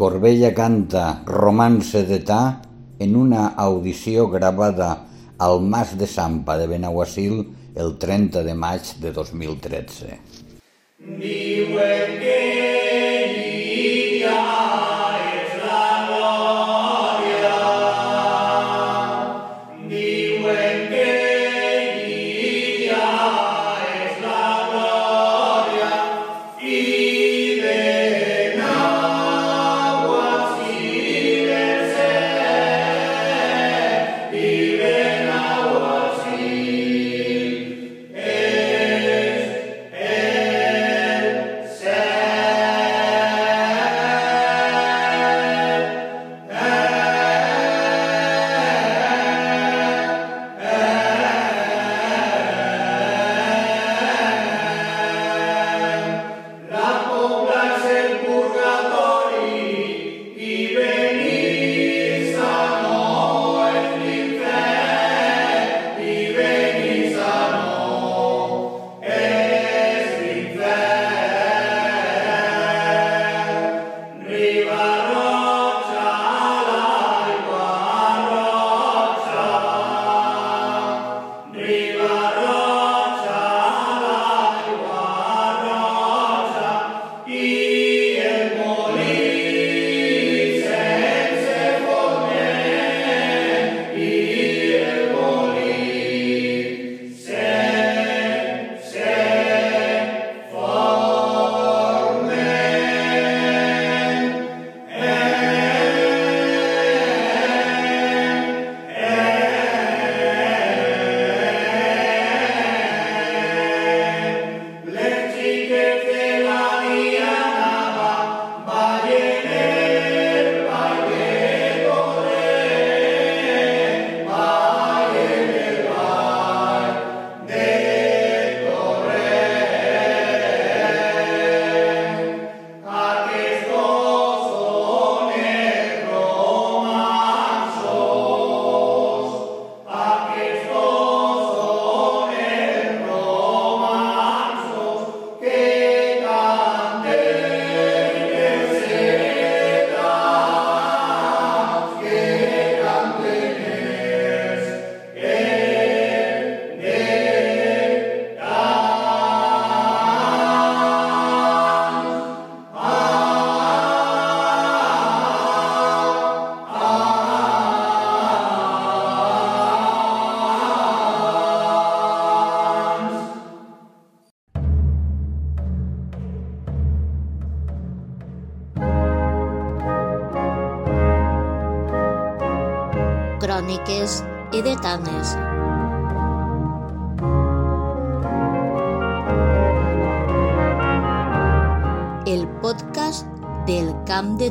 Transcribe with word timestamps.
Corbella 0.00 0.48
canta 0.56 1.20
Romance 1.28 2.00
d'Età 2.08 2.38
en 3.04 3.18
una 3.20 3.42
audició 3.64 4.30
gravada 4.32 4.88
al 5.46 5.60
Mas 5.60 5.92
de 6.00 6.08
Sampa 6.08 6.56
de 6.56 6.70
Benaguasil 6.70 7.42
el 7.84 7.92
30 8.00 8.40
de 8.46 8.54
maig 8.62 8.94
de 9.02 9.12
2013. 9.12 10.16
Diuen 11.20 12.16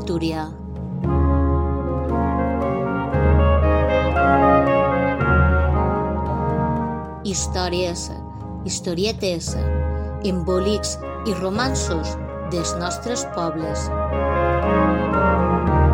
Túria. 0.03 0.51
Històries, 7.23 8.11
historietes, 8.67 9.55
embolics 10.27 10.99
i 11.23 11.39
romansos 11.39 12.19
dels 12.51 12.75
nostres 12.83 13.23
pobles. 13.31 13.87
El 13.87 15.88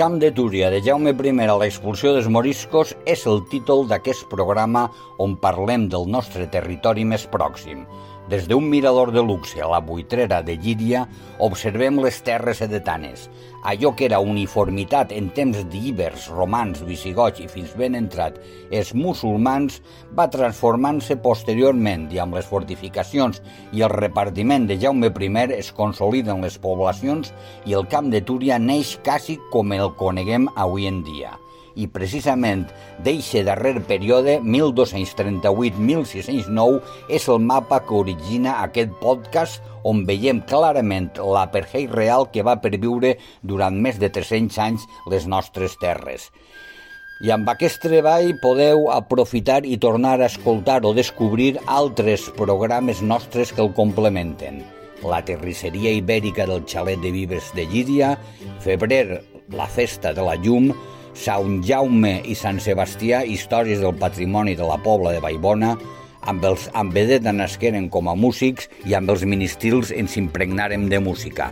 camp 0.00 0.14
de 0.16 0.30
Túria 0.32 0.70
de 0.72 0.78
Jaume 0.80 1.12
I 1.12 1.32
a 1.44 1.54
l'expulsió 1.60 2.14
dels 2.14 2.28
moriscos 2.32 2.94
és 3.04 3.26
el 3.28 3.42
títol 3.50 3.82
d'aquest 3.84 4.30
programa 4.30 4.86
on 5.20 5.34
parlem 5.36 5.90
del 5.92 6.06
nostre 6.08 6.46
territori 6.48 7.04
més 7.04 7.26
pròxim, 7.28 7.82
des 8.30 8.46
d'un 8.46 8.68
mirador 8.70 9.10
de 9.10 9.22
luxe 9.26 9.58
a 9.58 9.66
la 9.66 9.80
buitrera 9.82 10.38
de 10.46 10.54
Llíria 10.54 11.00
observem 11.42 11.98
les 11.98 12.20
terres 12.22 12.60
edetanes, 12.62 13.26
allò 13.66 13.90
que 13.96 14.06
era 14.06 14.20
uniformitat 14.22 15.10
en 15.12 15.32
temps 15.34 15.58
d'íbers, 15.72 16.28
romans, 16.30 16.84
visigots 16.86 17.42
i 17.42 17.48
fins 17.50 17.74
ben 17.74 17.98
entrat 17.98 18.38
els 18.70 18.94
musulmans 18.94 19.80
va 20.14 20.28
transformant-se 20.30 21.18
posteriorment 21.26 22.06
i 22.14 22.22
amb 22.22 22.38
les 22.38 22.46
fortificacions 22.46 23.42
i 23.74 23.82
el 23.82 23.90
repartiment 23.96 24.70
de 24.70 24.78
Jaume 24.78 25.10
I 25.10 25.52
es 25.58 25.72
consoliden 25.72 26.40
les 26.40 26.56
poblacions 26.58 27.34
i 27.66 27.74
el 27.74 27.86
camp 27.88 28.10
de 28.14 28.22
Túria 28.22 28.58
neix 28.58 28.96
quasi 29.02 29.40
com 29.50 29.72
el 29.72 29.90
coneguem 29.98 30.48
avui 30.54 30.86
en 30.86 31.02
dia 31.02 31.34
i 31.76 31.86
precisament 31.86 32.66
d'eixe 33.04 33.44
darrer 33.46 33.80
període, 33.86 34.40
1238-1609, 34.42 36.80
és 37.08 37.28
el 37.28 37.38
mapa 37.44 37.80
que 37.86 37.94
origina 37.94 38.62
aquest 38.64 38.90
podcast 39.02 39.62
on 39.84 40.06
veiem 40.08 40.40
clarament 40.48 41.10
l'apartheid 41.16 41.90
real 41.94 42.26
que 42.32 42.42
va 42.46 42.60
perviure 42.62 43.16
durant 43.42 43.76
més 43.76 43.98
de 44.00 44.08
300 44.12 44.58
anys 44.66 44.86
les 45.10 45.26
nostres 45.26 45.76
terres. 45.80 46.30
I 47.20 47.34
amb 47.34 47.48
aquest 47.52 47.82
treball 47.84 48.30
podeu 48.40 48.86
aprofitar 48.94 49.60
i 49.68 49.76
tornar 49.76 50.20
a 50.20 50.26
escoltar 50.30 50.80
o 50.88 50.94
descobrir 50.96 51.58
altres 51.68 52.30
programes 52.36 53.02
nostres 53.04 53.52
que 53.52 53.60
el 53.60 53.74
complementen. 53.76 54.64
La 55.04 55.20
terrisseria 55.24 55.92
ibèrica 55.96 56.46
del 56.48 56.64
xalet 56.68 57.00
de 57.04 57.10
Vives 57.12 57.52
de 57.56 57.66
Llíria, 57.68 58.18
Febrer 58.64 59.20
la 59.52 59.66
festa 59.66 60.14
de 60.14 60.24
la 60.24 60.36
llum, 60.36 60.70
Sant 61.14 61.60
Jaume 61.66 62.20
i 62.24 62.36
Sant 62.38 62.60
Sebastià, 62.62 63.24
històries 63.26 63.80
del 63.82 63.96
patrimoni 63.98 64.54
de 64.56 64.66
la 64.66 64.78
pobla 64.80 65.12
de 65.14 65.20
Vallbona, 65.22 65.74
amb 66.30 66.44
els 66.44 66.68
amb 66.76 66.94
vedeta 66.94 67.32
nasqueren 67.32 67.88
com 67.90 68.08
a 68.08 68.14
músics 68.14 68.68
i 68.86 68.94
amb 68.94 69.10
els 69.10 69.24
ministrils 69.24 69.90
ens 69.90 70.16
impregnarem 70.20 70.88
de 70.88 71.00
música. 71.02 71.50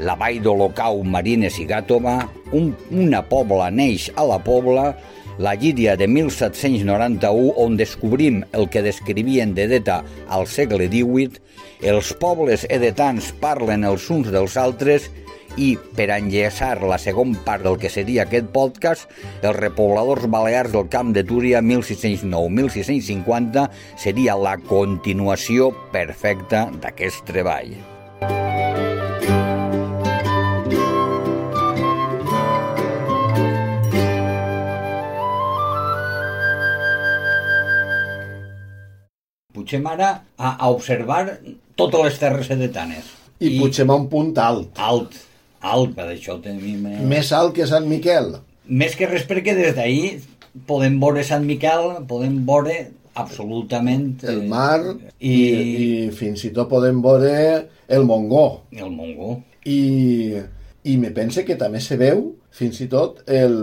La 0.00 0.16
vall 0.18 0.42
d'Olocau, 0.44 1.02
Marines 1.04 1.58
i 1.62 1.66
Gàtova, 1.68 2.18
un, 2.52 2.72
una 2.90 3.22
pobla 3.24 3.70
neix 3.70 4.10
a 4.16 4.24
la 4.28 4.38
pobla, 4.42 4.90
la 5.38 5.54
Llíria 5.54 5.96
de 5.96 6.08
1791, 6.08 7.52
on 7.60 7.76
descobrim 7.76 8.42
el 8.56 8.68
que 8.72 8.84
descrivien 8.84 9.52
d'Edeta 9.56 10.02
al 10.32 10.46
segle 10.48 10.88
XVIII, 10.88 11.40
els 11.92 12.12
pobles 12.20 12.64
edetans 12.72 13.34
parlen 13.40 13.84
els 13.84 14.08
uns 14.10 14.32
dels 14.32 14.56
altres 14.60 15.10
i, 15.56 15.78
per 15.96 16.10
enllaçar 16.14 16.82
la 16.84 16.98
segona 17.00 17.38
part 17.44 17.64
del 17.64 17.78
que 17.80 17.90
seria 17.92 18.22
aquest 18.26 18.48
podcast, 18.54 19.10
els 19.40 19.56
repobladors 19.56 20.28
balears 20.30 20.72
del 20.74 20.88
Camp 20.92 21.14
de 21.16 21.24
Túria 21.26 21.62
1609-1650 21.64 23.68
seria 23.96 24.36
la 24.36 24.56
continuació 24.60 25.72
perfecta 25.92 26.66
d'aquest 26.82 27.24
treball. 27.28 27.76
Puigem 39.56 39.86
ara 39.88 40.10
a, 40.36 40.56
a 40.60 40.68
observar 40.70 41.38
totes 41.80 42.02
les 42.04 42.18
terres 42.20 42.50
edetanes. 42.52 43.16
I, 43.40 43.58
I 43.58 43.84
un 43.84 44.06
punt 44.08 44.36
alt. 44.40 44.78
Alt, 44.80 45.16
alt, 45.72 45.94
per 45.96 46.10
això 46.12 46.38
tenim... 46.42 46.86
Eh... 46.90 47.02
Més 47.08 47.32
alt 47.36 47.54
que 47.56 47.66
Sant 47.68 47.88
Miquel. 47.90 48.34
Més 48.66 48.96
que 48.98 49.08
res 49.10 49.26
perquè 49.28 49.54
des 49.56 49.74
d'ahir 49.76 50.16
podem 50.68 50.98
veure 51.02 51.24
Sant 51.26 51.44
Miquel, 51.46 51.90
podem 52.08 52.40
veure 52.48 52.76
absolutament... 53.16 54.08
El 54.28 54.44
mar 54.50 54.80
i... 54.84 55.32
i, 55.32 55.36
i 55.36 56.10
fins 56.16 56.44
i 56.48 56.52
tot 56.56 56.70
podem 56.72 57.02
veure 57.04 57.34
el 57.88 58.06
Mongó. 58.08 58.46
El 58.76 58.92
Mongó. 58.92 59.36
I, 59.66 59.80
i 60.86 60.96
me 61.02 61.12
pense 61.14 61.44
que 61.46 61.58
també 61.58 61.82
se 61.82 61.98
veu 62.00 62.28
fins 62.56 62.78
i 62.80 62.86
tot 62.88 63.18
el, 63.28 63.56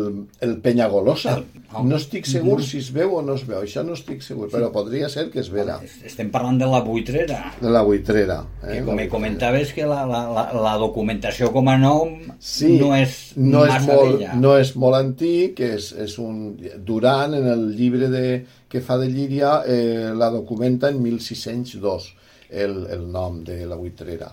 el 0.45 0.53
Penyagolosa. 0.61 1.37
El, 1.39 1.63
no. 1.71 1.81
no 1.89 1.97
estic 1.97 2.27
segur 2.29 2.59
si 2.65 2.77
es 2.83 2.91
veu 2.93 3.15
o 3.17 3.21
no 3.25 3.33
es 3.39 3.45
veu, 3.47 3.63
això 3.63 3.81
no 3.85 3.95
estic 3.97 4.21
segur, 4.25 4.49
però 4.53 4.69
podria 4.73 5.09
ser 5.09 5.25
que 5.33 5.41
es 5.41 5.49
vera. 5.53 5.79
Estem 6.05 6.29
parlant 6.33 6.59
de 6.61 6.67
la 6.69 6.83
buitrera. 6.85 7.39
De 7.61 7.71
la 7.73 7.81
buitrera. 7.87 8.43
Eh? 8.61 8.75
Que 8.75 8.83
com 8.85 8.99
me 8.99 9.07
comentaves 9.09 9.73
que 9.73 9.87
la, 9.89 10.03
la, 10.09 10.21
la, 10.35 10.45
la 10.67 10.75
documentació 10.81 11.49
com 11.55 11.71
a 11.73 11.77
nom 11.81 12.13
sí, 12.37 12.75
no 12.77 12.91
és 12.97 13.17
no 13.39 13.65
és 13.65 13.87
molt, 13.87 14.11
vella. 14.11 14.37
No 14.43 14.53
és 14.61 14.75
molt 14.77 14.99
antic, 14.99 15.63
és, 15.73 15.89
és 16.05 16.17
un... 16.21 16.43
Durant, 16.85 17.33
en 17.33 17.49
el 17.49 17.65
llibre 17.73 18.11
de, 18.13 18.27
que 18.69 18.83
fa 18.85 18.99
de 19.01 19.09
Llíria, 19.09 19.61
eh, 19.65 20.13
la 20.13 20.29
documenta 20.33 20.93
en 20.93 21.01
1602, 21.01 22.13
el, 22.53 22.77
el 22.93 23.09
nom 23.09 23.41
de 23.47 23.63
la 23.65 23.79
buitrera 23.79 24.29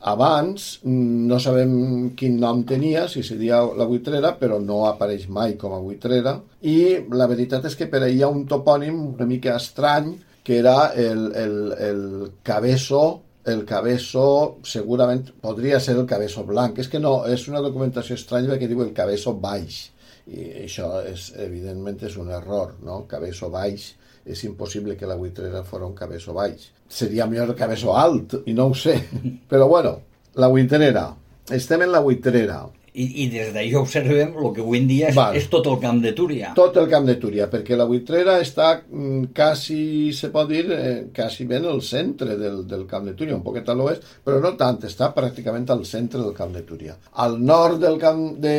abans 0.00 0.80
no 0.84 1.38
sabem 1.40 2.12
quin 2.16 2.38
nom 2.40 2.62
tenia, 2.64 3.06
si 3.08 3.22
seria 3.22 3.60
la 3.76 3.86
buitrera, 3.88 4.32
però 4.40 4.58
no 4.60 4.86
apareix 4.88 5.28
mai 5.28 5.56
com 5.60 5.74
a 5.76 5.80
buitrera. 5.80 6.38
I 6.62 7.06
la 7.12 7.28
veritat 7.28 7.66
és 7.68 7.76
que 7.76 7.88
per 7.90 8.02
ahir 8.02 8.20
hi 8.20 8.22
ha 8.24 8.32
un 8.32 8.46
topònim 8.48 9.00
una 9.14 9.28
mica 9.28 9.56
estrany, 9.56 10.14
que 10.44 10.58
era 10.58 10.92
el, 10.96 11.26
el, 11.36 11.56
el 11.78 12.02
cabesso, 12.42 13.20
el 13.44 13.64
cabesso 13.68 14.24
segurament 14.64 15.28
podria 15.40 15.80
ser 15.80 15.98
el 15.98 16.06
cabesso 16.08 16.44
blanc. 16.48 16.80
És 16.80 16.88
que 16.88 17.00
no, 17.00 17.20
és 17.28 17.46
una 17.52 17.62
documentació 17.64 18.16
estranya 18.16 18.54
perquè 18.54 18.68
diu 18.70 18.80
el 18.84 18.94
cabesso 18.96 19.36
baix. 19.36 19.90
I 20.30 20.64
això 20.64 21.00
és, 21.04 21.30
evidentment 21.42 22.00
és 22.06 22.16
un 22.20 22.30
error, 22.32 22.76
no? 22.86 23.02
Cabesso 23.10 23.50
baix 23.52 23.90
és 24.32 24.44
impossible 24.46 24.96
que 24.96 25.08
la 25.08 25.16
buitrera 25.18 25.64
fos 25.66 25.82
un 25.86 25.94
cabeço 25.98 26.34
baix. 26.36 26.70
Seria 26.90 27.26
millor 27.30 27.52
el 27.52 27.58
cabeço 27.58 27.94
alt, 27.96 28.40
i 28.46 28.54
no 28.56 28.70
ho 28.70 28.74
sé. 28.74 28.96
Però 29.50 29.68
bueno, 29.70 29.96
la 30.34 30.48
buitrera. 30.48 31.08
Estem 31.50 31.86
en 31.86 31.92
la 31.92 32.02
buitrera. 32.04 32.62
I, 32.92 33.06
i 33.24 33.26
des 33.30 33.52
d'ahir 33.54 33.76
observem 33.78 34.34
el 34.34 34.52
que 34.54 34.64
avui 34.64 34.80
en 34.80 34.88
dia 34.90 35.10
és, 35.10 35.16
Val. 35.16 35.36
és 35.38 35.46
tot 35.52 35.66
el 35.70 35.78
camp 35.82 36.00
de 36.02 36.12
Túria. 36.16 36.52
Tot 36.58 36.76
el 36.80 36.88
camp 36.90 37.06
de 37.06 37.16
Túria, 37.22 37.46
perquè 37.50 37.78
la 37.78 37.86
Buitrera 37.88 38.38
està 38.42 38.72
mm, 38.82 39.30
quasi, 39.36 39.80
se 40.16 40.32
pot 40.34 40.48
dir, 40.50 40.64
eh, 40.74 40.94
quasi 41.14 41.46
ben 41.50 41.68
al 41.70 41.82
centre 41.86 42.36
del, 42.40 42.64
del 42.68 42.86
camp 42.90 43.06
de 43.06 43.14
Túria, 43.18 43.38
un 43.38 43.44
poquet 43.46 43.68
a 43.70 43.76
l'oest, 43.78 44.06
però 44.26 44.40
no 44.42 44.54
tant, 44.60 44.80
està 44.88 45.12
pràcticament 45.16 45.68
al 45.70 45.84
centre 45.88 46.20
del 46.22 46.34
camp 46.36 46.54
de 46.56 46.64
Túria. 46.66 46.96
Al 47.24 47.38
nord 47.38 47.80
del 47.84 47.98
camp 48.02 48.24
de... 48.42 48.56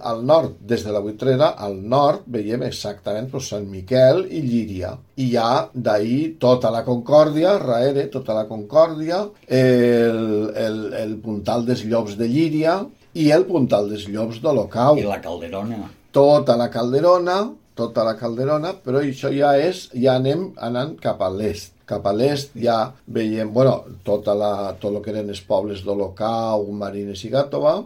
al 0.00 0.24
nord, 0.26 0.60
des 0.60 0.86
de 0.86 0.94
la 0.94 1.02
Buitrera, 1.02 1.52
al 1.58 1.76
nord 1.82 2.26
veiem 2.30 2.66
exactament 2.66 3.30
pues, 3.32 3.50
Sant 3.50 3.66
Miquel 3.70 4.24
i 4.30 4.42
Llíria. 4.46 4.94
I 5.16 5.26
hi 5.26 5.36
ha 5.40 5.66
d'ahir 5.72 6.36
tota 6.42 6.70
la 6.70 6.84
Concòrdia, 6.86 7.56
raere, 7.62 8.06
tota 8.12 8.36
la 8.36 8.46
Concòrdia, 8.48 9.22
el, 9.48 10.20
el, 10.66 10.78
el 11.00 11.16
puntal 11.24 11.66
dels 11.66 11.84
Llops 11.88 12.16
de 12.20 12.28
Llíria, 12.30 12.78
i 13.16 13.30
el 13.32 13.46
puntal 13.48 13.88
dels 13.90 14.08
llops 14.12 14.42
d'Olocau. 14.44 14.98
I 15.00 15.06
la 15.08 15.20
calderona. 15.24 15.86
Tota 16.16 16.56
la 16.60 16.68
calderona, 16.72 17.38
tota 17.76 18.04
la 18.04 18.14
calderona, 18.18 18.74
però 18.84 19.02
això 19.04 19.30
ja 19.32 19.54
és, 19.60 19.86
ja 19.96 20.16
anem 20.20 20.50
anant 20.68 20.96
cap 21.00 21.22
a 21.24 21.30
l'est. 21.32 21.72
Cap 21.86 22.06
a 22.08 22.12
l'est 22.16 22.56
ja 22.58 22.78
veiem, 23.06 23.52
bueno, 23.54 23.76
tota 24.04 24.34
la, 24.34 24.52
tot 24.80 24.90
el 24.92 25.02
que 25.04 25.12
eren 25.14 25.30
els 25.32 25.42
pobles 25.46 25.84
d'Olocau, 25.86 26.66
Marines 26.72 27.22
i 27.24 27.32
Gàtova, 27.32 27.76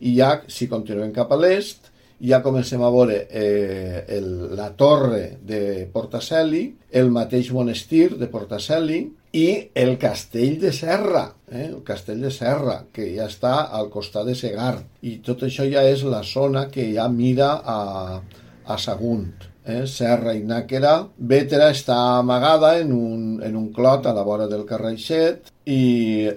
i 0.00 0.16
ja, 0.18 0.32
si 0.50 0.68
continuem 0.68 1.14
cap 1.16 1.32
a 1.32 1.38
l'est, 1.40 1.90
ja 2.20 2.40
comencem 2.42 2.82
a 2.82 2.90
veure 2.92 3.18
eh, 3.30 4.04
el, 4.16 4.28
la 4.56 4.70
torre 4.76 5.38
de 5.42 5.86
Portaceli, 5.92 6.64
el 6.90 7.10
mateix 7.12 7.50
monestir 7.52 8.16
de 8.16 8.28
Portaceli 8.32 9.00
i 9.36 9.48
el 9.76 9.96
castell 10.00 10.56
de 10.60 10.72
Serra, 10.72 11.26
eh, 11.50 11.66
el 11.66 11.82
castell 11.84 12.22
de 12.24 12.30
Serra, 12.32 12.78
que 12.92 13.10
ja 13.16 13.28
està 13.28 13.66
al 13.78 13.90
costat 13.92 14.28
de 14.30 14.36
Segar. 14.38 14.78
I 15.02 15.18
tot 15.26 15.44
això 15.44 15.66
ja 15.68 15.84
és 15.84 16.06
la 16.08 16.22
zona 16.24 16.68
que 16.72 16.88
ja 16.94 17.08
mira 17.12 17.52
a, 17.60 18.22
a 18.64 18.78
Sagunt. 18.80 19.52
Eh? 19.66 19.82
Serra 19.90 20.32
i 20.38 20.44
Nàquera. 20.46 20.94
Bétera 21.18 21.72
està 21.74 21.96
amagada 22.20 22.76
en 22.78 22.92
un, 22.94 23.22
en 23.42 23.56
un 23.58 23.72
clot 23.74 24.06
a 24.06 24.14
la 24.14 24.22
vora 24.24 24.46
del 24.48 24.64
Carreixet 24.64 25.50
i, 25.66 25.82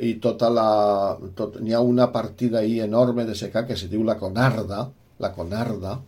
i 0.10 0.16
tota 0.20 0.50
la... 0.50 0.70
Tot, 1.38 1.60
n'hi 1.62 1.78
ha 1.78 1.84
una 1.86 2.10
partida 2.12 2.60
ahí 2.64 2.80
enorme 2.82 3.26
de 3.30 3.38
secar 3.38 3.68
que 3.68 3.78
se 3.78 3.88
diu 3.88 4.04
la 4.04 4.18
Conarda, 4.18 4.88
la 5.20 5.34
Conarda, 5.36 6.00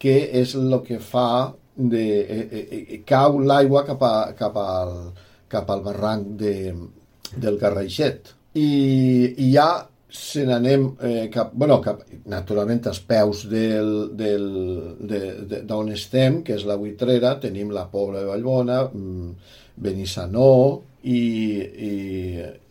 que 0.00 0.16
és 0.40 0.54
el 0.56 0.78
que 0.86 0.98
fa 1.02 1.52
de... 1.76 2.04
Eh, 2.20 2.48
eh, 2.50 2.66
eh, 2.80 3.00
cau 3.06 3.40
l'aigua 3.40 3.84
cap, 3.88 4.02
a, 4.02 4.32
cap, 4.38 4.56
al, 4.56 4.96
cap 5.50 5.70
al 5.70 5.84
barranc 5.84 6.34
de, 6.40 6.54
del 7.36 7.58
Carraixet. 7.60 8.34
I, 8.58 8.70
i 9.38 9.52
ja 9.52 9.70
se 10.10 10.42
n'anem 10.44 10.88
eh, 11.06 11.28
cap, 11.32 11.52
bueno, 11.54 11.78
cap, 11.84 12.02
naturalment 12.26 12.88
als 12.90 12.98
peus 13.06 13.44
del, 13.50 14.10
del, 14.18 14.46
de, 14.98 15.20
de, 15.46 15.60
d'on 15.68 15.92
estem, 15.94 16.40
que 16.46 16.56
és 16.58 16.66
la 16.66 16.76
Buitrera, 16.80 17.36
tenim 17.42 17.70
la 17.74 17.86
Pobla 17.92 18.24
de 18.24 18.30
Vallbona, 18.30 18.82
mm, 18.90 19.30
Benissanó 19.80 20.50
i, 21.06 21.20
i, 21.20 21.92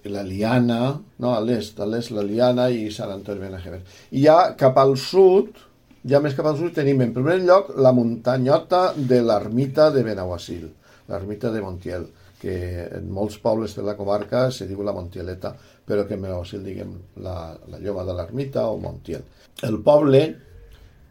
i 0.03 0.11
la 0.11 0.25
Liana, 0.27 0.81
no, 1.23 1.31
a 1.31 1.39
l'est, 1.45 1.79
a 1.79 1.87
l'est 1.87 2.11
la 2.13 2.25
Liana 2.27 2.67
i 2.69 2.89
Sant 2.93 3.13
Antoni 3.15 3.41
Benajever. 3.45 3.81
I 4.11 4.27
ja 4.27 4.39
cap 4.59 4.77
al 4.81 4.97
sud, 4.99 5.68
ja 6.07 6.21
més 6.23 6.35
cap 6.37 6.47
al 6.47 6.57
sud 6.59 6.75
tenim 6.75 7.01
en 7.03 7.13
primer 7.15 7.39
lloc 7.43 7.73
la 7.75 7.91
muntanyota 7.95 8.93
de 8.95 9.19
l'ermita 9.23 9.89
de 9.91 10.03
Benaguasil, 10.05 10.67
l'ermita 11.09 11.51
de 11.51 11.61
Montiel, 11.61 12.07
que 12.39 12.55
en 12.95 13.09
molts 13.11 13.39
pobles 13.43 13.75
de 13.75 13.83
la 13.83 13.97
comarca 13.97 14.47
se 14.55 14.67
diu 14.67 14.83
la 14.83 14.95
Montieleta, 14.95 15.53
però 15.85 16.05
que 16.07 16.15
en 16.15 16.23
Benaguasil 16.23 16.63
diguem 16.63 16.93
la, 17.25 17.55
la 17.67 17.81
lloma 17.83 18.05
de 18.07 18.15
l'ermita 18.15 18.67
o 18.69 18.77
Montiel. 18.79 19.25
El 19.67 19.81
poble 19.83 20.21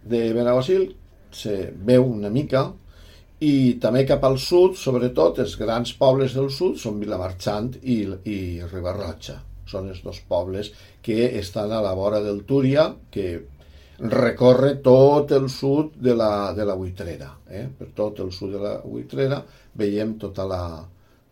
de 0.09 0.23
Benaguasil 0.33 0.88
se 1.35 1.59
veu 1.85 2.07
una 2.09 2.30
mica 2.33 2.64
i 3.45 3.76
també 3.83 4.07
cap 4.09 4.25
al 4.25 4.38
sud, 4.42 4.75
sobretot 4.80 5.42
els 5.45 5.54
grans 5.61 5.92
pobles 5.99 6.33
del 6.35 6.49
sud 6.50 6.78
són 6.80 6.99
Vilamarxant 7.02 7.75
i, 7.83 8.00
i 8.25 8.38
Ribarroja. 8.73 9.37
Són 9.68 9.90
els 9.92 10.00
dos 10.02 10.23
pobles 10.25 10.73
que 11.04 11.28
estan 11.38 11.75
a 11.76 11.83
la 11.85 11.92
vora 11.95 12.23
del 12.25 12.40
Túria, 12.49 12.88
que 13.12 13.57
recorre 13.99 14.76
tot 14.83 15.33
el 15.33 15.49
sud 15.50 15.97
de 15.99 16.14
la, 16.14 16.52
de 16.55 16.64
la 16.64 16.75
Buitrera. 16.75 17.33
Eh? 17.50 17.67
Per 17.78 17.90
tot 17.97 18.21
el 18.21 18.31
sud 18.33 18.55
de 18.55 18.62
la 18.62 18.76
Buitrera 18.85 19.43
veiem 19.78 20.17
tota 20.19 20.47
la, 20.47 20.62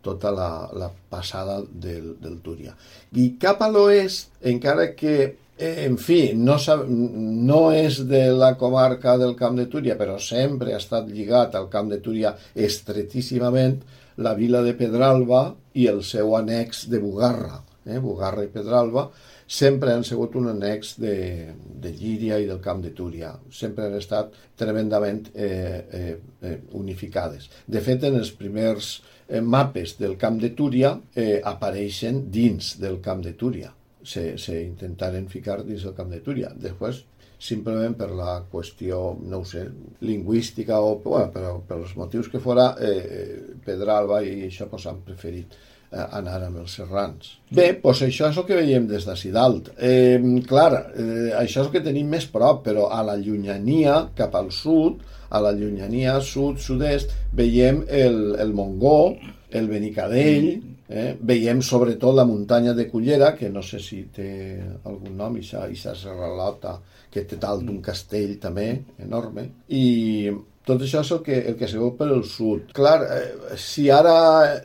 tota 0.02 0.30
la, 0.34 0.50
la 0.74 0.90
passada 0.90 1.60
del, 1.62 2.14
del 2.22 2.38
Túria. 2.42 2.74
I 3.14 3.34
cap 3.42 3.62
a 3.62 3.68
l'oest, 3.70 4.32
encara 4.46 4.92
que, 4.98 5.16
eh, 5.56 5.74
en 5.86 5.98
fi, 5.98 6.32
no, 6.34 6.56
no 6.86 7.60
és 7.74 8.00
de 8.10 8.24
la 8.34 8.54
comarca 8.58 9.16
del 9.18 9.36
Camp 9.38 9.58
de 9.58 9.68
Túria, 9.70 9.98
però 9.98 10.18
sempre 10.22 10.74
ha 10.74 10.82
estat 10.82 11.10
lligat 11.10 11.54
al 11.54 11.70
Camp 11.72 11.90
de 11.92 12.00
Túria 12.02 12.34
estretíssimament 12.54 13.78
la 14.16 14.34
vila 14.34 14.62
de 14.64 14.74
Pedralba 14.74 15.46
i 15.76 15.86
el 15.92 16.02
seu 16.02 16.34
annex 16.38 16.86
de 16.90 16.98
Bugarra. 17.02 17.62
eh, 17.86 17.98
Bugarra 18.02 18.42
i 18.42 18.50
Pedralba, 18.50 19.10
sempre 19.46 19.92
han 19.92 20.04
sigut 20.04 20.34
un 20.36 20.48
annex 20.50 20.96
de, 20.98 21.54
de 21.54 21.92
Llíria 21.94 22.38
i 22.42 22.48
del 22.48 22.60
Camp 22.60 22.82
de 22.82 22.90
Túria. 22.90 23.32
Sempre 23.50 23.86
han 23.86 23.96
estat 23.98 24.34
tremendament 24.58 25.30
eh, 25.34 25.46
eh, 25.46 26.14
eh, 26.42 26.56
unificades. 26.78 27.48
De 27.66 27.80
fet, 27.80 28.04
en 28.08 28.18
els 28.18 28.32
primers 28.34 28.96
eh, 29.28 29.40
mapes 29.40 29.96
del 30.00 30.16
Camp 30.18 30.40
de 30.42 30.50
Túria 30.58 30.96
eh, 31.14 31.40
apareixen 31.44 32.26
dins 32.30 32.74
del 32.82 33.00
Camp 33.02 33.22
de 33.24 33.36
Túria. 33.38 33.72
Se, 34.06 34.36
se 34.38 34.60
intentaren 34.62 35.26
ficar 35.28 35.62
dins 35.66 35.86
del 35.86 35.94
Camp 35.94 36.10
de 36.14 36.20
Túria. 36.26 36.52
Després, 36.54 37.04
simplement 37.38 37.94
per 37.98 38.10
la 38.16 38.40
qüestió, 38.50 39.00
no 39.22 39.42
ho 39.42 39.46
sé, 39.46 39.66
lingüística 40.00 40.78
o 40.80 40.96
bueno, 41.04 41.30
per, 41.34 41.54
per 41.68 41.80
els 41.82 41.94
motius 41.98 42.30
que 42.32 42.42
fora, 42.42 42.72
eh, 42.80 43.56
Pedralba 43.66 44.22
i 44.24 44.46
això 44.48 44.70
pues, 44.70 44.86
han 44.90 45.02
preferit 45.06 45.54
eh, 45.90 46.06
anar 46.18 46.38
amb 46.46 46.62
els 46.62 46.76
serrans. 46.78 47.32
Bé, 47.50 47.68
doncs 47.82 48.02
això 48.06 48.30
és 48.30 48.38
el 48.40 48.46
que 48.48 48.58
veiem 48.58 48.86
des 48.90 49.06
d'ací 49.08 49.32
dalt. 49.34 49.72
Eh, 49.78 50.18
clar, 50.48 50.70
eh, 50.94 51.32
això 51.38 51.62
és 51.62 51.66
el 51.66 51.72
que 51.74 51.84
tenim 51.84 52.08
més 52.12 52.28
prop, 52.32 52.64
però 52.66 52.88
a 52.92 53.02
la 53.06 53.16
llunyania, 53.20 54.06
cap 54.16 54.34
al 54.38 54.50
sud, 54.54 55.02
a 55.30 55.42
la 55.42 55.52
llunyania 55.52 56.20
sud-sud-est, 56.22 57.12
veiem 57.34 57.84
el, 57.88 58.36
el 58.40 58.54
Mongó, 58.54 59.16
el 59.50 59.68
Benicadell, 59.70 60.50
eh? 60.88 61.14
veiem 61.20 61.62
sobretot 61.62 62.14
la 62.14 62.26
muntanya 62.26 62.74
de 62.74 62.88
Cullera, 62.90 63.34
que 63.36 63.50
no 63.50 63.62
sé 63.62 63.80
si 63.82 64.04
té 64.14 64.30
algun 64.84 65.16
nom, 65.16 65.36
i 65.36 65.42
aquesta 65.42 65.94
serralota 65.98 66.76
que 67.12 67.24
té 67.24 67.38
tal 67.40 67.62
d'un 67.64 67.80
castell 67.82 68.36
també 68.42 68.68
enorme, 69.02 69.48
i 69.68 70.30
tot 70.66 70.82
això 70.82 71.00
és 71.04 71.10
el 71.14 71.20
que, 71.22 71.36
el 71.52 71.56
que 71.58 71.68
se 71.70 71.78
veu 71.78 71.92
per 71.94 72.08
el 72.10 72.24
sud. 72.26 72.72
Clar, 72.74 72.96
eh, 73.06 73.58
si 73.60 73.86
ara 73.94 74.16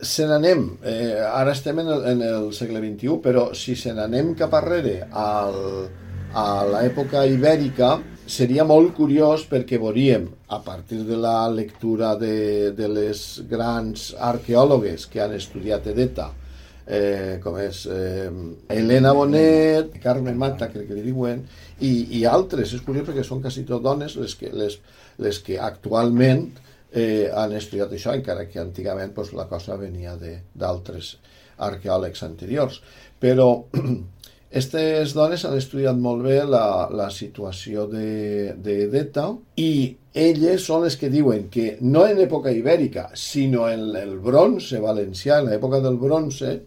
se 0.02 0.26
n'anem, 0.26 0.64
eh, 0.82 1.20
ara 1.22 1.54
estem 1.54 1.84
en 1.84 1.92
el, 1.94 2.06
en 2.16 2.24
el 2.26 2.48
segle 2.58 2.82
XXI, 2.82 3.20
però 3.22 3.52
si 3.58 3.76
se 3.78 3.94
n'anem 3.94 4.34
cap 4.40 4.56
arrere 4.58 4.96
al, 5.12 5.60
a 6.34 6.46
l'època 6.66 7.28
ibèrica, 7.30 8.00
seria 8.26 8.66
molt 8.66 8.96
curiós 8.98 9.46
perquè 9.50 9.78
veuríem, 9.82 10.26
a 10.50 10.62
partir 10.66 11.04
de 11.06 11.18
la 11.20 11.46
lectura 11.54 12.16
de, 12.18 12.72
de 12.74 12.88
les 12.90 13.26
grans 13.50 14.12
arqueòlogues 14.18 15.06
que 15.12 15.22
han 15.22 15.36
estudiat 15.38 15.86
Edeta, 15.92 16.32
eh, 16.88 17.38
com 17.44 17.60
és 17.62 17.84
eh, 17.92 18.32
Helena 18.74 19.14
Bonet, 19.14 20.00
Carmen 20.02 20.40
Mata, 20.40 20.72
crec 20.72 20.90
que 20.90 20.98
li 20.98 21.06
diuen, 21.06 21.44
i, 21.80 21.94
i 22.18 22.26
altres. 22.26 22.74
És 22.74 22.82
curiós 22.86 23.08
perquè 23.08 23.26
són 23.28 23.44
quasi 23.44 23.68
tot 23.68 23.84
dones 23.84 24.18
les 24.20 24.36
que, 24.40 24.50
les, 24.56 24.80
les 25.22 25.40
que 25.46 25.60
actualment 25.62 26.48
eh, 26.92 27.30
han 27.34 27.54
estudiat 27.58 27.94
això, 27.96 28.16
encara 28.18 28.48
que 28.50 28.60
antigament 28.62 29.14
pues, 29.16 29.34
la 29.38 29.48
cosa 29.50 29.78
venia 29.80 30.18
d'altres 30.18 31.16
arqueòlegs 31.62 32.24
anteriors. 32.28 32.82
Però 33.22 33.48
aquestes 34.52 35.14
dones 35.16 35.46
han 35.48 35.56
estudiat 35.56 35.96
molt 35.96 36.26
bé 36.26 36.42
la, 36.44 36.90
la 36.92 37.08
situació 37.14 37.88
de, 37.88 38.54
de 38.60 38.76
i 39.56 39.72
elles 40.14 40.66
són 40.68 40.84
les 40.84 40.98
que 41.00 41.10
diuen 41.10 41.48
que 41.50 41.78
no 41.82 42.04
en 42.06 42.20
època 42.20 42.52
ibèrica, 42.52 43.12
sinó 43.16 43.70
en 43.72 43.96
el 43.96 44.18
bronze 44.20 44.82
valencià, 44.84 45.40
en 45.40 45.48
l'època 45.48 45.80
del 45.80 45.96
bronze, 45.96 46.58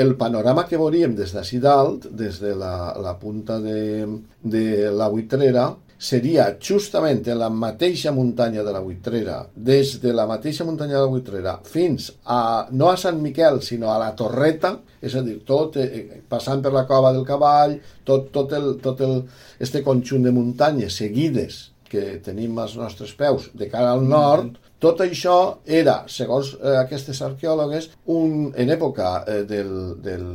el 0.00 0.14
panorama 0.16 0.64
que 0.66 0.78
veuríem 0.78 1.14
des 1.18 1.34
d'ací 1.34 1.58
dalt, 1.60 2.06
des 2.16 2.40
de 2.40 2.54
la, 2.56 2.94
la 2.96 3.18
punta 3.18 3.58
de, 3.60 4.06
de 4.40 4.90
la 4.94 5.10
Buitrera, 5.12 5.74
seria 6.00 6.46
justament 6.56 7.20
en 7.28 7.36
la 7.38 7.50
mateixa 7.52 8.12
muntanya 8.16 8.62
de 8.64 8.72
la 8.72 8.80
Buitrera, 8.80 9.42
des 9.54 9.98
de 10.00 10.14
la 10.16 10.24
mateixa 10.26 10.64
muntanya 10.64 10.96
de 10.96 11.02
la 11.04 11.10
Buitrera 11.12 11.58
fins 11.68 12.08
a, 12.24 12.68
no 12.72 12.88
a 12.88 12.96
Sant 12.96 13.20
Miquel, 13.20 13.60
sinó 13.62 13.92
a 13.92 13.98
la 14.00 14.14
Torreta, 14.16 14.78
és 15.04 15.14
a 15.14 15.20
dir, 15.26 15.42
tot, 15.44 15.76
eh, 15.76 16.22
passant 16.28 16.64
per 16.64 16.72
la 16.72 16.86
cova 16.88 17.12
del 17.12 17.26
cavall, 17.28 17.76
tot, 18.08 18.30
tot, 18.32 18.56
el, 18.56 18.72
tot 18.80 19.04
el, 19.04 19.20
este 19.60 19.84
conjunt 19.84 20.24
de 20.24 20.32
muntanyes 20.32 20.96
seguides 21.02 21.60
que 21.90 22.16
tenim 22.24 22.56
als 22.62 22.78
nostres 22.80 23.12
peus 23.18 23.50
de 23.52 23.68
cara 23.68 23.92
al 23.92 24.06
nord, 24.08 24.56
tot 24.80 25.02
això 25.04 25.36
era, 25.68 26.04
segons 26.08 26.54
eh, 26.56 26.78
aquestes 26.80 27.20
arqueòlogues, 27.26 27.90
un, 28.16 28.54
en 28.56 28.72
època 28.72 29.18
eh, 29.28 29.42
del, 29.44 29.74
del, 30.00 30.26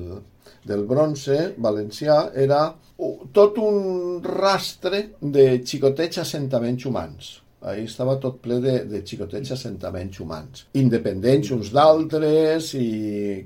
del 0.66 0.84
bronze 0.90 1.54
valencià, 1.62 2.32
era 2.34 2.68
tot 3.36 3.58
un 3.62 4.22
rastre 4.24 5.02
de 5.20 5.50
xicotets 5.66 6.24
assentaments 6.24 6.86
humans. 6.86 7.34
Ahí 7.66 7.88
estava 7.88 8.20
tot 8.22 8.36
ple 8.44 8.60
de, 8.62 8.74
de 8.86 9.00
xicotets 9.02 9.56
assentaments 9.56 10.20
humans, 10.22 10.68
independents 10.78 11.50
uns 11.56 11.72
d'altres 11.74 12.68
i 12.78 12.90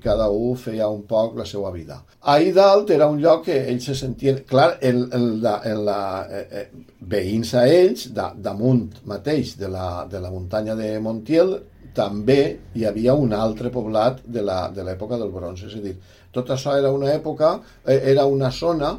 cada 0.04 0.28
un 0.28 0.58
feia 0.60 0.90
un 0.92 1.06
poc 1.08 1.38
la 1.40 1.46
seva 1.48 1.72
vida. 1.72 2.02
Ahí 2.28 2.52
dalt 2.52 2.92
era 2.92 3.08
un 3.08 3.22
lloc 3.24 3.46
que 3.48 3.62
ells 3.72 3.88
se 3.88 3.96
sentien... 3.96 4.42
Clar, 4.50 4.74
en, 4.84 5.06
en 5.16 5.28
la, 5.46 5.56
en 5.72 5.86
la, 5.88 6.02
eh, 6.28 6.46
eh, 6.52 6.66
veïns 7.00 7.54
a 7.56 7.64
ells, 7.72 8.10
da, 8.12 8.34
damunt 8.36 9.06
mateix 9.08 9.56
de 9.62 9.72
la, 9.72 9.90
de 10.12 10.20
la 10.20 10.34
muntanya 10.36 10.76
de 10.76 10.98
Montiel, 11.00 11.56
també 11.96 12.42
hi 12.76 12.86
havia 12.86 13.16
un 13.16 13.32
altre 13.34 13.72
poblat 13.72 14.20
de 14.26 14.44
l'època 14.44 15.18
del 15.18 15.32
bronze. 15.32 15.72
És 15.72 15.80
a 15.80 15.84
dir, 15.86 15.96
tot 16.36 16.50
això 16.54 16.78
era 16.78 16.92
una 16.94 17.14
època, 17.14 17.58
eh, 17.86 18.02
era 18.12 18.26
una 18.26 18.52
zona 18.52 18.98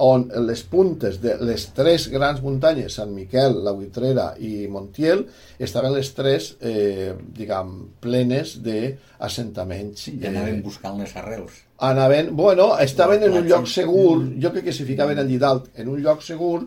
on 0.00 0.30
les 0.46 0.62
puntes 0.64 1.18
de 1.20 1.34
les 1.44 1.66
tres 1.76 2.06
grans 2.08 2.40
muntanyes, 2.40 2.94
Sant 2.96 3.10
Miquel, 3.12 3.58
la 3.64 3.74
Huitrera 3.76 4.30
i 4.40 4.66
Montiel, 4.72 5.26
estaven 5.60 5.92
les 5.92 6.08
tres, 6.16 6.54
eh, 6.60 7.12
diguem, 7.36 7.74
plenes 8.00 8.56
d'assentaments. 8.64 10.06
I 10.14 10.30
anaven 10.30 10.56
eh, 10.56 10.62
buscant 10.64 10.96
les 11.02 11.12
arrels. 11.20 11.60
Anaven, 11.90 12.32
bueno, 12.36 12.72
estaven 12.80 13.26
en 13.28 13.36
un 13.42 13.46
lloc 13.48 13.68
segur, 13.68 14.24
jo 14.40 14.54
crec 14.54 14.70
que 14.70 14.76
s'hi 14.76 14.88
ficaven 14.88 15.20
allí 15.20 15.36
dalt, 15.40 15.68
en 15.76 15.92
un 15.92 16.00
lloc 16.00 16.24
segur, 16.24 16.64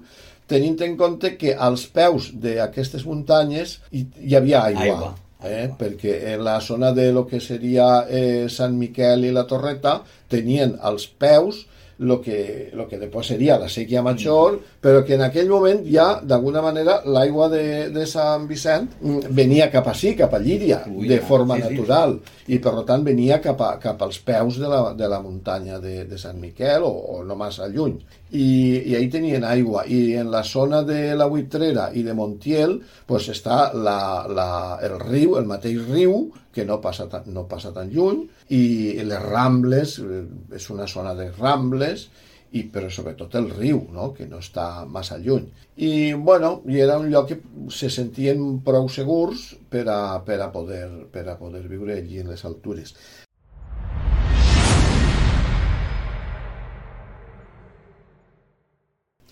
tenint 0.50 0.78
en 0.86 0.96
compte 1.00 1.34
que 1.40 1.56
als 1.56 1.88
peus 1.90 2.30
d'aquestes 2.38 3.06
muntanyes 3.10 3.80
hi, 3.90 4.06
hi 4.22 4.38
havia 4.38 4.68
aigua. 4.70 4.86
aigua. 4.86 5.14
Eh? 5.44 5.68
perquè 5.78 6.34
en 6.34 6.44
la 6.46 6.60
zona 6.62 6.94
de 6.96 7.12
lo 7.12 7.26
que 7.28 7.42
seria 7.44 8.06
eh, 8.08 8.48
Sant 8.48 8.78
Miquel 8.80 9.28
i 9.28 9.32
la 9.36 9.44
Torreta 9.50 9.98
tenien 10.32 10.78
als 10.80 11.06
peus 11.08 11.66
lo 12.00 12.22
que, 12.22 12.72
lo 12.74 12.88
que 12.88 12.98
después 12.98 13.28
sería 13.28 13.58
la 13.58 13.70
sequía 13.70 14.02
major, 14.02 14.60
però 14.82 15.04
que 15.06 15.16
en 15.16 15.22
aquell 15.22 15.50
moment 15.50 15.84
ja, 15.88 16.20
d'alguna 16.24 16.62
manera, 16.62 17.00
l'aigua 17.06 17.48
de, 17.50 17.90
de 17.94 18.06
Sant 18.10 18.48
Vicent 18.50 18.90
mm, 19.00 19.30
venia 19.36 19.70
cap 19.72 19.88
així, 19.92 20.16
cap 20.18 20.34
a 20.34 20.42
Llíria, 20.42 20.82
Ui, 20.90 21.08
de 21.08 21.20
forma 21.22 21.58
sí, 21.60 21.64
natural, 21.68 22.18
sí. 22.24 22.56
i 22.56 22.60
per 22.64 22.76
tant 22.88 23.06
venia 23.06 23.40
cap, 23.44 23.62
a, 23.62 23.78
cap 23.80 24.02
als 24.04 24.20
peus 24.26 24.60
de 24.60 24.68
la, 24.70 24.82
de 24.98 25.10
la 25.10 25.22
muntanya 25.22 25.80
de, 25.80 26.04
de 26.10 26.20
Sant 26.20 26.42
Miquel, 26.42 26.84
o, 26.84 26.92
o 26.92 27.24
no 27.24 27.38
massa 27.40 27.70
lluny. 27.70 28.00
I, 28.34 28.48
I 28.90 28.96
ahí 28.98 29.10
tenien 29.14 29.44
aigua. 29.46 29.86
I 29.86 30.16
en 30.18 30.32
la 30.34 30.44
zona 30.44 30.82
de 30.84 31.14
la 31.16 31.28
Huitrera 31.30 31.92
i 31.94 32.02
de 32.02 32.16
Montiel, 32.18 32.80
pues 33.06 33.30
està 33.30 33.68
la, 33.78 34.26
la, 34.26 34.80
el 34.82 34.98
riu, 35.04 35.38
el 35.38 35.46
mateix 35.46 35.78
riu, 35.86 36.32
que 36.54 36.66
no 36.66 36.80
passa 36.82 37.08
tan, 37.10 37.26
no 37.34 37.48
passa 37.50 37.74
tan 37.74 37.90
lluny, 37.90 38.28
i 38.54 38.64
les 39.02 39.24
Rambles, 39.24 39.98
eh, 40.00 40.22
és 40.60 40.70
una 40.70 40.88
zona 40.88 41.16
de 41.18 41.32
Rambles, 41.34 42.08
i 42.54 42.62
però 42.70 42.90
sobretot 42.94 43.34
el 43.40 43.50
riu, 43.50 43.80
no? 43.94 44.12
que 44.14 44.28
no 44.30 44.38
està 44.44 44.86
massa 44.86 45.18
lluny. 45.18 45.48
I, 45.82 46.14
bueno, 46.14 46.60
i 46.70 46.78
era 46.86 47.00
un 47.02 47.10
lloc 47.10 47.32
que 47.32 47.40
se 47.74 47.90
sentien 47.90 48.60
prou 48.66 48.86
segurs 48.94 49.48
per 49.74 49.88
a, 49.90 50.22
per 50.26 50.38
a, 50.46 50.52
poder, 50.54 50.86
per 51.12 51.26
a 51.32 51.38
poder 51.40 51.64
viure 51.66 51.98
allí 51.98 52.22
en 52.22 52.30
les 52.30 52.46
altures. 52.46 52.94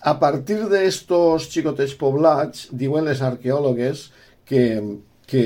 A 0.02 0.16
partir 0.18 0.58
d'estos 0.66 1.46
xicotes 1.46 1.94
poblats, 1.94 2.66
diuen 2.74 3.06
les 3.06 3.22
arqueòlogues 3.22 4.08
que, 4.50 4.64
que 5.30 5.44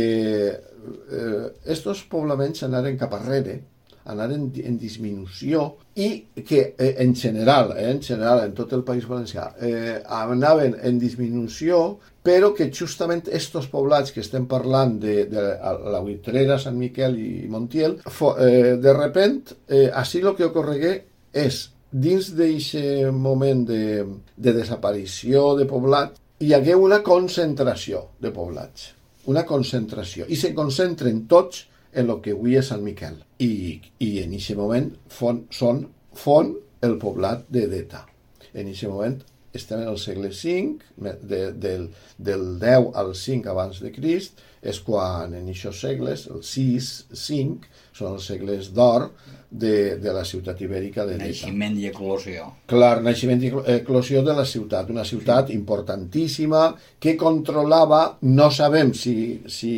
eh, 1.11 1.47
estos 1.77 2.05
poblaments 2.11 2.63
anaren 2.67 2.99
cap 3.01 3.15
arrere, 3.19 3.61
anaren 4.07 4.51
en 4.63 4.79
disminució 4.79 5.67
i 5.99 6.09
que 6.47 6.61
eh, 6.79 6.95
en 7.03 7.15
general, 7.17 7.73
eh, 7.77 7.91
en 7.91 8.03
general 8.03 8.45
en 8.45 8.55
tot 8.55 8.73
el 8.77 8.85
País 8.87 9.07
Valencià, 9.09 9.49
eh, 9.61 9.97
anaven 10.07 10.77
en 10.83 10.99
disminució, 11.03 11.99
però 12.27 12.53
que 12.55 12.71
justament 12.75 13.27
estos 13.31 13.69
poblats 13.71 14.13
que 14.15 14.23
estem 14.23 14.47
parlant 14.51 14.99
de, 15.03 15.25
de 15.31 15.47
la 15.93 16.03
Huitrera, 16.03 16.59
Sant 16.63 16.79
Miquel 16.79 17.19
i 17.23 17.31
Montiel, 17.51 18.01
fo, 18.07 18.35
eh, 18.39 18.77
de 18.83 18.95
repent, 18.97 19.57
eh, 19.69 19.89
així 19.93 20.23
el 20.23 20.35
que 20.39 20.49
ocorregué 20.51 20.95
és, 21.37 21.67
dins 21.91 22.33
d'aquest 22.37 23.15
moment 23.15 23.65
de, 23.67 24.05
de 24.37 24.55
desaparició 24.55 25.55
de 25.59 25.69
poblat, 25.71 26.19
hi 26.43 26.53
hagué 26.53 26.75
una 26.77 27.01
concentració 27.03 28.11
de 28.21 28.35
poblats 28.35 28.96
una 29.31 29.45
concentració, 29.47 30.27
i 30.29 30.39
se 30.39 30.53
concentren 30.55 31.25
tots 31.31 31.67
en 31.97 32.11
el 32.11 32.21
que 32.25 32.35
avui 32.37 32.57
és 32.59 32.69
Sant 32.71 32.83
Miquel. 32.85 33.17
I, 33.43 33.81
i 34.05 34.11
en 34.23 34.35
aquest 34.37 34.59
moment 34.59 34.91
fon, 35.13 35.45
són, 35.55 35.87
fon 36.17 36.53
el 36.87 36.99
poblat 37.03 37.47
de 37.53 37.65
Deta. 37.71 38.05
En 38.53 38.69
aquest 38.69 38.91
moment 38.91 39.17
estem 39.57 39.81
en 39.81 39.89
el 39.89 39.99
segle 39.99 40.31
V, 40.31 41.15
de, 41.23 41.41
del, 41.53 41.89
del 42.19 42.45
10 42.61 42.91
al 43.01 43.15
5 43.17 43.51
abans 43.53 43.81
de 43.81 43.93
Crist, 43.95 44.43
és 44.67 44.81
quan 44.85 45.35
en 45.37 45.49
aquests 45.53 45.81
segles, 45.87 46.27
el 46.33 46.43
6, 46.45 46.91
5, 47.23 47.71
són 47.97 48.17
els 48.19 48.29
segles 48.29 48.71
d'or, 48.77 49.09
de, 49.51 49.97
de 50.03 50.13
la 50.13 50.25
ciutat 50.25 50.61
ibèrica 50.63 51.07
de 51.07 51.17
Deta. 51.17 51.27
Naixement 51.27 51.77
i 51.81 51.89
eclosió. 51.91 52.51
Clar, 52.71 53.01
naixement 53.05 53.43
i 53.43 53.53
eclosió 53.77 54.23
de 54.27 54.35
la 54.37 54.45
ciutat, 54.49 54.91
una 54.91 55.05
ciutat 55.05 55.51
importantíssima 55.55 56.69
que 57.01 57.17
controlava, 57.17 58.03
no 58.23 58.51
sabem 58.51 58.93
si, 58.97 59.17
si 59.51 59.75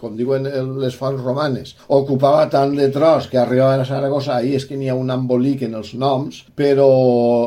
com 0.00 0.16
diuen 0.18 0.48
les 0.80 0.96
fonts 0.96 1.22
romanes, 1.22 1.74
ocupava 1.88 2.46
tant 2.52 2.74
de 2.76 2.88
tros 2.94 3.28
que 3.30 3.40
arribaven 3.40 3.84
a 3.84 3.88
Saragossa, 3.88 4.38
ahir 4.38 4.56
és 4.60 4.66
que 4.68 4.78
n'hi 4.78 4.90
ha 4.90 4.98
un 4.98 5.12
embolic 5.12 5.66
en 5.66 5.76
els 5.80 5.92
noms, 5.98 6.42
però 6.56 6.90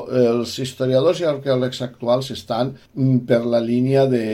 els 0.08 0.58
historiadors 0.60 1.22
i 1.24 1.30
arqueòlegs 1.30 1.84
actuals 1.86 2.32
estan 2.36 2.74
mm, 2.94 3.24
per 3.30 3.44
la 3.46 3.62
línia 3.64 4.06
de 4.10 4.26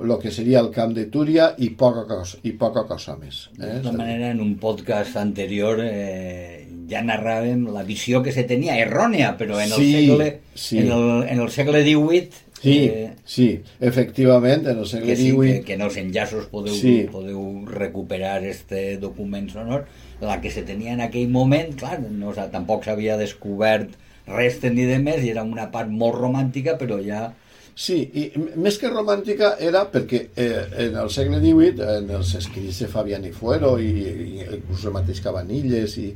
lo 0.00 0.18
que 0.18 0.30
seria 0.30 0.60
el 0.60 0.70
camp 0.74 0.94
de 0.96 1.06
Túria 1.12 1.52
i 1.58 1.70
poca 1.78 2.06
cosa, 2.08 2.40
i 2.44 2.54
poca 2.58 2.86
cosa 2.88 3.16
més. 3.20 3.46
Eh? 3.60 3.80
De 3.84 3.92
manera, 3.92 4.30
en 4.32 4.40
un 4.44 4.56
podcast 4.60 5.16
anterior 5.20 5.80
eh, 5.84 6.65
ja 6.90 7.02
narràvem 7.04 7.66
la 7.74 7.84
visió 7.86 8.22
que 8.22 8.32
se 8.34 8.46
tenia, 8.48 8.78
errònia, 8.82 9.34
però 9.38 9.60
en 9.60 9.70
el, 9.70 9.78
sí, 9.78 9.92
segle, 9.94 10.28
sí. 10.54 10.80
en 10.82 10.90
el, 10.92 11.06
en 11.28 11.40
el 11.44 11.50
segle 11.54 11.82
XVIII... 11.86 12.42
Sí, 12.56 12.76
eh, 12.88 13.10
sí, 13.28 13.46
efectivament, 13.84 14.64
en 14.66 14.78
el 14.80 14.86
segle 14.88 15.12
que 15.12 15.16
sí, 15.18 15.30
XVIII... 15.30 15.52
Que, 15.58 15.64
que 15.66 15.76
en 15.76 15.84
els 15.86 15.98
enllaços 16.00 16.48
podeu, 16.52 16.74
sí. 16.74 16.96
podeu 17.12 17.42
recuperar 17.68 18.40
este 18.48 18.96
document 19.02 19.50
sonor, 19.52 19.86
la 20.22 20.40
que 20.40 20.50
se 20.50 20.64
tenia 20.66 20.94
en 20.96 21.02
aquell 21.04 21.28
moment, 21.28 21.74
clar, 21.78 22.00
no, 22.00 22.32
tampoc 22.52 22.86
s'havia 22.86 23.18
descobert 23.20 23.92
res 24.26 24.58
ni 24.64 24.86
de 24.88 24.98
més, 24.98 25.22
i 25.22 25.30
era 25.30 25.44
una 25.46 25.68
part 25.70 25.90
molt 25.90 26.16
romàntica, 26.18 26.74
però 26.80 26.98
ja 27.04 27.28
Sí, 27.76 27.96
i 28.16 28.22
més 28.56 28.78
que 28.80 28.88
romàntica 28.88 29.50
era 29.60 29.82
perquè 29.92 30.22
eh, 30.32 30.60
en 30.86 30.94
el 30.96 31.10
segle 31.12 31.42
XVIII, 31.42 31.82
en 31.98 32.06
els 32.16 32.30
escrits 32.38 32.78
de 32.80 32.86
Fabián 32.88 33.26
i 33.28 33.32
Fuero 33.36 33.74
i, 33.76 33.90
i 33.90 34.46
inclús 34.46 34.86
el 34.88 34.94
mateix 34.94 35.20
Cabanilles 35.20 35.98
i, 36.00 36.06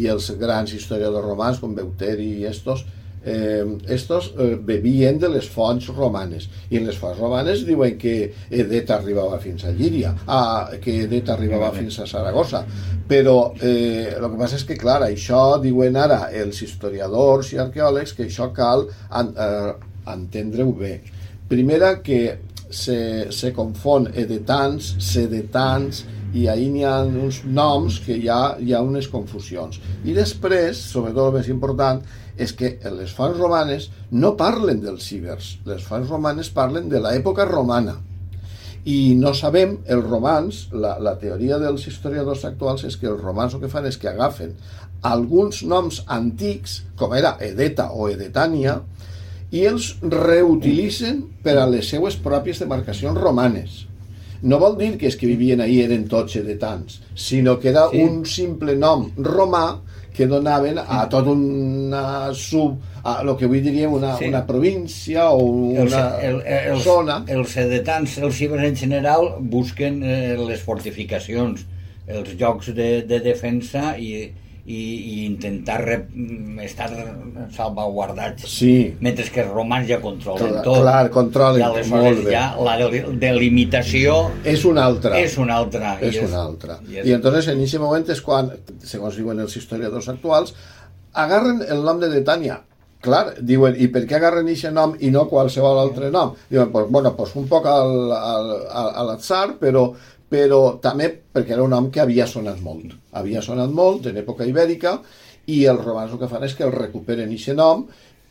i 0.00 0.06
els 0.08 0.30
grans 0.40 0.72
historiadors 0.72 1.28
romans 1.28 1.60
com 1.60 1.74
Beuteri 1.76 2.30
i 2.38 2.46
estos, 2.48 2.86
eh, 3.20 3.66
estos 3.92 4.30
eh, 4.32 4.54
bevien 4.70 5.20
de 5.20 5.28
les 5.34 5.50
fonts 5.52 5.90
romanes. 5.92 6.48
I 6.70 6.80
en 6.80 6.88
les 6.88 6.96
fonts 6.96 7.20
romanes 7.20 7.66
diuen 7.68 8.00
que 8.00 8.16
Edeta 8.48 8.96
arribava 8.96 9.36
fins 9.44 9.68
a 9.68 9.74
Llíria 9.76 10.14
a, 10.24 10.40
que 10.80 11.02
Edeta 11.02 11.36
arribava 11.36 11.68
fins 11.76 12.00
a 12.00 12.08
Saragossa. 12.08 12.64
Però 13.12 13.36
eh, 13.60 14.08
el 14.14 14.24
que 14.24 14.40
passa 14.40 14.56
és 14.56 14.64
que 14.64 14.80
clar, 14.80 15.02
això 15.04 15.60
diuen 15.60 16.00
ara 16.00 16.30
els 16.32 16.64
historiadors 16.64 17.52
i 17.52 17.60
arqueòlegs 17.60 18.16
que 18.16 18.24
això 18.30 18.48
cal 18.56 18.88
eh, 18.88 19.89
entendre-ho 20.16 20.72
bé. 20.76 20.94
Primera, 21.50 21.96
que 22.02 22.38
se, 22.70 23.30
se 23.34 23.52
confon 23.52 24.08
edetans, 24.14 24.94
sedetans, 25.02 26.04
i 26.30 26.46
ahir 26.46 26.68
n'hi 26.70 26.84
ha 26.86 27.00
uns 27.02 27.40
noms 27.44 27.98
que 28.04 28.14
hi 28.14 28.28
ha, 28.30 28.56
hi 28.62 28.74
ha 28.74 28.82
unes 28.86 29.08
confusions. 29.10 29.80
I 30.06 30.14
després, 30.14 30.78
sobretot 30.92 31.30
el 31.30 31.40
més 31.40 31.48
important, 31.50 32.02
és 32.40 32.54
que 32.56 32.76
les 32.94 33.10
fonts 33.12 33.38
romanes 33.38 33.90
no 34.12 34.36
parlen 34.38 34.80
dels 34.84 35.08
cibers, 35.10 35.56
les 35.66 35.82
fonts 35.84 36.08
romanes 36.08 36.52
parlen 36.54 36.88
de 36.88 37.02
l'època 37.02 37.44
romana. 37.48 37.98
I 38.88 39.12
no 39.18 39.34
sabem, 39.36 39.74
els 39.92 40.06
romans, 40.06 40.62
la, 40.72 40.94
la 41.02 41.18
teoria 41.20 41.58
dels 41.60 41.82
historiadors 41.90 42.46
actuals 42.48 42.86
és 42.88 42.96
que 42.96 43.10
els 43.10 43.20
romans 43.20 43.52
el 43.52 43.60
que 43.60 43.68
fan 43.68 43.90
és 43.90 43.98
que 44.00 44.08
agafen 44.08 44.54
alguns 45.02 45.62
noms 45.68 46.00
antics, 46.08 46.80
com 46.96 47.12
era 47.16 47.34
Edeta 47.44 47.90
o 47.92 48.08
Edetània, 48.08 48.78
i 49.50 49.66
els 49.66 49.92
reutilitzen 50.02 51.22
per 51.44 51.56
a 51.58 51.68
les 51.70 51.88
seues 51.90 52.16
pròpies 52.22 52.60
demarcacions 52.62 53.18
romanes. 53.18 53.84
No 54.42 54.60
vol 54.62 54.76
dir 54.78 54.94
que 54.96 55.08
els 55.10 55.18
que 55.20 55.28
vivien 55.28 55.60
ahir 55.60 55.82
eren 55.84 56.06
tots 56.08 56.38
edetans, 56.40 57.00
sinó 57.14 57.58
que 57.60 57.68
era 57.72 57.88
sí. 57.90 58.00
un 58.00 58.22
simple 58.24 58.76
nom 58.78 59.10
romà 59.20 59.80
que 60.16 60.26
donaven 60.26 60.80
a 60.80 61.02
tot 61.12 61.28
una 61.32 62.32
sub, 62.34 62.78
a 63.04 63.20
lo 63.24 63.36
que 63.36 63.46
avui 63.48 63.60
diríem 63.64 63.92
una, 63.96 64.14
sí. 64.18 64.28
una 64.28 64.42
província 64.46 65.28
o 65.30 65.44
una 65.84 66.00
el, 66.20 66.40
el, 66.40 66.64
el, 66.74 66.80
zona. 66.84 67.20
Els 67.28 67.56
edetans, 67.60 68.16
els 68.20 68.36
cibers 68.36 68.66
en 68.68 68.76
general, 68.76 69.34
busquen 69.40 70.02
eh, 70.04 70.36
les 70.40 70.62
fortificacions, 70.64 71.66
els 72.08 72.34
llocs 72.40 72.72
de, 72.76 72.90
de 73.08 73.20
defensa 73.24 73.94
i, 74.00 74.30
i, 74.64 74.80
i 74.80 75.14
intentar 75.26 75.78
re, 75.82 75.96
estar 76.64 76.90
salvaguardats 77.56 78.46
sí. 78.50 78.72
mentre 79.00 79.26
que 79.32 79.44
els 79.44 79.52
romans 79.52 79.88
ja 79.88 80.00
controlen 80.02 80.54
clar, 80.54 80.64
tot. 80.66 80.80
clar, 80.82 81.10
controlen, 81.14 81.60
i 81.62 81.66
aleshores 81.66 82.24
ja 82.28 82.44
la 82.60 82.76
delimitació 83.24 84.18
és 84.44 84.64
una 84.68 84.86
altra. 84.90 85.16
és 85.20 85.36
una 85.40 85.60
altra 85.62 85.96
és, 86.00 86.14
i 86.14 86.24
és 86.24 86.28
una 86.28 86.42
altra. 86.44 86.80
i, 86.86 87.00
és... 87.00 87.06
i 87.08 87.16
entonces 87.16 87.52
en 87.52 87.62
aquest 87.62 87.82
moment 87.82 88.10
és 88.16 88.24
quan 88.24 88.52
segons 88.84 89.16
diuen 89.20 89.40
els 89.40 89.56
historiadors 89.56 90.10
actuals 90.12 90.54
agarren 91.12 91.64
el 91.66 91.84
nom 91.86 92.02
de 92.02 92.12
Detània 92.12 92.60
clar, 93.00 93.24
diuen, 93.40 93.76
i 93.80 93.88
per 93.92 94.04
què 94.08 94.18
agarren 94.18 94.48
aquest 94.52 94.74
nom 94.76 94.94
i 95.00 95.10
no 95.12 95.26
qualsevol 95.30 95.80
altre 95.80 96.10
nom? 96.12 96.34
Diuen, 96.50 96.70
pues, 96.72 96.88
bueno, 96.92 97.14
pues 97.16 97.34
un 97.40 97.48
poc 97.48 97.66
al, 97.70 98.12
al, 98.12 98.50
al, 98.68 98.90
a 98.92 99.04
l'atzar, 99.08 99.46
però, 99.60 99.86
però 100.30 100.60
també 100.82 101.10
perquè 101.34 101.56
era 101.56 101.64
un 101.66 101.74
nom 101.74 101.90
que 101.90 102.02
havia 102.04 102.28
sonat 102.30 102.60
molt. 102.62 102.94
Havia 103.18 103.42
sonat 103.42 103.72
molt 103.74 104.06
en 104.06 104.20
època 104.22 104.46
ibèrica 104.46 105.00
i 105.50 105.64
els 105.66 105.82
romans 105.82 106.14
el 106.14 106.20
que 106.20 106.30
fan 106.30 106.46
és 106.46 106.54
que 106.54 106.66
el 106.68 106.76
recuperen 106.76 107.32
aquest 107.34 107.58
nom 107.58 107.88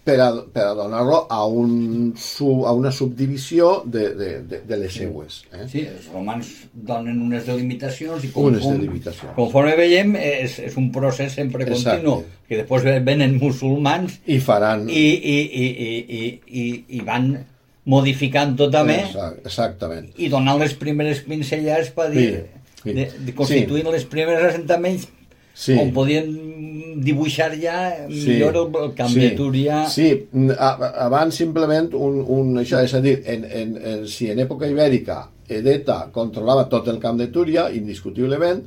per 0.10 0.16
a, 0.24 0.30
per 0.54 0.64
a 0.64 0.74
donar-lo 0.78 1.20
a, 1.30 1.44
un, 1.46 2.14
a 2.66 2.72
una 2.74 2.92
subdivisió 2.92 3.84
de, 3.86 4.06
de, 4.16 4.30
de, 4.48 4.62
de 4.66 4.78
les 4.80 4.96
seues. 4.96 5.42
Eh? 5.52 5.68
Sí, 5.70 5.84
els 5.86 6.08
romans 6.14 6.50
donen 6.74 7.20
unes 7.22 7.46
delimitacions 7.46 8.24
i 8.24 8.32
conforme, 8.32 8.58
unes 8.58 8.80
delimitacions. 8.80 9.36
conforme 9.36 9.76
veiem 9.78 10.16
és, 10.16 10.58
és 10.72 10.80
un 10.80 10.90
procés 10.96 11.36
sempre 11.36 11.68
continu, 11.68 12.22
Exacte. 12.24 12.48
que 12.50 12.62
després 12.64 13.06
venen 13.06 13.38
musulmans 13.42 14.20
i 14.26 14.40
faran 14.42 14.88
i, 14.90 15.06
i, 15.36 15.38
i, 15.38 15.68
i, 15.68 15.92
i, 16.22 16.26
i, 16.64 16.68
i 16.98 17.06
van 17.06 17.34
modificant-ho 17.90 18.70
també 18.74 19.00
exactament 19.44 20.12
i 20.18 20.30
donant 20.32 20.60
les 20.62 20.76
primeres 20.78 21.24
pincellades 21.26 21.94
per 21.96 22.10
dir 22.14 22.28
sí, 22.30 22.44
sí. 22.84 22.94
De, 22.98 23.08
de 23.28 23.36
constituint 23.38 23.88
sí. 23.88 23.96
les 23.96 24.06
primeres 24.12 24.52
assentaments 24.52 25.08
sí. 25.54 25.76
on 25.80 25.92
podien 25.96 26.30
dibuixar 27.04 27.52
ja 27.62 27.80
millor 28.10 28.54
sí. 28.54 28.62
el, 28.62 28.78
el 28.84 28.94
camp 28.98 29.14
sí. 29.14 29.32
Túria 29.38 29.82
sí, 29.92 30.10
abans 31.08 31.42
simplement 31.42 31.92
un, 31.98 32.22
un, 32.22 32.54
això, 32.62 32.84
és 32.86 32.94
a 32.96 33.02
dir 33.04 33.20
en, 33.26 33.46
en, 33.46 33.76
en, 33.78 34.06
si 34.10 34.30
en 34.32 34.46
època 34.46 34.70
ibèrica 34.70 35.26
Edeta 35.50 36.04
controlava 36.14 36.68
tot 36.70 36.88
el 36.92 37.00
camp 37.02 37.18
de 37.18 37.30
Túria 37.34 37.70
indiscutiblement 37.74 38.62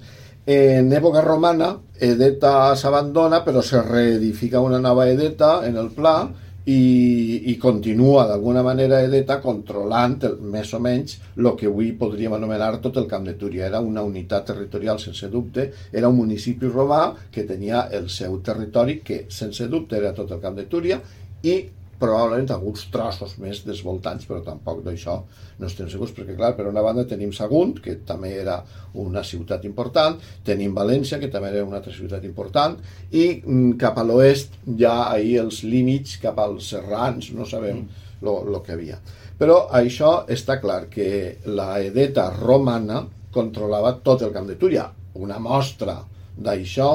en 0.52 0.88
època 0.90 1.22
romana 1.22 1.76
Edeta 2.02 2.74
s'abandona 2.78 3.44
però 3.46 3.62
se 3.62 3.82
reedifica 3.86 4.60
una 4.60 4.80
nova 4.82 5.06
Edeta 5.10 5.60
en 5.68 5.78
el 5.78 5.92
pla 5.94 6.16
i, 6.64 7.50
i 7.50 7.56
continua 7.58 8.26
d'alguna 8.28 8.62
manera 8.62 9.00
Edeta 9.02 9.40
controlant 9.42 10.18
el, 10.28 10.38
més 10.54 10.70
o 10.76 10.80
menys 10.82 11.18
el 11.36 11.50
que 11.58 11.66
avui 11.70 11.90
podríem 11.98 12.36
anomenar 12.36 12.76
tot 12.84 13.00
el 13.02 13.08
Camp 13.10 13.26
de 13.26 13.34
Túria. 13.40 13.66
Era 13.66 13.80
una 13.80 14.04
unitat 14.06 14.46
territorial 14.52 15.00
sense 15.02 15.28
dubte, 15.32 15.70
era 15.90 16.08
un 16.08 16.20
municipi 16.20 16.70
romà 16.70 17.04
que 17.34 17.46
tenia 17.48 17.88
el 17.90 18.08
seu 18.10 18.38
territori 18.40 19.00
que 19.02 19.24
sense 19.28 19.68
dubte 19.68 19.98
era 19.98 20.14
tot 20.14 20.30
el 20.30 20.42
Camp 20.42 20.58
de 20.60 20.68
Túria 20.70 21.00
i 21.42 21.56
probablement 22.02 22.50
alguns 22.50 22.88
trossos 22.92 23.36
més 23.42 23.62
desvoltants, 23.66 24.26
però 24.26 24.42
tampoc 24.44 24.82
d'això 24.84 25.20
no 25.60 25.68
estem 25.70 25.88
segurs, 25.92 26.12
perquè 26.16 26.34
clar, 26.36 26.52
per 26.58 26.66
una 26.66 26.82
banda 26.82 27.06
tenim 27.08 27.32
Sagunt, 27.36 27.76
que 27.84 27.96
també 28.08 28.32
era 28.40 28.58
una 28.98 29.22
ciutat 29.26 29.64
important, 29.68 30.18
tenim 30.44 30.74
València, 30.74 31.20
que 31.22 31.30
també 31.30 31.52
era 31.52 31.64
una 31.64 31.78
altra 31.78 31.94
ciutat 31.94 32.26
important, 32.26 32.76
i 33.14 33.26
mm, 33.38 33.76
cap 33.80 34.00
a 34.02 34.06
l'oest 34.08 34.58
ja 34.78 34.96
ahir 35.06 35.38
els 35.44 35.62
límits, 35.62 36.18
cap 36.22 36.42
als 36.42 36.72
serrans, 36.74 37.30
no 37.36 37.46
sabem 37.48 37.84
el 37.84 38.28
mm. 38.28 38.62
que 38.66 38.76
havia. 38.76 38.98
Però 39.38 39.64
això 39.74 40.22
està 40.30 40.58
clar, 40.62 40.86
que 40.90 41.38
la 41.46 41.76
edeta 41.82 42.28
romana 42.34 43.04
controlava 43.32 43.96
tot 44.04 44.22
el 44.22 44.34
camp 44.34 44.50
de 44.50 44.58
Túria. 44.60 44.84
Una 45.18 45.38
mostra 45.42 45.96
d'això 46.36 46.90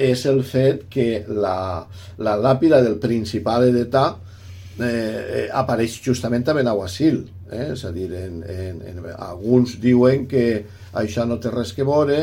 és 0.00 0.24
el 0.26 0.42
fet 0.46 0.86
que 0.92 1.24
la, 1.28 1.86
la 2.18 2.34
làpida 2.40 2.80
del 2.84 2.98
principal 3.02 3.68
edetà 3.68 4.04
eh, 4.84 5.48
apareix 5.52 6.00
justament 6.04 6.48
a 6.48 6.56
Benaguasil. 6.56 7.24
Eh? 7.50 7.72
És 7.72 7.84
a 7.84 7.90
dir, 7.94 8.10
en, 8.14 8.42
en, 8.44 8.84
en, 8.92 9.02
alguns 9.16 9.78
diuen 9.82 10.28
que 10.30 10.46
això 11.00 11.26
no 11.26 11.40
té 11.42 11.52
res 11.52 11.72
que 11.76 11.86
veure, 11.86 12.20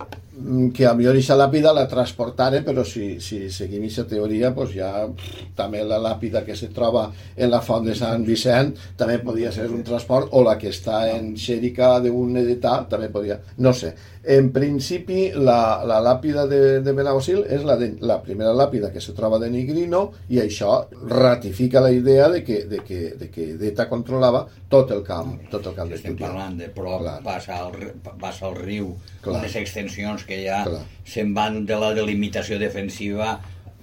mm, 0.00 0.68
que 0.76 0.86
a 0.86 0.94
millor 0.94 1.16
aquesta 1.16 1.36
làpida 1.38 1.74
la 1.74 1.86
transportaren, 1.90 2.64
però 2.66 2.84
si, 2.86 3.18
si 3.24 3.42
seguim 3.50 3.84
aquesta 3.84 4.06
teoria, 4.12 4.52
pues 4.54 4.74
ja 4.76 4.92
pff, 5.08 5.50
també 5.58 5.82
la 5.84 5.98
làpida 6.02 6.44
que 6.46 6.56
se 6.56 6.70
troba 6.74 7.08
en 7.36 7.50
la 7.50 7.62
font 7.66 7.86
de 7.86 7.96
Sant 7.98 8.24
Vicent 8.26 8.72
també 8.96 9.18
podria 9.24 9.52
ser 9.52 9.68
un 9.70 9.82
transport, 9.86 10.30
o 10.32 10.44
la 10.46 10.56
que 10.58 10.70
està 10.70 11.02
en 11.10 11.34
Xèrica 11.36 11.98
d'un 12.04 12.36
edità 12.42 12.80
també 12.90 13.10
podria... 13.10 13.40
No 13.58 13.74
sé, 13.74 13.94
en 14.22 14.50
principi, 14.52 15.30
la, 15.32 15.80
la 15.88 16.00
làpida 16.04 16.44
de, 16.48 16.80
de 16.84 16.92
Benagosil 16.92 17.40
és 17.48 17.62
la, 17.64 17.76
de, 17.80 17.94
la 18.04 18.18
primera 18.20 18.52
làpida 18.52 18.90
que 18.92 19.00
se 19.00 19.14
troba 19.16 19.38
de 19.40 19.48
Nigrino 19.52 20.02
i 20.28 20.42
això 20.42 20.74
ratifica 21.08 21.80
la 21.80 21.92
idea 21.94 22.28
de 22.28 22.42
que, 22.44 22.64
de 22.68 22.82
que, 22.84 23.00
de 23.16 23.30
que 23.32 23.46
Deta 23.60 23.88
controlava 23.88 24.44
tot 24.68 24.92
el 24.92 25.00
camp, 25.06 25.38
tot 25.50 25.70
el 25.70 25.76
camp 25.78 25.94
Estem 25.96 26.18
parlant 26.20 26.58
de 26.60 26.68
prop, 26.74 27.06
passa 27.24 27.62
al, 27.64 27.72
passa 28.20 28.50
al 28.50 28.58
riu, 28.60 28.92
Clar. 29.24 29.40
unes 29.40 29.56
extensions 29.56 30.26
que 30.28 30.42
ja 30.44 30.62
Clar. 30.68 30.84
se'n 31.08 31.32
van 31.34 31.64
de 31.66 31.80
la 31.80 31.94
delimitació 31.96 32.60
defensiva 32.60 33.38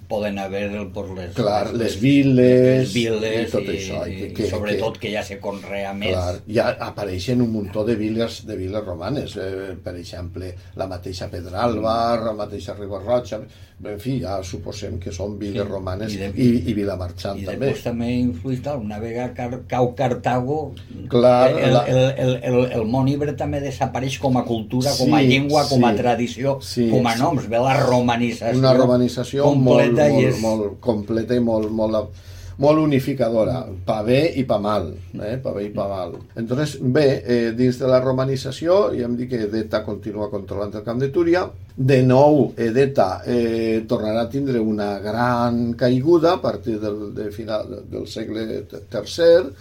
poden 0.08 0.38
haver 0.40 0.70
per 0.94 1.04
les, 1.14 1.34
Clar, 1.36 1.74
les 1.76 1.98
viles 2.00 2.88
les 2.88 2.94
viles 2.94 3.48
i 3.48 3.52
tot 3.52 3.66
i, 3.68 3.74
això, 3.76 4.02
i 4.08 4.14
i, 4.14 4.18
que- 4.20 4.32
que- 4.38 4.50
sobretot 4.50 4.96
que, 4.98 5.10
ja 5.12 5.22
se 5.22 5.38
conrea 5.38 5.92
més. 5.92 6.14
Clar, 6.16 6.40
ja 6.48 6.68
apareixen 6.88 7.42
un 7.44 7.52
muntó 7.52 7.84
de 7.84 7.94
viles, 8.00 8.40
de 8.48 8.56
viles 8.56 8.84
romanes, 8.84 9.36
eh, 9.36 9.76
per 9.84 9.94
exemple, 10.00 10.54
la 10.76 10.86
mateixa 10.88 11.28
Pedralba, 11.28 12.16
la 12.24 12.32
mateixa 12.32 12.74
Ribarroja, 12.78 13.40
en 13.84 14.00
fi, 14.02 14.16
ja 14.20 14.40
suposem 14.42 14.96
que 14.98 15.12
són 15.14 15.36
viles 15.38 15.62
Sí, 15.62 15.68
romanes 15.70 16.12
i 16.12 16.16
i, 16.16 16.18
de- 16.18 16.32
i, 16.34 16.46
i 16.70 16.74
Vilamarxant 16.74 17.38
I 17.38 17.44
també. 17.46 17.66
després 17.68 17.84
també 17.84 18.08
influït 18.10 18.66
una 18.74 18.98
vegada 18.98 19.34
car 19.36 19.60
cau 19.70 19.92
Cartago, 19.94 20.72
Clar, 21.08 21.52
el, 21.52 21.72
la- 21.74 21.84
el, 21.86 22.00
el, 22.16 22.32
el, 22.42 22.58
el 22.80 22.84
món 22.90 23.06
ibre 23.08 23.34
també 23.38 23.60
desapareix 23.62 24.16
com 24.18 24.36
a 24.36 24.42
cultura, 24.48 24.90
com 24.98 25.14
a 25.14 25.20
Sí, 25.20 25.28
llengua, 25.28 25.62
com 25.68 25.84
a 25.84 25.92
sí. 25.92 25.96
tradició, 26.02 26.56
Sí, 26.60 26.88
com 26.90 27.06
a 27.06 27.14
sí. 27.14 27.22
noms, 27.22 27.46
ve 27.48 27.58
la 27.62 27.76
romanització, 27.84 28.58
una 28.58 28.74
romanització 28.74 29.52
molt, 29.54 29.84
i 29.92 29.94
molt, 30.06 30.40
molt 30.42 30.80
completa 30.84 31.36
i 31.36 31.42
molt, 31.44 31.70
molt, 31.74 32.26
molt 32.58 32.82
unificadora, 32.82 33.60
pa 33.86 34.00
bé 34.02 34.18
i 34.40 34.44
pa 34.46 34.58
mal, 34.58 34.90
eh? 35.22 35.36
pa 35.42 35.52
bé 35.54 35.68
i 35.68 35.70
pa 35.74 35.86
mal. 35.90 36.16
Entonces, 36.36 36.76
bé, 36.82 37.06
eh, 37.22 37.52
dins 37.54 37.78
de 37.78 37.90
la 37.90 38.00
romanització, 38.02 38.88
ja 38.98 39.06
hem 39.06 39.14
dit 39.18 39.30
que 39.30 39.44
Edeta 39.46 39.84
continua 39.86 40.30
controlant 40.32 40.74
el 40.74 40.84
camp 40.86 40.98
de 40.98 41.10
Túria, 41.14 41.44
de 41.76 42.00
nou 42.02 42.48
Edeta 42.58 43.22
eh, 43.24 43.84
tornarà 43.86 44.26
a 44.26 44.30
tindre 44.30 44.58
una 44.58 44.96
gran 44.98 45.74
caiguda 45.78 46.34
a 46.34 46.42
partir 46.42 46.80
del, 46.82 47.12
de 47.14 47.30
final, 47.30 47.84
del 47.86 48.08
segle 48.10 48.64
III, 48.66 49.52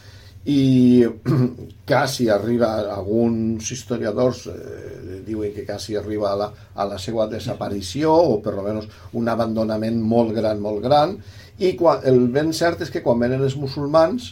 i 0.47 1.05
quasi 1.87 2.29
arriba, 2.29 2.71
alguns 2.95 3.71
historiadors 3.71 4.45
eh, 4.47 5.21
diuen 5.27 5.53
que 5.53 5.65
quasi 5.65 5.97
arriba 5.99 6.31
a 6.31 6.37
la, 6.39 6.47
a 6.75 6.85
la 6.87 6.97
seva 6.99 7.27
desaparició 7.27 8.13
o 8.15 8.39
per 8.43 8.55
almenys 8.55 8.87
un 9.19 9.27
abandonament 9.27 9.99
molt 9.99 10.31
gran, 10.35 10.61
molt 10.63 10.83
gran. 10.85 11.17
I 11.59 11.75
quan, 11.75 12.03
el 12.07 12.27
ben 12.31 12.53
cert 12.55 12.85
és 12.85 12.93
que 12.93 13.03
quan 13.03 13.19
venen 13.19 13.43
els 13.43 13.57
musulmans 13.59 14.31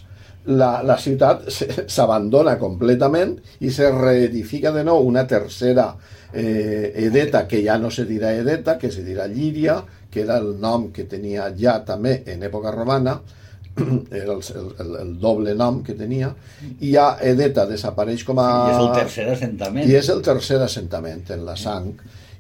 la, 0.56 0.80
la 0.86 0.96
ciutat 1.02 1.50
s'abandona 1.96 2.56
completament 2.62 3.36
i 3.60 3.72
se 3.74 3.92
reedifica 3.92 4.72
de 4.72 4.86
nou 4.88 5.04
una 5.04 5.26
tercera 5.28 5.90
eh, 6.32 6.94
Edeta, 7.08 7.46
que 7.48 7.64
ja 7.66 7.76
no 7.82 7.92
se 7.92 8.06
dirà 8.08 8.32
Edeta, 8.36 8.78
que 8.80 8.92
se 8.92 9.04
dirà 9.04 9.28
Llíria, 9.28 9.82
que 10.12 10.24
era 10.24 10.38
el 10.40 10.54
nom 10.62 10.94
que 10.96 11.10
tenia 11.12 11.50
ja 11.60 11.82
també 11.84 12.22
en 12.32 12.46
època 12.48 12.72
romana, 12.72 13.20
era 14.12 14.34
el, 14.34 14.42
el, 14.80 14.92
el, 15.02 15.14
doble 15.20 15.56
nom 15.56 15.82
que 15.84 15.94
tenia, 15.94 16.34
i 16.80 16.94
ja 16.94 17.18
Edeta 17.22 17.66
desapareix 17.70 18.24
com 18.28 18.40
a... 18.40 18.50
I 18.70 18.76
és 18.76 18.82
el 18.84 18.92
tercer 18.96 19.26
assentament. 19.34 19.90
I 19.90 19.98
és 20.00 20.10
el 20.14 20.22
tercer 20.26 20.62
assentament 20.64 21.26
en 21.36 21.44
la 21.48 21.58
sang. 21.60 21.90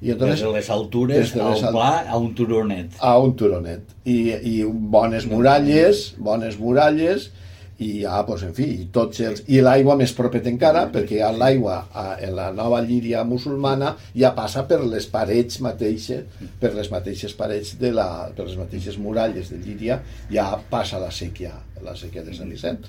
I 0.01 0.11
Des 0.11 0.13
entonces, 0.15 0.41
de 0.43 0.51
les 0.53 0.69
altures 0.69 1.17
des 1.17 1.33
de 1.33 1.43
les 1.43 1.63
al- 1.63 1.73
pla 1.73 1.91
a 2.11 2.17
un 2.17 2.33
turonet. 2.35 2.97
a 2.99 3.17
un 3.19 3.35
turonet. 3.39 3.93
I, 4.05 4.17
i 4.35 4.55
bones 4.67 5.25
muralles, 5.31 6.13
bones 6.17 6.59
muralles, 6.59 7.31
i 7.77 7.89
ja, 8.01 8.21
pues, 8.25 8.43
en 8.47 8.53
fi, 8.55 8.67
i 8.71 8.85
tots 8.93 9.19
els... 9.25 9.41
I 9.51 9.59
l'aigua 9.63 9.97
més 9.99 10.13
propet 10.15 10.45
encara, 10.47 10.85
perquè 10.93 11.19
ja 11.19 11.31
l'aigua 11.35 11.81
en 12.23 12.35
la 12.37 12.47
nova 12.55 12.79
Llíria 12.85 13.25
musulmana 13.27 13.95
ja 14.15 14.31
passa 14.37 14.63
per 14.69 14.79
les 14.85 15.09
parets 15.11 15.59
mateixes, 15.65 16.23
per 16.61 16.71
les 16.77 16.91
mateixes 16.93 17.35
parets 17.35 17.73
de 17.81 17.91
la... 17.95 18.07
per 18.35 18.47
les 18.47 18.55
mateixes 18.61 18.99
muralles 19.01 19.51
de 19.51 19.59
Llíria, 19.59 19.99
ja 20.31 20.47
passa 20.71 21.01
la 21.03 21.11
sèquia, 21.11 21.51
la 21.83 21.97
sèquia 21.99 22.23
de 22.23 22.37
Sant 22.37 22.51
Vicent. 22.53 22.79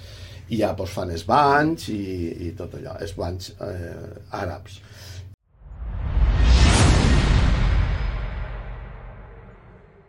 I 0.54 0.60
ja 0.60 0.70
pues, 0.78 0.94
fan 0.94 1.10
els 1.10 1.26
banys 1.26 1.88
i, 1.90 2.02
i 2.46 2.52
tot 2.54 2.78
allò, 2.78 2.94
els 3.02 3.16
banys 3.18 3.56
eh, 3.66 4.12
àrabs. 4.38 4.78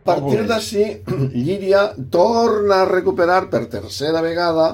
Partir 0.08 0.46
d'ací, 0.48 0.86
Llíria 1.46 1.88
torna 2.10 2.82
a 2.82 2.88
recuperar 2.88 3.44
per 3.52 3.66
tercera 3.72 4.22
vegada 4.24 4.72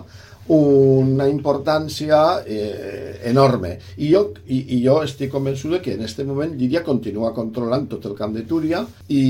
una 0.55 1.27
importància 1.29 2.42
eh, 2.44 3.20
enorme. 3.31 3.79
I 3.97 4.11
jo, 4.12 4.27
i, 4.47 4.77
I 4.77 4.81
jo 4.85 4.99
estic 5.05 5.33
convençut 5.33 5.73
de 5.77 5.81
que 5.85 5.94
en 5.97 6.05
aquest 6.05 6.20
moment 6.29 6.53
Llíria 6.59 6.85
continua 6.85 7.33
controlant 7.37 7.87
tot 7.88 8.05
el 8.11 8.16
camp 8.18 8.35
de 8.37 8.44
Túria 8.49 8.83
i, 9.09 9.25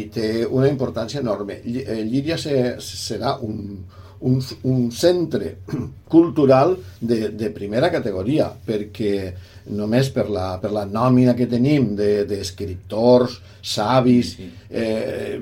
i 0.00 0.02
té 0.12 0.44
una 0.44 0.68
importància 0.68 1.22
enorme. 1.24 1.62
Eh, 1.64 2.02
Llíria 2.04 2.36
se, 2.40 2.76
serà 2.84 3.38
un, 3.44 3.80
un, 4.20 4.40
un 4.64 4.90
centre 4.92 5.56
cultural 6.08 6.76
de, 7.00 7.28
de 7.30 7.50
primera 7.54 7.90
categoria, 7.94 8.50
perquè 8.66 9.34
només 9.68 10.08
per 10.14 10.28
la, 10.32 10.54
per 10.62 10.70
la 10.72 10.86
nòmina 10.88 11.34
que 11.36 11.46
tenim 11.50 11.94
de- 11.98 12.24
d'escriptors, 12.28 13.38
de, 13.38 13.54
savis, 13.68 14.36
eh, 14.70 15.36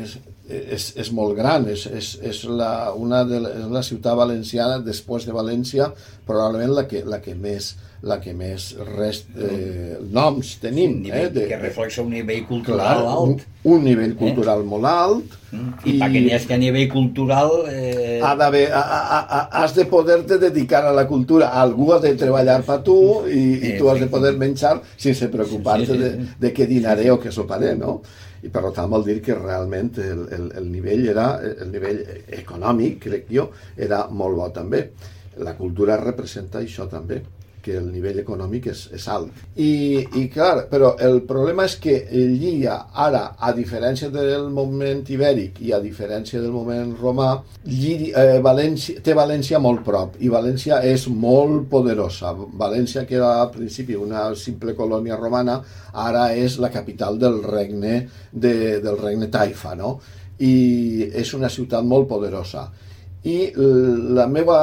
és, 0.00 0.14
és, 0.48 0.86
és 1.02 1.10
molt 1.12 1.36
gran, 1.36 1.66
és, 1.68 1.84
és, 1.86 2.12
és, 2.22 2.42
la, 2.48 2.92
una 2.96 3.22
de, 3.28 3.40
la- 3.44 3.50
és 3.60 3.66
la 3.72 3.82
ciutat 3.84 4.16
valenciana, 4.16 4.78
després 4.80 5.26
de 5.28 5.34
València, 5.36 5.90
probablement 6.26 6.72
la 6.78 6.86
que, 6.88 7.02
la 7.04 7.20
que 7.20 7.34
més 7.34 7.74
la 8.02 8.16
que 8.20 8.32
més 8.34 8.72
rest, 8.96 9.28
eh, 9.38 9.96
noms 10.10 10.56
Un 10.56 10.60
tenim. 10.60 10.96
nivell 11.04 11.28
eh, 11.28 11.30
de, 11.30 11.44
que 11.46 11.58
reflexa 11.60 12.02
un 12.02 12.10
nivell 12.10 12.40
clar, 12.40 12.48
cultural 12.48 13.02
un, 13.04 13.10
alt. 13.12 13.42
un 13.62 13.84
nivell 13.84 14.16
cultural 14.18 14.64
molt 14.66 14.84
alt. 14.90 15.36
I, 15.86 15.98
perquè 16.00 16.22
n'hi 16.24 16.32
que 16.48 16.54
a 16.54 16.58
nivell 16.58 16.88
cultural... 16.90 17.50
Eh, 17.70 18.18
ha 18.24 18.32
d'haver, 18.34 18.64
a- 18.72 18.80
a- 18.80 19.20
a- 19.38 19.62
has 19.62 19.74
de 19.76 19.84
poder-te 19.86 20.38
dedicar 20.42 20.80
a 20.88 20.92
la 20.92 21.06
cultura. 21.06 21.52
Algú 21.60 21.92
ha 21.94 22.00
de 22.02 22.14
treballar 22.18 22.62
per 22.66 22.80
tu 22.82 22.96
i, 23.30 23.42
i 23.68 23.78
tu 23.78 23.88
has 23.92 24.00
de 24.00 24.08
poder 24.10 24.32
menjar 24.40 24.80
sense 24.96 25.28
preocupar-te 25.28 25.86
Sí, 25.86 25.92
sí, 25.92 25.98
de, 25.98 26.10
sí. 26.16 26.28
de 26.40 26.52
què 26.56 26.66
dinaré 26.66 27.06
o 27.12 27.20
què 27.22 27.30
soparé, 27.30 27.76
no? 27.76 28.00
I 28.42 28.48
per 28.50 28.64
tant 28.74 28.90
vol 28.90 29.04
dir 29.06 29.20
que 29.22 29.36
realment 29.38 29.92
el, 30.02 30.24
el, 30.34 30.48
el 30.58 30.66
nivell 30.72 31.06
era, 31.12 31.36
el 31.38 31.70
nivell 31.70 32.00
econòmic, 32.40 32.98
crec 33.04 33.30
jo, 33.30 33.50
era 33.76 34.08
molt 34.10 34.34
bo 34.40 34.48
també. 34.50 34.88
La 35.38 35.54
cultura 35.54 35.94
representa 36.02 36.58
això 36.58 36.88
també 36.90 37.20
que 37.62 37.76
el 37.78 37.88
nivell 37.92 38.18
econòmic 38.22 38.66
és, 38.72 38.82
és 38.96 39.06
alt. 39.08 39.42
I, 39.56 40.02
I 40.18 40.26
clar, 40.32 40.66
però 40.70 40.92
el 41.00 41.20
problema 41.28 41.66
és 41.68 41.76
que 41.82 41.94
Llíria 42.12 42.78
ara, 42.92 43.22
a 43.38 43.52
diferència 43.56 44.10
del 44.12 44.48
moment 44.52 45.04
ibèric 45.14 45.60
i 45.64 45.72
a 45.72 45.80
diferència 45.82 46.42
del 46.42 46.52
moment 46.54 46.92
romà, 46.98 47.30
Llíria, 47.68 48.24
eh, 48.24 48.40
València, 48.44 49.02
té 49.04 49.14
València 49.16 49.60
molt 49.62 49.84
prop 49.86 50.18
i 50.20 50.30
València 50.32 50.82
és 50.88 51.06
molt 51.08 51.68
poderosa. 51.70 52.34
València, 52.34 53.06
que 53.06 53.16
era 53.20 53.36
al 53.42 53.52
principi 53.54 53.98
una 53.98 54.30
simple 54.38 54.74
colònia 54.78 55.18
romana, 55.20 55.60
ara 55.92 56.30
és 56.34 56.58
la 56.58 56.72
capital 56.74 57.18
del 57.22 57.40
regne, 57.44 58.02
de, 58.32 58.54
del 58.82 58.98
regne 58.98 59.30
Taifa, 59.30 59.76
no? 59.78 59.98
I 60.42 61.08
és 61.22 61.32
una 61.38 61.50
ciutat 61.52 61.86
molt 61.86 62.08
poderosa. 62.10 62.66
I 63.22 63.52
la 63.54 64.26
meva 64.26 64.58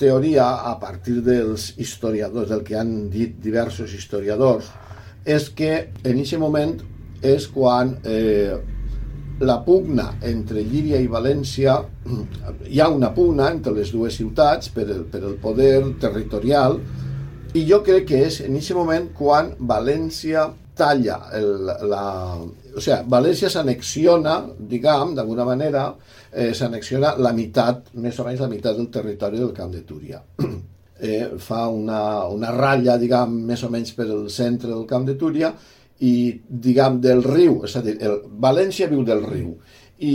teoria, 0.00 0.48
a 0.70 0.74
partir 0.80 1.20
dels 1.24 1.72
historiadors, 1.78 2.48
del 2.50 2.64
que 2.66 2.76
han 2.78 3.08
dit 3.10 3.36
diversos 3.42 3.94
historiadors, 3.94 4.70
és 5.24 5.48
que 5.56 5.72
en 6.04 6.18
aquest 6.20 6.40
moment 6.42 6.74
és 7.24 7.46
quan 7.48 7.94
eh, 8.04 8.56
la 9.40 9.58
pugna 9.64 10.14
entre 10.22 10.62
Llíria 10.62 11.00
i 11.02 11.08
València, 11.10 11.78
hi 12.68 12.80
ha 12.80 12.90
una 12.92 13.12
pugna 13.14 13.48
entre 13.50 13.74
les 13.74 13.90
dues 13.94 14.18
ciutats 14.20 14.70
per 14.74 14.86
el, 14.88 15.06
per 15.10 15.22
el 15.24 15.38
poder 15.42 15.78
territorial, 16.02 16.78
i 17.54 17.64
jo 17.68 17.80
crec 17.86 18.08
que 18.10 18.20
és 18.26 18.40
en 18.42 18.58
aquest 18.58 18.76
moment 18.76 19.08
quan 19.14 19.54
València 19.58 20.48
talla 20.74 21.20
el, 21.38 21.50
la... 21.90 22.04
O 22.74 22.82
sigui, 22.82 22.98
València 23.10 23.50
s'anexiona, 23.50 24.40
diguem, 24.58 25.14
d'alguna 25.14 25.46
manera, 25.46 25.84
eh, 26.34 26.52
s'anexiona 26.54 27.14
la 27.22 27.32
meitat, 27.32 27.92
més 28.02 28.18
o 28.18 28.26
menys 28.26 28.42
la 28.42 28.50
meitat 28.50 28.76
del 28.76 28.90
territori 28.92 29.38
del 29.38 29.54
Camp 29.56 29.72
de 29.72 29.84
Túria. 29.86 30.20
eh, 30.98 31.30
fa 31.38 31.68
una, 31.68 32.26
una 32.32 32.50
ratlla, 32.54 32.98
diguem, 32.98 33.38
més 33.48 33.62
o 33.62 33.70
menys 33.70 33.94
per 33.94 34.08
el 34.08 34.28
centre 34.30 34.72
del 34.72 34.84
Camp 34.90 35.06
de 35.06 35.16
Túria 35.20 35.54
i, 36.00 36.40
diguem, 36.48 37.00
del 37.00 37.22
riu, 37.24 37.62
és 37.68 37.78
a 37.78 37.84
dir, 37.84 37.96
el, 38.02 38.20
València 38.42 38.90
viu 38.90 39.04
del 39.06 39.22
riu 39.24 39.54
i, 39.98 40.14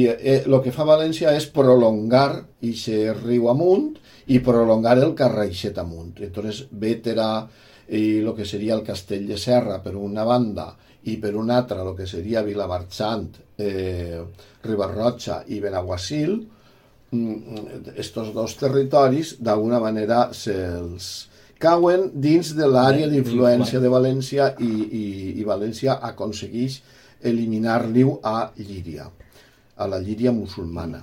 i 0.00 0.04
eh, 0.08 0.42
que 0.64 0.72
fa 0.72 0.86
València 0.88 1.34
és 1.36 1.48
prolongar 1.52 2.28
aquest 2.38 3.24
riu 3.24 3.48
amunt 3.52 3.90
i 4.32 4.40
prolongar 4.44 4.96
el 4.98 5.14
carreixet 5.16 5.78
amunt. 5.78 6.16
Entonces, 6.24 6.66
Vétera 6.70 7.46
i 7.88 8.18
el 8.20 8.34
que 8.36 8.44
seria 8.44 8.74
el 8.76 8.84
castell 8.84 9.26
de 9.28 9.38
Serra 9.40 9.78
per 9.84 9.94
una 9.96 10.24
banda 10.24 10.74
i 11.08 11.16
per 11.22 11.34
una 11.36 11.58
altra 11.62 11.82
el 11.84 11.94
que 11.96 12.06
seria 12.06 12.44
Vilamarxant, 12.46 13.28
eh, 13.58 14.20
Ribarroja 14.64 15.42
i 15.46 15.60
Benaguasil, 15.60 16.36
mm, 17.10 17.96
estos 17.96 18.32
dos 18.34 18.56
territoris 18.60 19.36
d'alguna 19.40 19.80
manera 19.80 20.28
se'ls 20.32 21.28
cauen 21.58 22.10
dins 22.14 22.54
de 22.54 22.66
l'àrea 22.70 23.08
d'influència 23.10 23.80
de 23.82 23.90
València 23.90 24.52
i, 24.62 24.72
i, 25.02 25.04
i 25.40 25.46
València 25.46 25.98
aconsegueix 26.10 26.80
eliminar-li 27.22 28.04
a 28.22 28.50
Llíria, 28.56 29.08
a 29.76 29.86
la 29.90 29.98
Llíria 29.98 30.32
musulmana. 30.32 31.02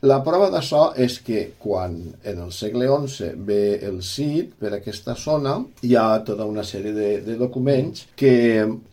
La 0.00 0.22
prova 0.24 0.46
d'això 0.48 0.94
és 0.96 1.18
que 1.20 1.42
quan 1.60 1.98
en 2.24 2.38
el 2.40 2.52
segle 2.56 2.86
XI 2.88 3.34
ve 3.44 3.76
el 3.84 3.98
Cid 4.00 4.54
per 4.56 4.70
aquesta 4.72 5.12
zona, 5.12 5.58
hi 5.84 5.92
ha 5.92 6.22
tota 6.24 6.46
una 6.48 6.64
sèrie 6.64 6.94
de, 6.96 7.10
de 7.26 7.36
documents 7.36 8.06
que, 8.16 8.32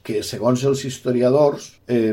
que, 0.03 0.19
segons 0.27 0.65
els 0.67 0.83
historiadors, 0.89 1.69
eh, 1.87 2.11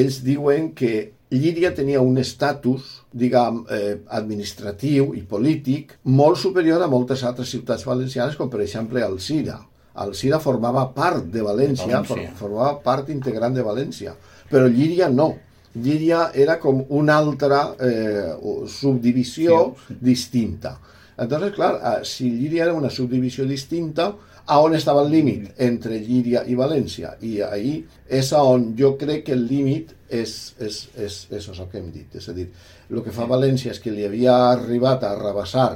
ells 0.00 0.22
diuen 0.24 0.72
que 0.78 0.94
Llíria 1.28 1.74
tenia 1.76 2.00
un 2.00 2.16
estatus, 2.16 2.86
diguem, 3.12 3.58
eh, 3.68 3.98
administratiu 4.16 5.10
i 5.12 5.20
polític 5.28 5.98
molt 6.08 6.40
superior 6.40 6.80
a 6.80 6.88
moltes 6.88 7.20
altres 7.28 7.50
ciutats 7.52 7.84
valencianes, 7.84 8.38
com 8.38 8.48
per 8.48 8.62
exemple 8.64 9.02
Alcira. 9.04 9.58
Alcira 10.00 10.38
formava 10.40 10.86
part 10.94 11.26
de 11.28 11.42
València, 11.44 12.00
València. 12.00 12.32
formava 12.38 12.78
part 12.80 13.10
integrant 13.12 13.52
de 13.52 13.66
València, 13.66 14.14
però 14.48 14.64
Llíria 14.72 15.10
no. 15.12 15.34
Llíria 15.74 16.30
era 16.34 16.58
com 16.58 16.80
una 16.88 17.18
altra 17.18 17.74
eh, 17.80 18.32
subdivisió 18.66 19.74
sí. 19.86 19.98
distinta. 20.00 20.78
Entonces, 21.18 21.52
clar, 21.52 21.74
eh, 21.76 22.04
si 22.04 22.30
Llíria 22.30 22.64
era 22.64 22.74
una 22.74 22.90
subdivisió 22.90 23.44
distinta, 23.44 24.14
a 24.48 24.60
on 24.64 24.72
estava 24.74 25.02
el 25.04 25.10
límit 25.12 25.60
entre 25.60 25.98
Llíria 26.00 26.40
i 26.48 26.54
València? 26.56 27.12
I 27.20 27.42
ahí 27.44 27.72
és 28.08 28.30
on 28.32 28.70
jo 28.78 28.94
crec 28.96 29.26
que 29.26 29.34
el 29.36 29.44
límit 29.44 29.92
és, 30.08 30.54
és, 30.56 30.78
és, 30.96 31.18
és 31.36 31.48
això 31.52 31.66
que 31.68 31.82
hem 31.82 31.90
dit. 31.92 32.16
És 32.16 32.30
a 32.32 32.34
dir, 32.36 32.46
el 32.88 33.02
que 33.04 33.12
fa 33.12 33.28
València 33.28 33.74
és 33.74 33.80
que 33.84 33.92
li 33.92 34.06
havia 34.08 34.38
arribat 34.54 35.04
a 35.04 35.12
rebassar 35.18 35.74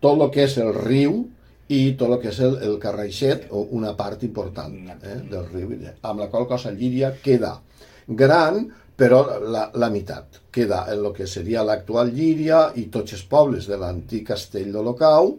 tot 0.00 0.16
el 0.16 0.32
que 0.32 0.46
és 0.46 0.56
el 0.62 0.72
riu 0.78 1.26
i 1.68 1.82
tot 1.98 2.14
el 2.14 2.22
que 2.22 2.30
és 2.32 2.40
el, 2.46 2.56
el 2.64 2.78
Carraixet, 2.80 3.50
o 3.50 3.66
una 3.76 3.92
part 3.98 4.24
important 4.24 4.74
eh, 4.96 5.20
del 5.28 5.46
riu, 5.52 5.76
amb 6.00 6.22
la 6.22 6.30
qual 6.32 6.48
cosa 6.48 6.72
Llíria 6.72 7.12
queda 7.20 7.58
gran, 8.06 8.68
però 8.96 9.20
la, 9.44 9.68
la 9.76 9.90
meitat 9.92 10.40
queda 10.52 10.86
en 10.92 11.04
el 11.04 11.12
que 11.16 11.28
seria 11.28 11.64
l'actual 11.66 12.10
Llíria 12.16 12.70
i 12.80 12.86
tots 12.92 13.12
els 13.16 13.26
pobles 13.28 13.68
de 13.68 13.76
l'antic 13.80 14.24
castell 14.32 14.72
d'Olocau, 14.72 15.34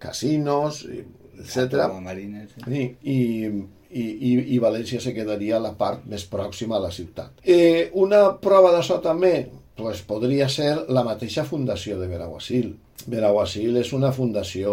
casinos, 0.00 0.82
etc. 1.36 1.84
I, 2.66 2.86
i, 3.12 3.18
i, 4.00 4.32
i 4.56 4.62
València 4.62 5.00
se 5.04 5.12
quedaria 5.16 5.60
la 5.60 5.74
part 5.76 6.08
més 6.08 6.24
pròxima 6.30 6.78
a 6.78 6.86
la 6.86 6.92
ciutat. 6.92 7.44
Eh, 7.44 7.92
una 8.00 8.30
prova 8.40 8.72
d'això 8.72 8.98
també 9.04 9.34
pues, 9.76 10.00
podria 10.08 10.48
ser 10.48 10.72
la 10.88 11.04
mateixa 11.04 11.44
fundació 11.44 12.00
de 12.00 12.08
Benaguasil. 12.08 12.72
Benaguasil 13.06 13.76
és 13.76 13.92
una 13.92 14.08
fundació 14.16 14.72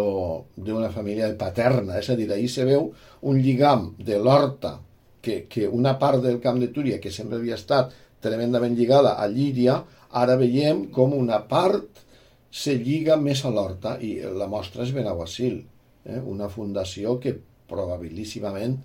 d'una 0.56 0.88
família 0.90 1.28
paterna, 1.38 2.00
és 2.00 2.08
a 2.08 2.16
dir, 2.16 2.30
ahir 2.32 2.48
se 2.50 2.64
veu 2.64 2.88
un 3.28 3.38
lligam 3.44 3.92
de 4.00 4.16
l'Horta, 4.18 4.78
que, 5.24 5.46
que 5.48 5.68
una 5.68 5.94
part 5.98 6.20
del 6.22 6.40
camp 6.40 6.58
de 6.60 6.68
Túria, 6.68 7.00
que 7.00 7.12
sempre 7.12 7.38
havia 7.38 7.56
estat 7.56 7.92
tremendament 8.24 8.76
lligada 8.78 9.14
a 9.20 9.28
Llíria, 9.28 9.78
ara 10.14 10.38
veiem 10.40 10.86
com 10.94 11.14
una 11.16 11.42
part 11.50 12.04
se 12.54 12.76
lliga 12.78 13.16
més 13.18 13.42
a 13.44 13.50
l'Horta 13.50 13.96
i 13.98 14.14
la 14.38 14.46
mostra 14.50 14.84
és 14.84 14.92
Benaguasil, 14.94 15.58
eh? 16.06 16.20
una 16.20 16.46
fundació 16.48 17.18
que 17.22 17.34
probabilíssimament 17.70 18.76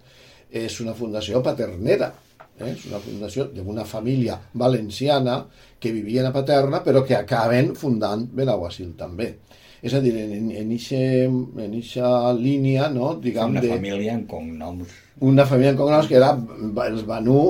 és 0.50 0.80
una 0.82 0.96
fundació 0.98 1.44
paternera, 1.46 2.10
eh? 2.58 2.72
és 2.72 2.88
una 2.90 3.02
fundació 3.04 3.46
d'una 3.54 3.86
família 3.86 4.40
valenciana 4.58 5.44
que 5.80 5.94
vivien 5.94 6.26
a 6.26 6.34
Paterna 6.34 6.82
però 6.86 7.06
que 7.06 7.20
acaben 7.20 7.76
fundant 7.78 8.26
Benaguasil 8.34 8.96
també. 8.98 9.36
És 9.86 9.94
a 9.96 10.02
dir, 10.04 10.12
en, 10.18 10.50
en, 10.52 10.72
ixe, 10.76 10.98
en 11.30 11.76
ixa 11.78 12.34
línia, 12.36 12.90
no, 12.92 13.14
diguem... 13.22 13.54
Una 13.54 13.62
de, 13.64 13.70
família 13.78 14.18
amb 14.18 14.26
cognoms. 14.28 14.98
Una 15.24 15.46
família 15.48 15.72
amb 15.72 15.80
cognoms 15.80 16.10
que 16.10 16.18
era 16.20 16.34
els 16.90 17.06
Banu 17.08 17.44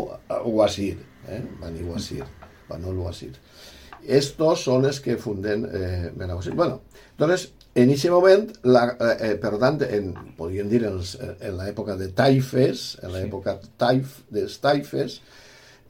Wasir 0.46 0.98
eh? 1.30 1.44
Bani 1.62 1.84
Wasir, 1.84 2.26
Banu 2.70 2.94
Wasir. 3.04 3.34
Estos 4.08 4.64
son 4.64 4.84
los 4.84 5.00
que 5.00 5.18
funden 5.18 5.70
eh, 5.72 6.12
Benaguasil. 6.16 6.54
Bueno, 6.54 6.82
entonces, 7.12 7.54
en 7.76 7.90
ese 7.90 8.10
moment, 8.10 8.52
la, 8.64 8.98
eh, 9.00 9.18
eh 9.32 9.36
per 9.36 9.58
tant, 9.60 9.82
en, 9.84 10.14
podríem 10.38 10.70
dir 10.70 10.86
en, 10.88 11.02
en 11.40 11.58
l'època 11.60 11.98
de 12.00 12.10
Taifes, 12.16 12.98
en 13.04 13.14
l'època. 13.14 13.60
Taif, 13.78 14.22
dels 14.32 14.58
Taifes, 14.64 15.20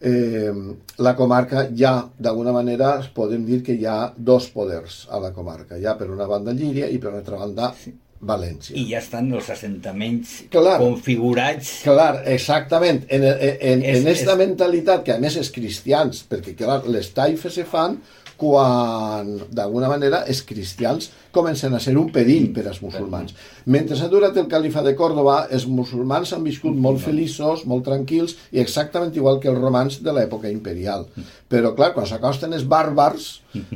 eh, 0.02 0.52
la 0.98 1.16
comarca 1.16 1.68
ja, 1.76 2.10
d'alguna 2.18 2.52
manera, 2.56 2.98
podem 3.14 3.46
dir 3.46 3.62
que 3.64 3.78
hi 3.78 3.86
ha 3.86 4.14
dos 4.18 4.50
poders 4.50 5.06
a 5.10 5.22
la 5.22 5.32
comarca. 5.34 5.78
Hi 5.78 5.86
ha 5.86 5.96
per 6.00 6.10
una 6.10 6.28
banda 6.28 6.56
Llíria 6.56 6.90
i 6.90 6.98
per 6.98 7.14
una 7.14 7.22
altra 7.22 7.38
banda 7.38 7.74
sí. 7.78 7.94
València. 8.20 8.76
I 8.76 8.84
ja 8.90 9.00
estan 9.00 9.30
els 9.32 9.48
assentaments 9.54 10.34
clar, 10.52 10.76
configurats. 10.82 11.70
Clar, 11.86 12.26
exactament. 12.28 13.06
En, 13.08 13.24
en, 13.24 13.38
en, 13.56 13.84
és, 13.84 14.02
en 14.02 14.10
esta 14.12 14.34
és... 14.34 14.40
mentalitat, 14.42 15.06
que 15.08 15.16
a 15.16 15.22
més 15.24 15.38
és 15.40 15.52
cristians, 15.56 16.26
perquè 16.28 16.56
clar, 16.60 16.82
les 16.92 17.14
taifes 17.16 17.56
se 17.56 17.64
fan 17.70 17.96
quan 18.40 19.34
d'alguna 19.52 19.90
manera 19.92 20.22
els 20.32 20.42
cristians 20.48 21.10
comencen 21.36 21.76
a 21.76 21.82
ser 21.84 21.96
un 22.00 22.08
perill 22.14 22.48
per 22.56 22.64
als 22.68 22.80
musulmans. 22.82 23.36
Mentre 23.70 23.98
s'ha 24.00 24.08
durat 24.12 24.38
el 24.40 24.48
califa 24.52 24.82
de 24.86 24.96
Còrdoba, 24.98 25.42
els 25.54 25.68
musulmans 25.68 26.32
han 26.34 26.46
viscut 26.48 26.78
molt 26.88 27.02
feliços, 27.04 27.66
molt 27.70 27.86
tranquils, 27.86 28.38
i 28.56 28.64
exactament 28.64 29.14
igual 29.16 29.42
que 29.44 29.52
els 29.52 29.60
romans 29.60 30.00
de 30.06 30.16
l'època 30.16 30.50
imperial. 30.50 31.06
Però, 31.52 31.74
clar, 31.78 31.92
quan 31.94 32.08
s'acosten 32.10 32.56
els 32.56 32.66
bàrbars, 32.70 33.30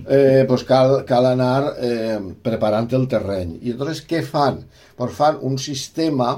eh, 0.08 0.46
pues 0.50 0.66
cal, 0.70 1.02
cal 1.10 1.28
anar 1.34 1.74
eh, 1.78 2.18
preparant 2.46 2.90
el 2.96 3.08
terreny. 3.12 3.58
I 3.62 3.74
llavors 3.74 4.04
què 4.08 4.24
fan? 4.26 4.64
Pues 4.98 5.14
fan 5.18 5.38
un 5.42 5.60
sistema 5.62 6.38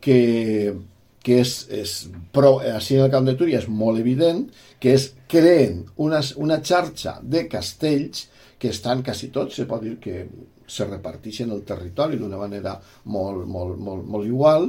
que, 0.00 0.74
que 1.22 1.42
és, 1.42 1.54
és 1.70 1.94
però 2.34 2.56
així 2.72 2.96
en 2.96 3.06
el 3.06 3.12
camp 3.12 3.28
de 3.28 3.36
Túria 3.38 3.62
és 3.62 3.68
molt 3.68 4.00
evident, 4.00 4.46
que 4.80 4.94
és 4.96 5.12
creen 5.28 5.84
una, 6.04 6.20
una 6.36 6.60
xarxa 6.64 7.18
de 7.22 7.46
castells 7.48 8.28
que 8.58 8.72
estan 8.72 9.04
quasi 9.06 9.28
tots, 9.34 9.54
se 9.54 9.66
pot 9.70 9.84
dir 9.84 9.98
que 10.02 10.24
se 10.68 10.84
reparteixen 10.88 11.52
el 11.54 11.62
territori 11.68 12.18
d'una 12.18 12.40
manera 12.40 12.74
molt, 13.12 13.46
molt, 13.46 13.78
molt, 13.78 14.04
molt 14.04 14.26
igual, 14.26 14.68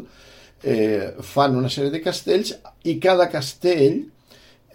eh, 0.64 1.16
fan 1.22 1.58
una 1.58 1.72
sèrie 1.72 1.92
de 1.92 2.04
castells 2.04 2.54
i 2.88 2.98
cada 3.00 3.30
castell 3.32 4.02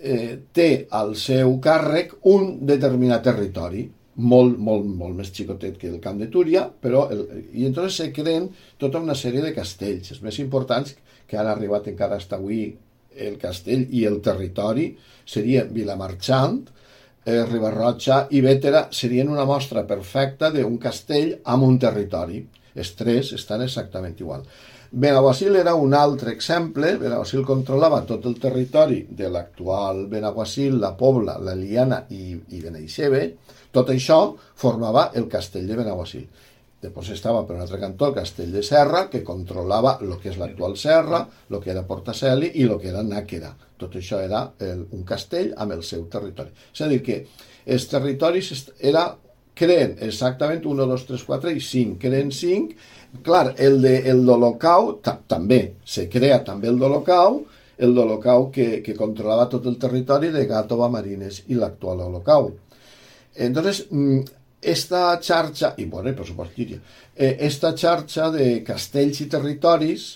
eh, 0.00 0.38
té 0.52 0.86
al 0.90 1.14
seu 1.16 1.58
càrrec 1.64 2.16
un 2.32 2.58
determinat 2.66 3.24
territori 3.24 3.84
molt, 4.14 4.58
molt, 4.58 4.86
molt 4.86 5.16
més 5.18 5.32
xicotet 5.34 5.78
que 5.78 5.88
el 5.90 6.00
camp 6.02 6.20
de 6.20 6.28
Túria, 6.30 6.66
però 6.68 7.08
el, 7.10 7.24
i 7.52 7.66
entonces 7.66 7.96
se 7.98 8.12
creen 8.14 8.48
tota 8.78 9.00
una 9.02 9.16
sèrie 9.18 9.42
de 9.42 9.54
castells, 9.56 10.12
els 10.14 10.22
més 10.22 10.38
importants 10.42 10.94
que 11.26 11.38
han 11.40 11.48
arribat 11.50 11.88
encara 11.90 12.20
fins 12.20 12.36
avui 12.36 12.66
el 13.16 13.38
castell 13.38 13.86
i 13.90 14.04
el 14.08 14.20
territori 14.24 14.90
serien 15.24 15.70
Vilamarxant, 15.72 16.60
eh, 17.24 17.44
Ribarroja 17.48 18.26
i 18.30 18.42
Vétera 18.44 18.88
serien 18.92 19.32
una 19.32 19.46
mostra 19.48 19.86
perfecta 19.86 20.50
d'un 20.50 20.78
castell 20.78 21.34
amb 21.44 21.64
un 21.64 21.78
territori. 21.78 22.44
Els 22.74 22.94
tres 22.98 23.32
estan 23.32 23.62
exactament 23.62 24.16
igual. 24.20 24.42
Benaguasil 24.94 25.56
era 25.56 25.74
un 25.74 25.94
altre 25.94 26.30
exemple. 26.30 26.96
Benaguasil 26.98 27.42
controlava 27.46 28.04
tot 28.06 28.26
el 28.30 28.36
territori 28.38 29.00
de 29.10 29.28
l'actual 29.28 30.06
Benaguasil, 30.06 30.78
la 30.78 30.92
Pobla, 30.96 31.34
la 31.42 31.54
Liana 31.58 32.04
i, 32.10 32.36
i 32.54 32.60
Beneixeve. 32.62 33.24
Tot 33.74 33.90
això 33.90 34.20
formava 34.54 35.08
el 35.18 35.26
castell 35.26 35.66
de 35.66 35.80
Benaguasil. 35.80 36.28
Després 36.84 37.14
estava 37.14 37.42
per 37.48 37.56
un 37.56 37.62
altre 37.64 37.78
cantó 37.80 38.10
el 38.10 38.16
castell 38.18 38.50
de 38.52 38.62
Serra, 38.66 39.06
que 39.08 39.22
controlava 39.24 39.96
el 40.04 40.18
que 40.20 40.28
és 40.32 40.36
l'actual 40.40 40.76
Serra, 40.76 41.22
el 41.48 41.60
que 41.62 41.72
era 41.72 41.86
Portaceli 41.88 42.50
i 42.60 42.66
el 42.68 42.76
que 42.82 42.90
era 42.92 43.04
Nàquera. 43.06 43.54
Tot 43.80 43.96
això 43.96 44.20
era 44.20 44.42
el, 44.60 44.84
un 44.92 45.04
castell 45.08 45.54
amb 45.64 45.78
el 45.78 45.84
seu 45.86 46.04
territori. 46.12 46.52
És 46.74 46.84
a 46.84 46.90
dir, 46.90 47.00
que 47.06 47.22
els 47.64 47.88
territoris 47.88 48.52
era, 48.92 49.06
creen 49.56 49.96
exactament 50.04 50.66
1, 50.66 50.86
2, 50.92 51.08
3, 51.08 51.24
4 51.30 51.56
i 51.56 51.64
5. 51.70 51.96
Creen 52.04 52.32
5. 52.34 52.78
Clar, 53.24 53.46
el 53.56 53.80
de 53.80 53.96
el 54.10 54.24
d'Holocau 54.26 54.96
també, 55.30 55.62
se 55.86 56.08
crea 56.12 56.42
també 56.44 56.68
el 56.68 56.80
d'Holocau, 56.82 57.44
el 57.78 57.94
d'Holocau 57.96 58.50
que, 58.54 58.68
que 58.84 58.96
controlava 58.98 59.48
tot 59.50 59.66
el 59.70 59.80
territori 59.80 60.34
de 60.34 60.44
Gàtova, 60.50 60.90
Marines 60.92 61.44
i 61.48 61.56
l'actual 61.58 62.04
Holocau. 62.04 62.50
Entonces, 63.34 63.86
mm, 63.90 64.43
esta 64.64 65.18
xarxa, 65.20 65.74
i 65.78 65.86
bueno, 65.90 66.12
per 66.16 66.26
supost 66.26 66.56
Llíria, 66.58 66.80
eh, 67.14 67.36
esta 67.46 67.74
xarxa 67.76 68.30
de 68.34 68.62
castells 68.66 69.20
i 69.20 69.28
territoris 69.30 70.10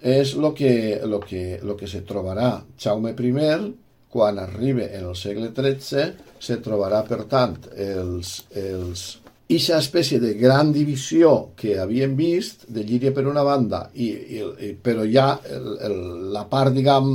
és 0.00 0.34
el 0.34 0.46
que, 0.56 1.00
lo 1.04 1.20
que, 1.20 1.60
lo 1.62 1.76
que 1.76 1.86
se 1.86 2.00
trobarà 2.08 2.62
Jaume 2.80 3.12
I 3.12 3.74
quan 4.10 4.38
arribi 4.38 4.82
en 4.90 5.06
el 5.06 5.14
segle 5.14 5.52
XIII, 5.54 6.12
se 6.40 6.56
trobarà, 6.58 7.04
per 7.06 7.24
tant, 7.30 7.56
els, 7.76 8.44
els, 8.50 9.20
Ixa 9.50 9.80
espècie 9.82 10.20
de 10.22 10.36
gran 10.38 10.68
divisió 10.70 11.50
que 11.58 11.72
havíem 11.82 12.12
vist, 12.14 12.68
de 12.70 12.84
Llíria 12.86 13.10
per 13.10 13.24
una 13.26 13.42
banda, 13.42 13.88
i, 13.98 14.06
i 14.38 14.68
però 14.78 15.02
ja 15.10 15.40
el, 15.42 15.72
el, 15.88 15.96
la 16.30 16.44
part, 16.46 16.70
diguem, 16.76 17.08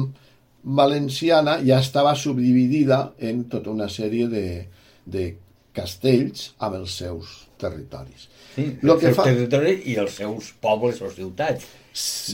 valenciana 0.66 1.60
ja 1.64 1.80
estava 1.80 2.12
subdividida 2.20 3.14
en 3.24 3.46
tota 3.48 3.72
una 3.72 3.88
sèrie 3.88 4.28
de, 4.28 4.46
de 5.06 5.30
castells 5.76 6.52
amb 6.58 6.80
els 6.82 6.98
seus 7.04 7.42
territoris. 7.62 8.30
Sí, 8.56 8.70
el 8.82 8.94
que 9.02 9.12
fa... 9.16 9.26
territori 9.28 9.82
i 9.92 9.98
els 10.00 10.22
seus 10.22 10.54
pobles 10.64 11.02
o 11.04 11.12
ciutats. 11.12 11.66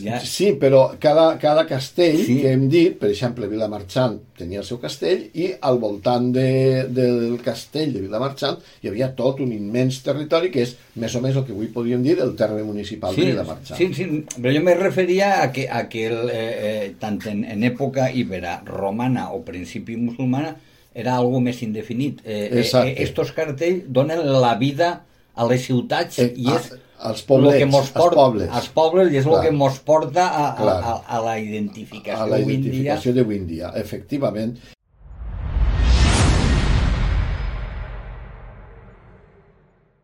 Ja. 0.02 0.18
Sí, 0.26 0.56
però 0.58 0.96
cada, 0.98 1.36
cada 1.38 1.68
castell 1.70 2.16
sí. 2.18 2.40
que 2.42 2.50
hem 2.56 2.64
dit, 2.70 2.96
per 2.98 3.12
exemple, 3.12 3.46
Vilamarxant 3.46 4.16
tenia 4.40 4.64
el 4.64 4.66
seu 4.66 4.80
castell 4.82 5.28
i 5.38 5.52
al 5.70 5.78
voltant 5.82 6.32
de, 6.34 6.48
del 6.90 7.36
castell 7.46 7.94
de 7.94 8.02
Vilamarxant 8.02 8.58
hi 8.82 8.90
havia 8.90 9.12
tot 9.18 9.44
un 9.46 9.52
immens 9.54 10.00
territori 10.02 10.50
que 10.50 10.66
és 10.66 10.74
més 10.98 11.14
o 11.14 11.22
més 11.22 11.38
el 11.38 11.46
que 11.46 11.54
avui 11.54 11.70
podríem 11.76 12.02
dir 12.02 12.18
el 12.26 12.34
terme 12.40 12.66
municipal 12.66 13.14
sí, 13.14 13.22
de 13.22 13.36
Vilamarxant. 13.36 13.78
Sí, 13.78 13.92
sí, 13.94 14.10
però 14.34 14.56
jo 14.58 14.66
me 14.66 14.74
referia 14.82 15.30
a 15.44 15.52
que, 15.54 15.68
a 15.70 15.86
que 15.94 16.08
el, 16.10 16.34
eh, 16.34 16.50
eh, 16.72 16.90
tant 17.02 17.22
en, 17.30 17.46
en 17.54 17.70
època 17.70 18.10
ibera, 18.10 18.64
romana 18.66 19.30
o 19.38 19.44
principi 19.46 19.94
musulmana 20.02 20.56
era 20.94 21.16
algo 21.16 21.40
més 21.40 21.62
indefinit. 21.64 22.22
Eh, 22.26 22.48
eh, 22.52 22.66
eh 22.66 22.96
estos 23.06 23.32
cartells 23.32 23.86
donen 23.88 24.24
la 24.42 24.56
vida 24.60 24.92
a 25.34 25.48
les 25.48 25.66
ciutats 25.66 26.20
eh, 26.20 26.32
i 26.36 26.50
és... 26.52 26.72
Als 27.02 27.24
poblets, 27.26 27.58
que 27.58 27.66
mos 27.66 27.88
porta, 27.90 28.04
als 28.06 28.14
pobles. 28.20 28.50
Als 28.54 28.68
pobles 28.76 29.08
i 29.10 29.18
és 29.18 29.26
el 29.26 29.40
que 29.42 29.50
ens 29.50 29.78
porta 29.82 30.28
a, 30.28 30.44
a, 30.52 30.74
a, 30.76 30.92
a 31.18 31.22
la 31.26 31.40
identificació 31.42 32.28
A 32.28 32.28
la 32.30 32.38
identificació 32.44 33.16
d'avui 33.16 33.40
en 33.40 33.48
dia, 33.50 33.72
efectivament. 33.80 34.54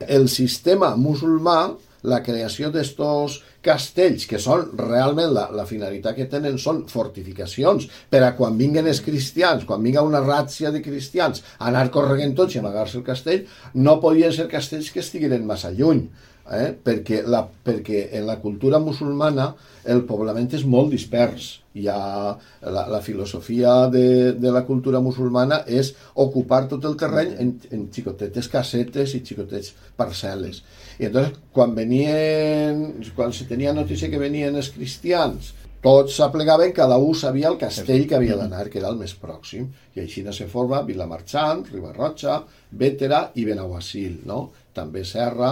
El 0.02 0.26
sistema 0.34 0.96
musulmà, 0.98 1.60
la 2.08 2.22
creació 2.24 2.72
d'estos 2.72 3.42
castells, 3.66 4.28
que 4.30 4.40
són 4.40 4.70
realment 4.80 5.34
la, 5.36 5.48
la 5.56 5.66
finalitat 5.68 6.16
que 6.18 6.30
tenen 6.32 6.56
són 6.62 6.86
fortificacions 6.92 7.90
per 8.12 8.24
a 8.24 8.32
quan 8.38 8.56
vinguen 8.60 8.88
els 8.88 9.04
cristians, 9.04 9.66
quan 9.68 9.84
vinga 9.84 10.06
una 10.06 10.24
ràtzia 10.24 10.72
de 10.72 10.82
cristians, 10.86 11.44
anar 11.60 11.90
corregent 11.92 12.36
tots 12.38 12.56
i 12.56 12.64
amagar-se 12.64 13.02
el 13.02 13.06
castell, 13.08 13.46
no 13.76 14.00
podien 14.04 14.34
ser 14.34 14.48
castells 14.52 14.92
que 14.94 15.04
estigueren 15.04 15.46
massa 15.48 15.74
lluny 15.76 16.08
eh? 16.52 16.72
perquè, 16.84 17.24
la, 17.28 17.44
perquè 17.44 18.08
en 18.18 18.28
la 18.28 18.38
cultura 18.44 18.80
musulmana 18.80 19.52
el 19.88 20.04
poblament 20.08 20.50
és 20.56 20.66
molt 20.68 20.94
dispers. 20.94 21.58
Hi 21.78 21.88
ha, 21.92 22.34
la, 22.74 22.84
la 22.90 23.02
filosofia 23.06 23.74
de, 23.94 24.34
de 24.34 24.54
la 24.54 24.64
cultura 24.66 25.02
musulmana 25.04 25.62
és 25.68 25.94
ocupar 26.26 26.64
tot 26.72 26.88
el 26.90 26.98
terreny 26.98 27.36
en, 27.44 27.54
en 27.76 27.86
xicotetes 27.94 28.50
casetes 28.50 29.14
i 29.14 29.22
xicotets 29.28 29.76
parcel·les. 30.00 30.64
I 30.98 31.12
entonces, 31.12 31.38
quan 31.54 31.76
venien, 31.78 32.84
quan 33.16 33.36
se 33.36 33.46
tenia 33.50 33.76
notícia 33.78 34.10
que 34.10 34.22
venien 34.22 34.58
els 34.58 34.72
cristians, 34.74 35.54
tots 35.88 36.16
s'aplegaven, 36.18 36.74
cada 36.74 36.98
un 36.98 37.14
sabia 37.16 37.52
el 37.52 37.60
castell 37.62 38.08
que 38.10 38.16
havia 38.18 38.36
d'anar, 38.40 38.66
que 38.74 38.80
era 38.82 38.90
el 38.90 38.98
més 38.98 39.14
pròxim. 39.22 39.68
I 39.96 40.02
així 40.04 40.24
no 40.26 40.34
se 40.34 40.48
forma 40.50 40.82
Vilamarxant, 40.88 41.68
Ribarrotxa, 41.70 42.40
Bétera 42.72 43.28
i 43.38 43.46
Benaguasil, 43.46 44.24
no? 44.26 44.40
També 44.74 45.06
Serra, 45.06 45.52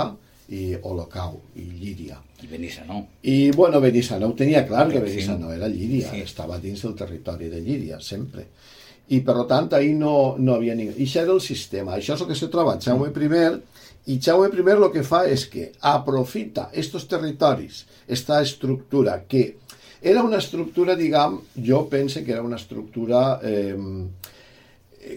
i 0.49 0.75
Olocau 0.81 1.39
i 1.55 1.65
Llíria. 1.79 2.19
I 2.43 2.47
Benissanó. 2.47 2.99
I, 3.23 3.51
bueno, 3.51 3.81
Benissanó 3.81 4.31
tenia 4.37 4.65
clar 4.67 4.87
que 4.91 4.99
Benissanó 4.99 5.51
era 5.53 5.67
Llíria, 5.67 6.11
sí. 6.11 6.21
estava 6.21 6.59
dins 6.59 6.83
del 6.85 6.95
territori 6.95 7.49
de 7.49 7.61
Llíria, 7.61 7.99
sempre. 7.99 8.47
I, 9.07 9.21
per 9.25 9.45
tant, 9.49 9.71
ahir 9.77 9.95
no, 9.97 10.35
no 10.37 10.55
havia 10.55 10.75
ningú. 10.77 10.95
I 10.97 11.05
això 11.05 11.23
era 11.23 11.33
el 11.33 11.41
sistema, 11.41 11.95
això 11.97 12.15
és 12.15 12.23
el 12.25 12.29
que 12.29 12.37
se 12.37 12.49
troba 12.53 12.77
Jaume 12.81 13.09
I, 13.09 14.13
i 14.13 14.19
Jaume 14.21 14.49
I 14.49 14.71
el 14.75 14.87
que 14.93 15.03
fa 15.03 15.25
és 15.29 15.45
que 15.49 15.71
aprofita 15.81 16.69
estos 16.73 17.07
territoris, 17.07 17.85
esta 18.07 18.41
estructura, 18.41 19.23
que 19.27 19.57
era 20.01 20.23
una 20.23 20.37
estructura, 20.37 20.95
diguem, 20.95 21.39
jo 21.65 21.87
pense 21.89 22.23
que 22.23 22.31
era 22.31 22.43
una 22.43 22.57
estructura... 22.57 23.39
Eh, 23.43 23.75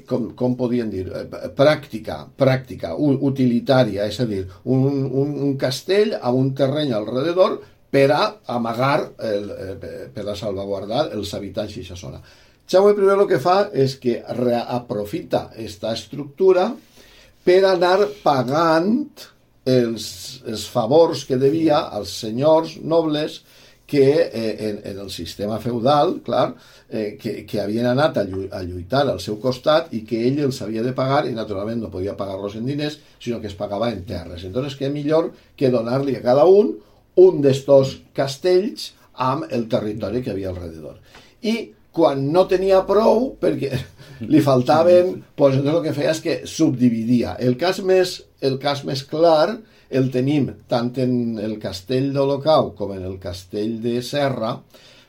com, 0.09 0.31
com 0.38 0.57
podien 0.59 0.90
dir, 0.90 1.07
eh, 1.09 1.24
pràctica, 1.57 2.20
pràctica, 2.38 2.94
utilitària, 2.98 4.07
és 4.07 4.20
a 4.20 4.27
dir, 4.29 4.44
un, 4.64 4.87
un, 5.07 5.35
un 5.48 5.57
castell 5.61 6.14
amb 6.18 6.38
un 6.38 6.53
terreny 6.59 6.94
alrededor 6.96 7.59
per 7.90 8.11
a 8.12 8.22
amagar, 8.55 9.12
el, 9.31 9.48
eh, 9.51 10.05
per 10.14 10.27
a 10.29 10.37
salvaguardar 10.37 11.09
els 11.16 11.33
habitants 11.35 11.74
d'aquesta 11.74 11.96
zona. 11.96 12.20
Jaume 12.68 12.92
I 12.92 13.09
el 13.14 13.24
que 13.31 13.40
fa 13.40 13.70
és 13.72 13.96
que 13.96 14.18
aprofita 14.20 15.46
aquesta 15.48 15.94
estructura 15.96 16.68
per 17.44 17.62
anar 17.64 18.11
pagant 18.20 18.90
els, 19.64 20.42
els 20.44 20.66
favors 20.68 21.24
que 21.24 21.38
devia 21.40 21.87
als 21.96 22.12
senyors 22.20 22.77
nobles 22.83 23.40
que 23.88 24.05
eh, 24.29 24.68
en, 24.68 24.81
en 24.85 24.98
el 25.01 25.09
sistema 25.11 25.57
feudal, 25.64 26.18
clar, 26.20 26.51
eh, 26.90 27.16
que, 27.20 27.46
que 27.48 27.61
havien 27.62 27.87
anat 27.88 28.18
a, 28.20 28.24
llu 28.29 28.42
a 28.53 28.61
lluitar 28.61 29.07
al 29.09 29.22
seu 29.24 29.38
costat 29.40 29.94
i 29.96 30.03
que 30.05 30.20
ell 30.29 30.42
els 30.44 30.61
havia 30.61 30.85
de 30.85 30.92
pagar 30.92 31.22
i 31.24 31.33
naturalment 31.33 31.81
no 31.81 31.88
podia 31.88 32.16
pagar-los 32.18 32.59
en 32.61 32.68
diners, 32.68 32.98
sinó 33.16 33.40
que 33.40 33.48
es 33.48 33.57
pagava 33.57 33.88
en 33.88 34.05
terres. 34.05 34.44
Entonces, 34.44 34.77
què 34.77 34.92
millor 34.92 35.33
que 35.57 35.72
donar-li 35.72 36.18
a 36.18 36.22
cada 36.27 36.44
un 36.44 36.77
un 37.18 37.40
d'estos 37.42 37.96
castells 38.14 38.92
amb 39.18 39.48
el 39.51 39.66
territori 39.72 40.22
que 40.22 40.37
havia 40.37 40.53
alrededor. 40.53 41.01
I 41.42 41.72
quan 41.96 42.29
no 42.33 42.44
tenia 42.51 42.85
prou, 42.87 43.33
perquè 43.40 43.72
li 44.33 44.44
faltaven, 44.44 45.16
doncs 45.33 45.59
entonces 45.59 45.81
el 45.81 45.85
que 45.88 45.96
feia 45.96 46.12
és 46.14 46.22
que 46.22 46.37
subdividia. 46.46 47.35
El 47.40 47.57
cas 47.59 47.81
més, 47.83 48.18
el 48.44 48.61
cas 48.62 48.85
més 48.87 49.03
clar 49.09 49.57
el 49.90 50.11
tenim 50.12 50.51
tant 50.68 50.92
en 51.01 51.38
el 51.40 51.57
castell 51.62 52.11
d'Olocau 52.12 52.72
com 52.77 52.92
en 52.96 53.05
el 53.09 53.16
castell 53.22 53.79
de 53.85 53.98
Serra, 54.05 54.59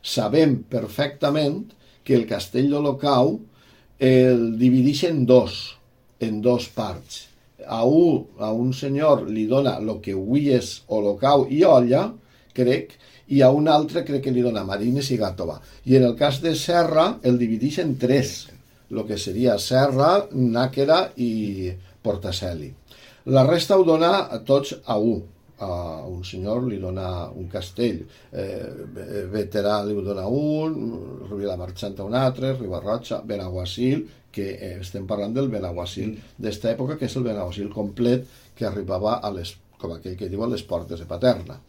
sabem 0.02 0.62
perfectament 0.72 1.66
que 2.04 2.16
el 2.16 2.26
castell 2.30 2.72
d'Olocau 2.72 3.36
el 4.00 4.46
divideix 4.60 5.04
en 5.10 5.26
dos, 5.28 5.60
en 6.24 6.40
dos 6.42 6.70
parts. 6.72 7.26
A 7.68 7.84
un, 7.84 8.24
a 8.40 8.54
un 8.56 8.72
senyor 8.74 9.28
li 9.28 9.46
dona 9.46 9.76
el 9.82 9.92
que 10.02 10.16
avui 10.16 10.48
és 10.56 10.80
Olocau 10.88 11.46
i 11.52 11.66
Olla, 11.68 12.08
crec, 12.56 12.96
i 13.30 13.44
a 13.46 13.52
un 13.54 13.68
altre 13.70 14.06
crec 14.08 14.24
que 14.26 14.34
li 14.34 14.42
dona 14.42 14.66
Marines 14.66 15.12
i 15.12 15.20
Gàtova. 15.20 15.60
I 15.86 16.00
en 16.00 16.08
el 16.08 16.16
cas 16.18 16.40
de 16.42 16.56
Serra 16.58 17.20
el 17.22 17.38
divideix 17.38 17.84
en 17.84 17.98
tres, 18.02 18.48
el 18.90 19.04
que 19.06 19.20
seria 19.22 19.60
Serra, 19.62 20.16
Nàquera 20.34 21.10
i 21.20 21.70
Portaceli. 22.02 22.79
La 23.26 23.44
resta 23.44 23.78
ho 23.78 23.84
dona 23.84 24.30
a 24.32 24.40
tots 24.46 24.74
a 24.86 24.98
un, 24.98 25.22
a 25.60 26.06
un 26.08 26.24
senyor 26.24 26.64
li 26.70 26.80
dona 26.80 27.28
un 27.36 27.50
castell, 27.52 28.00
eh, 28.32 29.26
Veterà 29.32 29.82
li 29.84 29.98
dona 30.04 30.28
un, 30.28 30.78
Rubí 31.28 31.46
la 31.46 31.58
Marxanta 31.60 32.04
un 32.08 32.16
altre, 32.16 32.54
Ribarrotxa, 32.56 33.22
Benaguasil, 33.26 34.06
que 34.32 34.50
eh, 34.56 34.76
estem 34.80 35.08
parlant 35.10 35.34
del 35.36 35.50
Benaguasil 35.52 36.16
d'esta 36.38 36.72
època, 36.72 36.98
que 36.98 37.10
és 37.10 37.18
el 37.18 37.28
Benaguasil 37.28 37.72
complet 37.74 38.28
que 38.56 38.68
arribava 38.68 39.20
a 39.20 39.32
les, 39.36 39.56
com 39.80 39.96
aquell 39.96 40.16
que 40.18 40.30
diu, 40.30 40.44
a 40.46 40.52
les 40.52 40.64
portes 40.64 41.00
de 41.00 41.08
Paterna. 41.10 41.60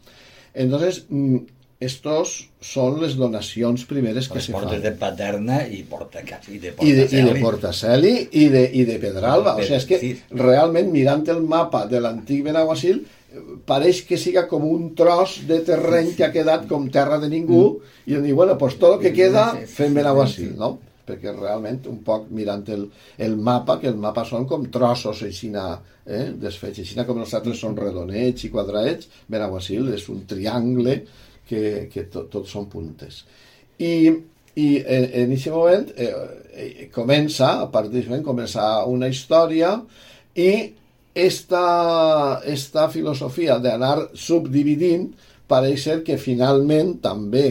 Entonces, 0.53 1.05
mm, 1.09 1.60
estos 1.81 2.33
són 2.61 2.99
les 3.01 3.15
donacions 3.17 3.87
primeres 3.89 4.27
que 4.29 4.39
se 4.39 4.53
fan. 4.53 4.67
portes 4.67 4.83
de 4.83 4.91
Paterna 5.01 5.63
i 5.65 5.81
Porta 5.89 6.21
i 6.21 6.59
de 6.61 6.75
Portaceli. 6.77 6.91
I 6.91 6.93
de, 6.99 7.07
i 7.09 7.23
de 7.25 7.41
Portaceli 7.41 8.11
i 8.43 8.43
de, 8.53 8.61
i 8.77 8.83
de 8.85 8.99
Pedralba. 9.01 9.55
O 9.57 9.65
sigui, 9.65 9.79
és 9.79 9.87
que 9.89 9.99
sí. 10.03 10.11
realment, 10.37 10.91
mirant 10.93 11.25
el 11.33 11.41
mapa 11.41 11.87
de 11.89 12.03
l'antic 12.03 12.45
Benaguasil, 12.45 13.01
pareix 13.65 14.03
que 14.05 14.19
siga 14.21 14.45
com 14.51 14.67
un 14.67 14.91
tros 14.99 15.39
de 15.49 15.61
terreny 15.65 16.13
que 16.17 16.27
ha 16.27 16.31
quedat 16.35 16.67
com 16.69 16.85
terra 16.93 17.17
de 17.21 17.31
ningú 17.31 17.63
mm. 17.63 17.97
i 18.11 18.17
on 18.19 18.29
diu, 18.29 18.37
bueno, 18.37 18.57
pues 18.61 18.77
tot 18.77 18.99
el 18.99 19.03
que 19.05 19.13
queda 19.15 19.49
fem 19.65 19.97
Benaguasil, 19.97 20.53
no? 20.59 20.75
perquè 21.07 21.33
realment 21.33 21.81
un 21.89 21.97
poc 22.05 22.29
mirant 22.29 22.67
el, 22.71 22.85
el 23.17 23.33
mapa, 23.41 23.79
que 23.81 23.89
el 23.89 23.97
mapa 23.99 24.23
són 24.27 24.45
com 24.47 24.67
trossos 24.71 25.23
aixina, 25.25 25.65
eh, 26.05 26.27
desfets, 26.39 26.83
aixina 26.83 27.07
com 27.07 27.19
els 27.23 27.33
altres 27.37 27.59
són 27.63 27.75
redonets 27.79 28.45
i 28.45 28.51
quadrats, 28.53 29.09
Benaguasil 29.31 29.89
és 29.95 30.07
un 30.13 30.23
triangle 30.29 31.01
que, 31.51 31.63
que 31.91 32.07
tot, 32.11 32.29
tot 32.31 32.47
són 32.49 32.69
puntes. 32.71 33.23
I, 33.81 33.93
i 34.55 34.67
en, 34.81 35.07
en 35.23 35.33
aquest 35.35 35.53
moment 35.53 35.89
eh, 35.95 36.11
eh, 36.53 36.69
comença, 36.95 37.57
a 37.65 37.71
partir 37.73 37.95
d'aquest 37.95 38.11
moment, 38.11 38.27
comença 38.27 38.69
una 38.91 39.09
història 39.11 39.75
i 40.39 40.51
esta, 41.15 41.65
esta 42.47 42.87
filosofia 42.93 43.59
d'anar 43.59 43.97
subdividint 44.15 45.09
pareix 45.51 45.83
ser 45.83 45.99
que 46.07 46.15
finalment 46.19 46.95
també 47.03 47.49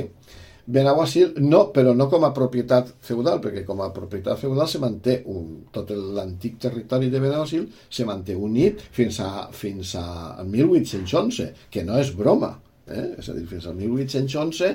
Benaguasil, 0.71 1.35
no, 1.43 1.65
però 1.75 1.93
no 1.97 2.07
com 2.11 2.25
a 2.25 2.31
propietat 2.37 2.93
feudal, 3.03 3.41
perquè 3.43 3.65
com 3.67 3.81
a 3.83 3.91
propietat 3.95 4.39
feudal 4.39 4.69
se 4.71 4.79
manté 4.79 5.17
un, 5.33 5.65
tot 5.75 5.91
l'antic 5.91 6.61
territori 6.63 7.11
de 7.11 7.19
Benaguasil 7.19 7.67
se 7.91 8.07
manté 8.07 8.37
unit 8.39 8.85
fins 8.95 9.19
a, 9.25 9.49
fins 9.51 9.97
a 9.99 10.45
1811, 10.47 11.51
que 11.73 11.83
no 11.87 11.99
és 11.99 12.15
broma. 12.15 12.55
Eh? 12.91 13.07
És 13.23 13.31
a 13.31 13.37
dir, 13.37 13.47
fins 13.51 13.67
al 13.71 13.77
1811 13.79 14.71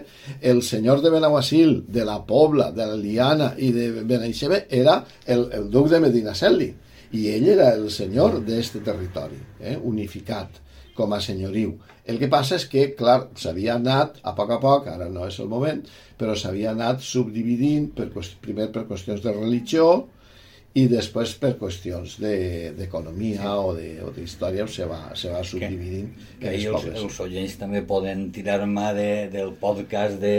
el 0.52 0.62
senyor 0.64 1.04
de 1.04 1.12
Benaguasil, 1.14 1.78
de 1.88 2.06
la 2.08 2.22
Pobla, 2.26 2.72
de 2.76 2.88
la 2.90 2.98
Liana 3.00 3.54
i 3.58 3.72
de 3.76 3.90
Benaixeve 4.04 4.66
era 4.70 5.02
el, 5.26 5.48
el 5.54 5.70
duc 5.72 5.90
de 5.92 6.02
Medinaceli 6.04 6.72
i 7.16 7.28
ell 7.32 7.50
era 7.56 7.72
el 7.76 7.90
senyor 7.94 8.40
d'aquest 8.42 8.80
territori, 8.86 9.40
eh, 9.60 9.76
unificat 9.78 10.62
com 10.96 11.14
a 11.14 11.20
senyoriu. 11.22 11.76
El 12.08 12.20
que 12.22 12.30
passa 12.32 12.56
és 12.60 12.66
que, 12.72 12.88
clar, 12.98 13.18
s'havia 13.40 13.76
anat, 13.76 14.20
a 14.24 14.34
poc 14.38 14.52
a 14.56 14.60
poc, 14.64 14.88
ara 14.92 15.08
no 15.12 15.26
és 15.28 15.38
el 15.44 15.50
moment, 15.52 15.82
però 16.20 16.36
s'havia 16.38 16.72
anat 16.72 17.04
subdividint, 17.04 17.90
per, 17.98 18.10
primer 18.42 18.70
per 18.72 18.86
qüestions 18.90 19.24
de 19.24 19.34
religió, 19.36 19.88
i 20.76 20.86
després 20.92 21.34
per 21.40 21.54
qüestions 21.60 22.18
d'economia 22.20 23.56
de, 23.78 23.90
o 24.04 24.12
d'història 24.16 24.68
se, 24.68 24.88
va, 24.90 25.00
se 25.16 25.32
va 25.32 25.44
subdividint 25.48 26.10
que, 26.42 26.50
que 26.52 26.56
els, 26.68 26.88
els 26.92 27.20
oients 27.24 27.56
també 27.62 27.82
poden 27.88 28.28
tirar-me 28.36 28.90
de, 28.98 29.12
del 29.32 29.54
podcast 29.62 30.20
de 30.20 30.36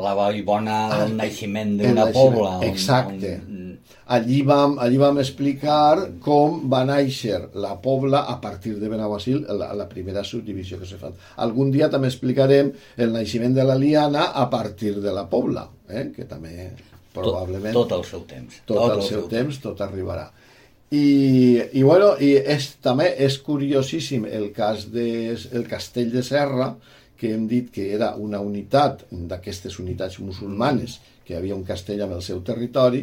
la 0.00 0.14
Vallbona 0.16 0.78
ah, 0.86 1.02
el 1.04 1.14
naixement 1.16 1.76
d'una 1.80 2.08
pobla. 2.12 2.56
Exacte. 2.64 3.34
On, 3.40 3.76
allí, 4.16 4.42
vam, 4.48 4.76
allí 4.80 4.98
vam 5.00 5.20
explicar 5.22 6.08
com 6.24 6.58
va 6.72 6.82
néixer 6.88 7.38
la 7.56 7.76
pobla 7.84 8.24
a 8.32 8.36
partir 8.40 8.76
de 8.80 8.90
Benaguasil, 8.92 9.44
la, 9.60 9.72
la 9.76 9.88
primera 9.88 10.24
subdivisió 10.24 10.80
que 10.80 10.88
se 10.88 11.00
fa. 11.00 11.12
Algun 11.44 11.72
dia 11.72 11.88
també 11.92 12.12
explicarem 12.12 12.72
el 12.96 13.16
naixement 13.16 13.56
de 13.56 13.64
la 13.64 13.78
Liana 13.80 14.30
a 14.32 14.50
partir 14.52 14.98
de 15.00 15.16
la 15.16 15.28
pobla, 15.32 15.68
eh? 15.88 16.10
que 16.16 16.28
també 16.28 16.70
probablement... 17.16 17.72
Tot, 17.74 17.88
tot 17.90 17.98
el 17.98 18.08
seu 18.08 18.24
temps. 18.28 18.60
Tot, 18.64 18.76
tot 18.76 18.90
el, 18.90 18.98
el 18.98 19.06
seu, 19.06 19.22
seu 19.22 19.30
temps, 19.32 19.60
tot 19.64 19.82
arribarà. 19.84 20.28
I, 20.94 21.06
i 21.74 21.82
bueno, 21.82 22.12
i 22.22 22.36
és, 22.38 22.68
també 22.82 23.08
és 23.24 23.40
curiosíssim 23.42 24.26
el 24.30 24.52
cas 24.54 24.86
del 24.92 25.32
de, 25.34 25.48
el 25.58 25.66
castell 25.66 26.12
de 26.12 26.22
Serra, 26.22 26.70
que 27.18 27.32
hem 27.34 27.46
dit 27.50 27.72
que 27.72 27.88
era 27.96 28.12
una 28.20 28.38
unitat 28.44 29.06
d'aquestes 29.10 29.80
unitats 29.82 30.20
musulmanes, 30.22 31.00
que 31.24 31.34
hi 31.34 31.38
havia 31.40 31.56
un 31.56 31.64
castell 31.66 32.04
amb 32.04 32.18
el 32.18 32.22
seu 32.22 32.42
territori, 32.46 33.02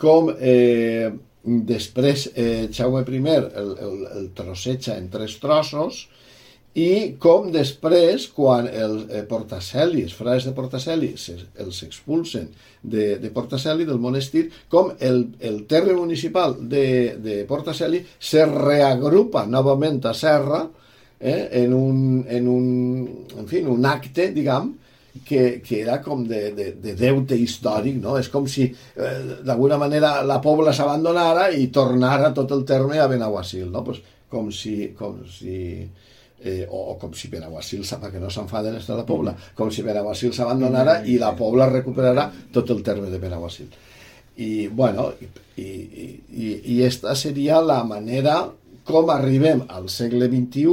com 0.00 0.30
eh, 0.32 1.10
després 1.44 2.30
eh, 2.34 2.68
Jaume 2.72 3.02
I 3.04 3.20
el, 3.34 3.50
el, 3.54 4.06
el 4.16 4.30
trosseja 4.36 4.96
en 4.96 5.10
tres 5.10 5.38
trossos, 5.42 6.06
i 6.78 7.16
com 7.18 7.48
després, 7.50 8.28
quan 8.30 8.68
els 8.70 9.08
eh, 9.10 9.24
els 9.26 10.14
frares 10.14 10.44
de 10.46 10.52
Portaceli, 10.54 11.16
se, 11.18 11.34
els 11.58 11.82
expulsen 11.82 12.48
de, 12.82 13.18
de 13.18 13.30
Portaceli, 13.30 13.84
del 13.84 13.98
monestir, 13.98 14.50
com 14.68 14.92
el, 15.00 15.34
el 15.40 15.64
terme 15.66 15.94
municipal 15.94 16.54
de, 16.60 17.16
de 17.18 17.44
Portaceli 17.44 18.04
se 18.18 18.46
reagrupa 18.46 19.46
novament 19.46 19.98
a 20.06 20.14
Serra 20.14 20.68
eh, 21.18 21.48
en, 21.64 21.74
un, 21.74 22.24
en, 22.28 22.46
un, 22.48 23.26
en 23.36 23.48
fi, 23.48 23.64
un 23.66 23.86
acte, 23.86 24.30
diguem, 24.30 24.70
que, 25.26 25.60
que 25.66 25.80
era 25.82 25.98
com 26.00 26.22
de, 26.22 26.52
de, 26.54 26.68
de 26.78 26.94
deute 26.94 27.34
històric, 27.34 27.96
no? 27.98 28.14
És 28.18 28.28
com 28.30 28.46
si 28.46 28.68
eh, 28.70 29.16
d'alguna 29.42 29.78
manera 29.80 30.20
la 30.22 30.38
pobla 30.40 30.72
s'abandonara 30.72 31.48
i 31.50 31.66
tornara 31.74 32.30
tot 32.36 32.54
el 32.54 32.62
terme 32.64 33.00
a 33.00 33.08
Benaguasil, 33.10 33.66
no? 33.72 33.82
Pues 33.82 33.98
com 34.30 34.52
si, 34.54 34.92
com 34.94 35.18
si 35.26 35.58
eh, 36.42 36.66
o, 36.68 36.92
o 36.92 36.98
com 36.98 37.12
si 37.14 37.28
Benaguasil, 37.28 37.84
que 37.84 38.20
no 38.20 38.30
s'enfaden 38.30 38.78
de 38.78 38.96
la 38.96 39.06
Pobla, 39.06 39.34
com 39.54 39.70
si 39.70 39.82
Benaguasil 39.82 40.32
s'abandonara 40.32 41.00
i 41.04 41.18
la 41.18 41.34
Pobla 41.36 41.68
recuperarà 41.70 42.30
tot 42.52 42.70
el 42.70 42.82
terme 42.82 43.10
de 43.10 43.18
Benaguasil. 43.18 43.68
I, 44.40 44.68
bueno, 44.68 45.10
i, 45.20 45.28
i, 45.60 45.70
i, 46.32 46.50
i 46.74 46.82
esta 46.86 47.14
seria 47.14 47.60
la 47.60 47.82
manera 47.84 48.46
com 48.88 49.10
arribem 49.12 49.64
al 49.68 49.90
segle 49.92 50.30
XXI 50.30 50.70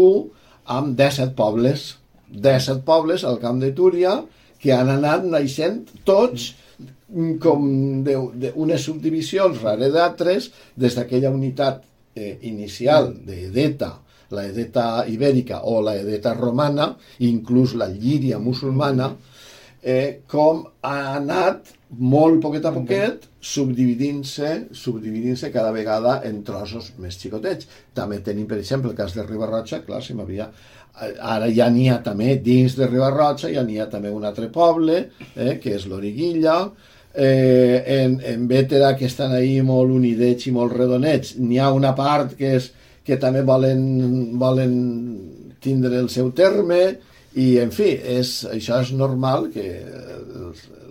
amb 0.77 0.95
17 0.99 1.35
pobles, 1.35 1.97
17 2.31 2.83
pobles 2.87 3.23
al 3.27 3.39
camp 3.43 3.59
de 3.59 3.73
Túria 3.75 4.21
que 4.61 4.73
han 4.73 4.89
anat 4.89 5.27
naixent 5.27 5.83
tots 6.07 6.53
com 7.43 7.67
d'unes 8.03 8.83
subdivisions 8.83 9.61
rare 9.63 9.91
d'altres 9.93 10.49
des 10.75 10.97
d'aquella 10.97 11.31
unitat 11.31 11.83
eh, 12.15 12.35
inicial 12.49 13.13
d'EDETA 13.27 13.93
la 14.35 14.45
edeta 14.47 15.05
ibèrica 15.07 15.63
o 15.69 15.79
la 15.81 15.95
edeta 15.99 16.33
romana, 16.33 16.91
inclús 17.19 17.75
la 17.79 17.87
llíria 17.87 18.39
musulmana, 18.39 19.13
eh, 19.81 20.21
com 20.27 20.65
ha 20.81 20.97
anat 21.15 21.73
molt 21.97 22.41
poquet 22.43 22.65
a 22.67 22.73
poquet 22.75 23.27
subdividint-se 23.39 24.49
subdividint-se 24.75 25.51
cada 25.53 25.71
vegada 25.71 26.19
en 26.27 26.41
trossos 26.43 26.91
més 26.99 27.15
xicotets. 27.19 27.69
També 27.95 28.19
tenim, 28.25 28.47
per 28.49 28.59
exemple, 28.59 28.91
el 28.91 28.97
cas 28.97 29.15
de 29.15 29.23
Ribarroja, 29.27 29.83
clar, 29.85 30.03
si 30.03 30.17
m'havia... 30.17 30.49
Ara 30.97 31.45
ja 31.53 31.67
n'hi 31.69 31.91
ha 31.93 31.99
també, 32.01 32.39
dins 32.41 32.73
de 32.73 32.87
Ribarroja, 32.89 33.51
ja 33.53 33.61
n'hi 33.61 33.77
ha 33.77 33.85
també 33.85 34.09
un 34.09 34.23
altre 34.25 34.47
poble, 34.49 34.95
eh, 35.35 35.59
que 35.61 35.75
és 35.77 35.85
l'Origuilla, 35.85 36.55
eh, 37.13 37.83
en, 37.99 38.17
en 38.25 38.47
Bétera, 38.49 38.95
que 38.97 39.05
estan 39.05 39.35
ahí 39.37 39.61
molt 39.61 39.93
unidets 39.93 40.49
i 40.49 40.55
molt 40.55 40.73
redonets, 40.73 41.35
n'hi 41.37 41.61
ha 41.61 41.69
una 41.73 41.93
part 41.97 42.33
que 42.39 42.55
és 42.57 42.71
que 43.07 43.17
també 43.21 43.43
volen, 43.47 43.83
volen 44.39 44.73
tindre 45.63 46.01
el 46.01 46.09
seu 46.11 46.33
terme 46.35 46.81
i, 47.37 47.57
en 47.61 47.71
fi, 47.71 47.93
és, 48.17 48.41
això 48.51 48.81
és 48.83 48.91
normal 48.97 49.47
que 49.53 49.67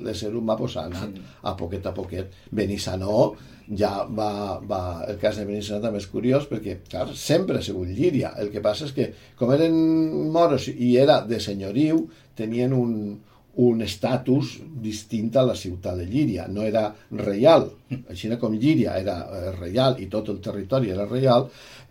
l'ésser 0.06 0.32
humà 0.36 0.56
pues, 0.58 0.76
ha 0.78 0.86
anat 0.88 1.18
a 1.42 1.54
poquet 1.58 1.86
a 1.88 1.92
poquet. 1.96 2.32
Benissanó 2.54 3.34
ja 3.74 3.92
va, 4.06 4.58
va... 4.62 4.80
El 5.10 5.18
cas 5.22 5.40
de 5.40 5.46
Benissanó 5.48 5.82
també 5.82 6.00
és 6.02 6.08
curiós 6.10 6.46
perquè, 6.50 6.78
clar, 6.90 7.08
sempre 7.18 7.58
ha 7.58 7.66
sigut 7.66 7.90
Llíria. 7.90 8.32
El 8.38 8.52
que 8.54 8.62
passa 8.64 8.86
és 8.86 8.94
que, 8.96 9.10
com 9.38 9.52
eren 9.56 9.76
moros 10.32 10.68
i 10.70 10.94
era 11.02 11.22
de 11.26 11.40
senyoriu, 11.42 12.04
tenien 12.38 12.76
un, 12.76 12.94
un 13.56 13.80
estatus 13.80 14.58
distint 14.82 15.32
a 15.36 15.46
la 15.48 15.56
ciutat 15.56 15.96
de 15.98 16.06
Llíria. 16.06 16.46
No 16.52 16.62
era 16.66 16.90
reial, 17.10 17.70
així 18.12 18.30
com 18.40 18.54
Llíria 18.54 18.98
era 19.00 19.16
eh, 19.24 19.50
reial 19.56 19.98
i 20.02 20.10
tot 20.12 20.28
el 20.32 20.42
territori 20.44 20.92
era 20.92 21.08
reial, 21.08 21.48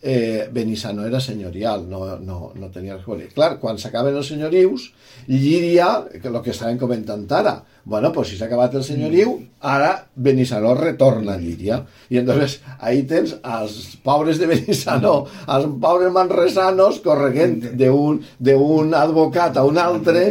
eh, 0.07 0.47
Benissano 0.53 1.03
era 1.03 1.19
senyorial, 1.19 1.89
no, 1.89 2.19
no, 2.21 2.51
no 2.53 2.67
tenia 2.69 2.93
res 2.99 3.31
Clar, 3.33 3.55
quan 3.57 3.79
s'acaben 3.81 4.13
els 4.13 4.29
senyorius, 4.29 4.91
Llíria, 5.25 5.87
que 6.21 6.29
el 6.29 6.37
que 6.45 6.53
estàvem 6.53 6.77
comentant 6.77 7.25
ara, 7.33 7.55
bueno, 7.89 8.11
pues 8.13 8.29
si 8.29 8.37
s'ha 8.37 8.45
acabat 8.45 8.77
el 8.77 8.83
senyoriu, 8.85 9.33
ara 9.65 10.05
Benissanó 10.13 10.75
retorna 10.77 11.33
a 11.33 11.41
Llíria. 11.41 11.79
I 12.13 12.21
entonces 12.21 12.59
ahí 12.77 13.01
tens 13.09 13.33
els 13.41 13.97
pobres 14.05 14.37
de 14.37 14.51
Benissanó, 14.53 15.15
els 15.49 15.65
pobres 15.81 16.13
manresanos 16.13 17.01
correguent 17.01 17.73
d'un 17.73 18.93
advocat 18.93 19.57
a 19.57 19.65
un 19.65 19.81
altre, 19.81 20.25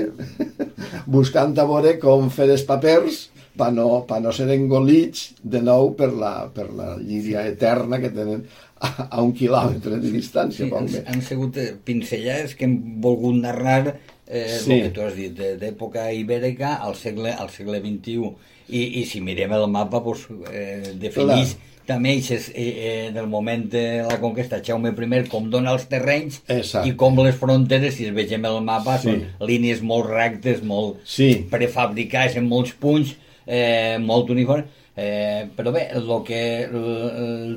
buscant 1.18 1.58
a 1.58 1.66
veure 1.66 1.98
com 1.98 2.30
fer 2.30 2.52
els 2.54 2.62
papers 2.62 3.24
per 3.58 3.70
no, 3.74 4.04
pa 4.06 4.20
no 4.22 4.32
ser 4.34 4.48
engolits 4.54 5.32
de 5.42 5.60
nou 5.62 5.92
per 5.98 6.10
la, 6.14 6.34
per 6.54 6.70
la 6.74 6.94
Llíria 6.98 7.44
eterna 7.50 8.00
que 8.02 8.10
tenen 8.14 8.46
a, 8.84 9.08
a 9.10 9.22
un 9.24 9.32
quilòmetre 9.36 9.98
de 10.02 10.12
distància. 10.12 10.66
Sí, 10.66 10.72
han, 10.72 10.88
han 11.10 11.22
sigut 11.24 11.58
eh, 11.60 11.72
pinzellades 11.84 12.56
que 12.58 12.68
hem 12.68 12.76
volgut 13.04 13.40
narrar 13.40 13.94
eh, 14.26 14.58
sí. 14.60 14.72
el 14.72 14.88
que 14.88 14.94
tu 14.96 15.04
has 15.04 15.14
dit, 15.16 15.44
d'època 15.60 16.08
ibèrica 16.12 16.76
al 16.84 16.96
segle, 16.98 17.32
al 17.32 17.52
segle 17.54 17.80
XXI. 17.82 18.34
I, 18.64 18.80
i 19.00 19.04
si 19.04 19.20
mirem 19.20 19.52
el 19.52 19.66
mapa, 19.68 20.00
pues, 20.04 20.24
eh, 20.50 20.94
Clar. 21.12 21.42
també 21.84 22.14
eixes, 22.16 22.48
eh, 22.54 22.62
eh, 22.64 23.10
del 23.12 23.26
moment 23.28 23.66
de 23.68 23.82
la 24.08 24.16
conquesta 24.22 24.62
Jaume 24.64 24.94
I, 24.94 25.24
com 25.28 25.50
dona 25.52 25.74
els 25.74 25.84
terrenys 25.90 26.40
Exacte. 26.48 26.88
i 26.88 26.94
com 26.96 27.18
les 27.20 27.36
fronteres, 27.36 27.94
si 27.98 28.06
es 28.08 28.14
vegem 28.14 28.46
el 28.48 28.62
mapa, 28.64 28.96
sí. 28.98 29.10
són 29.10 29.50
línies 29.50 29.82
molt 29.82 30.08
rectes, 30.08 30.62
molt 30.62 31.04
sí. 31.04 31.44
prefabricades 31.50 32.36
en 32.40 32.48
molts 32.48 32.72
punts, 32.72 33.16
eh, 33.44 33.98
molt 34.00 34.32
uniformes, 34.32 34.64
Eh, 34.96 35.48
però 35.56 35.72
bé, 35.74 35.88
el 35.90 36.10
que, 36.26 36.40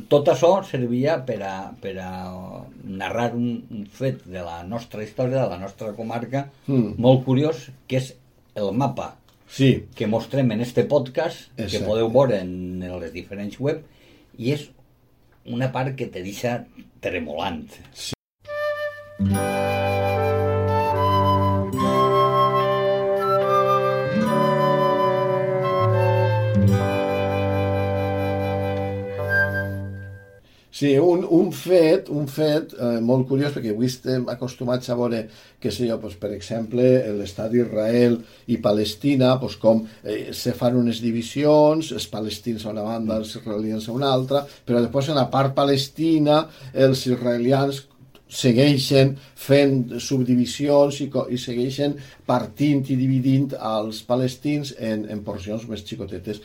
tot 0.09 0.31
això 0.33 0.55
servia 0.65 1.19
per 1.25 1.37
a, 1.45 1.55
per 1.81 1.93
a 2.01 2.09
narrar 2.83 3.29
un, 3.37 3.51
un 3.69 3.85
fet 3.85 4.23
de 4.25 4.41
la 4.41 4.63
nostra 4.65 5.05
història, 5.05 5.43
de 5.43 5.51
la 5.51 5.61
nostra 5.61 5.93
comarca, 5.97 6.47
mm. 6.65 6.97
molt 6.97 7.23
curiós, 7.27 7.67
que 7.85 8.01
és 8.01 8.15
el 8.57 8.73
mapa 8.73 9.13
sí. 9.47 9.85
que 9.95 10.09
mostrem 10.09 10.51
en 10.51 10.65
este 10.65 10.83
podcast, 10.83 11.51
Exacte. 11.53 11.77
que 11.77 11.85
podeu 11.85 12.09
veure 12.09 12.41
en, 12.41 12.81
en 12.81 12.99
les 13.01 13.13
diferents 13.13 13.61
web, 13.61 13.85
i 14.37 14.53
és 14.57 14.69
una 15.45 15.71
part 15.71 15.95
que 15.97 16.09
te 16.11 16.25
deixa 16.25 16.63
tremolant. 17.05 17.67
Sí. 17.93 18.13
Sí, 30.77 30.91
un, 31.01 31.23
un 31.33 31.47
fet, 31.57 32.09
un 32.13 32.27
fet 32.29 32.75
eh, 32.77 32.99
molt 33.01 33.25
curiós, 33.31 33.55
perquè 33.55 33.71
avui 33.73 33.87
estem 33.89 34.27
acostumats 34.29 34.91
a 34.93 34.97
veure, 34.99 35.23
que 35.57 35.71
sé 35.73 35.87
jo, 35.89 35.95
pues, 36.03 36.13
per 36.21 36.29
exemple, 36.35 36.83
l'estat 37.17 37.49
d'Israel 37.49 38.19
i 38.53 38.59
Palestina, 38.61 39.31
pues, 39.41 39.55
com 39.57 39.81
eh, 40.03 40.35
se 40.37 40.53
fan 40.59 40.77
unes 40.77 41.01
divisions, 41.01 41.89
els 41.97 42.05
palestins 42.13 42.67
a 42.67 42.75
una 42.75 42.85
banda, 42.85 43.17
els 43.17 43.33
israelians 43.39 43.89
a 43.89 43.97
una 43.97 44.13
altra, 44.13 44.43
però 44.69 44.85
després 44.85 45.09
en 45.09 45.17
la 45.17 45.25
part 45.33 45.57
palestina 45.57 46.43
els 46.85 47.07
israelians 47.09 47.87
segueixen 48.27 49.15
fent 49.39 49.99
subdivisions 50.03 50.99
i, 51.03 51.07
i 51.07 51.37
segueixen 51.39 51.95
partint 52.27 52.83
i 52.91 52.97
dividint 52.99 53.53
els 53.55 54.01
palestins 54.07 54.73
en, 54.77 55.05
en 55.07 55.23
porcions 55.23 55.63
més 55.71 55.85
xicotetes 55.87 56.41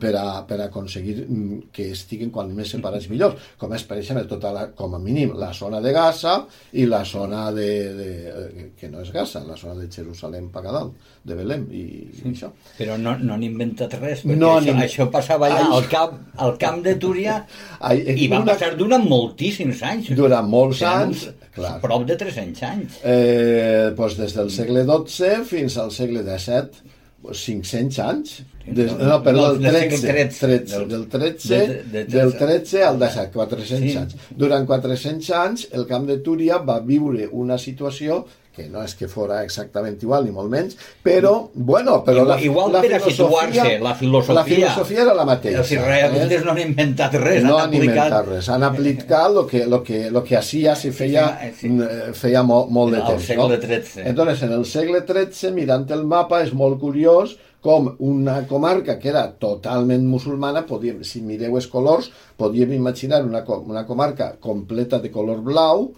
per, 0.00 0.14
a, 0.16 0.42
per 0.46 0.58
a 0.60 0.68
aconseguir 0.68 1.16
mm, 1.24 1.70
que 1.74 1.88
estiguen 1.94 2.30
quan 2.34 2.52
més 2.54 2.70
separats 2.74 3.08
millor, 3.10 3.34
com 3.58 3.72
és 3.74 3.84
per 3.88 3.98
exemple 4.00 4.24
tota 4.30 4.52
la, 4.54 4.66
com 4.76 4.94
a 4.94 5.00
mínim 5.02 5.34
la 5.38 5.50
zona 5.56 5.80
de 5.84 5.92
Gaza 5.94 6.36
i 6.78 6.86
la 6.90 7.02
zona 7.08 7.48
de, 7.54 7.68
de 7.98 8.08
eh, 8.30 8.66
que 8.78 8.90
no 8.92 9.02
és 9.02 9.12
Gaza, 9.14 9.44
la 9.46 9.58
zona 9.58 9.76
de 9.82 9.88
Jerusalem 9.90 10.48
per 10.54 10.64
dalt, 10.68 11.10
de 11.24 11.38
Belém 11.38 11.66
i, 11.72 11.84
sí. 12.14 12.24
i 12.24 12.32
això. 12.34 12.50
Però 12.78 12.98
no, 13.00 13.16
no 13.20 13.36
han 13.36 13.46
inventat 13.46 13.98
res, 14.00 14.24
perquè 14.24 14.38
no 14.40 14.54
això, 14.58 14.76
això 14.86 15.08
passava 15.12 15.50
allà 15.50 15.66
al 15.78 15.88
camp, 15.90 16.16
al 16.44 16.56
camp 16.60 16.82
de 16.84 16.96
Túria 17.00 17.40
Ai, 17.80 18.02
i 18.14 18.28
va 18.30 18.40
una... 18.42 18.52
passar 18.52 18.74
durant 18.78 19.04
moltíssims 19.08 19.82
anys. 19.86 20.12
Durant 20.16 20.48
molts 20.50 20.82
anys, 20.86 21.28
clar. 21.54 21.76
Prop 21.82 22.06
de 22.08 22.18
300 22.20 22.66
anys. 22.70 22.98
Eh, 23.02 23.92
doncs 23.96 24.18
des 24.20 24.36
del 24.36 24.50
segle 24.54 24.86
XII 24.88 25.46
fins 25.48 25.78
al 25.82 25.94
segle 25.94 26.22
XVII 26.26 26.93
500 27.32 27.98
anys? 28.04 28.34
Des, 28.64 28.92
no, 28.96 29.18
perdó, 29.22 29.54
del 29.60 29.72
13, 29.90 29.98
13, 30.40 30.84
del 30.88 31.06
13, 31.12 31.58
del 31.92 32.32
13 32.38 32.84
al 32.84 32.98
17, 32.98 33.32
400 33.32 33.90
sí. 33.90 33.96
anys. 33.98 34.16
Durant 34.36 34.64
400 34.66 35.30
anys, 35.40 35.66
el 35.72 35.84
camp 35.90 36.08
de 36.08 36.18
Túria 36.24 36.58
va 36.64 36.78
viure 36.80 37.28
una 37.32 37.58
situació 37.60 38.22
que 38.54 38.68
no 38.70 38.82
és 38.86 38.94
que 38.94 39.08
fora 39.10 39.40
exactament 39.42 39.96
igual, 40.02 40.24
ni 40.26 40.32
molt 40.34 40.50
menys, 40.52 40.76
però, 41.04 41.34
bueno, 41.54 41.98
però 42.06 42.22
igual, 42.22 42.30
la, 42.30 42.38
igual 42.48 42.72
la 42.76 42.82
per 42.84 42.92
a 42.96 43.00
situar-se, 43.02 43.78
la 43.82 43.94
filosofia... 43.98 44.36
La 44.38 44.44
filosofia 44.48 45.02
era 45.04 45.14
la 45.18 45.26
mateixa. 45.28 45.62
Els 45.64 45.72
israelites 45.74 46.36
eh? 46.36 46.44
no 46.44 46.54
han 46.54 46.60
inventat 46.62 47.16
res, 47.20 47.42
no 47.44 47.56
han, 47.58 47.68
han 47.68 47.78
inventat 47.80 48.28
res, 48.30 48.50
han 48.54 48.66
aplicat 48.70 49.32
el 49.34 49.40
que, 49.50 49.64
lo 49.66 49.82
que, 49.82 50.04
lo 50.14 50.22
que 50.24 50.36
hacía 50.36 50.76
se 50.76 50.92
feia, 50.92 51.26
sí, 51.58 51.68
sí. 51.68 52.12
feia 52.14 52.44
molt, 52.46 52.70
molt 52.70 52.94
de 52.94 53.02
temps. 53.02 53.18
Al 53.18 53.26
segle 53.26 53.58
XIII. 53.58 54.06
Entonces, 54.12 54.46
en 54.46 54.54
el 54.58 54.68
segle 54.70 55.02
XIII, 55.08 55.54
mirant 55.56 55.90
el 55.94 56.06
mapa, 56.06 56.44
és 56.44 56.54
molt 56.54 56.78
curiós 56.82 57.36
com 57.64 57.86
una 58.04 58.42
comarca 58.46 58.98
que 59.00 59.08
era 59.08 59.24
totalment 59.40 60.04
musulmana, 60.04 60.66
podíem, 60.68 61.00
si 61.08 61.22
mireu 61.24 61.56
els 61.56 61.66
colors, 61.72 62.10
podíem 62.36 62.74
imaginar 62.76 63.22
una, 63.24 63.40
una 63.56 63.86
comarca 63.88 64.34
completa 64.36 65.00
de 65.00 65.10
color 65.10 65.40
blau, 65.46 65.88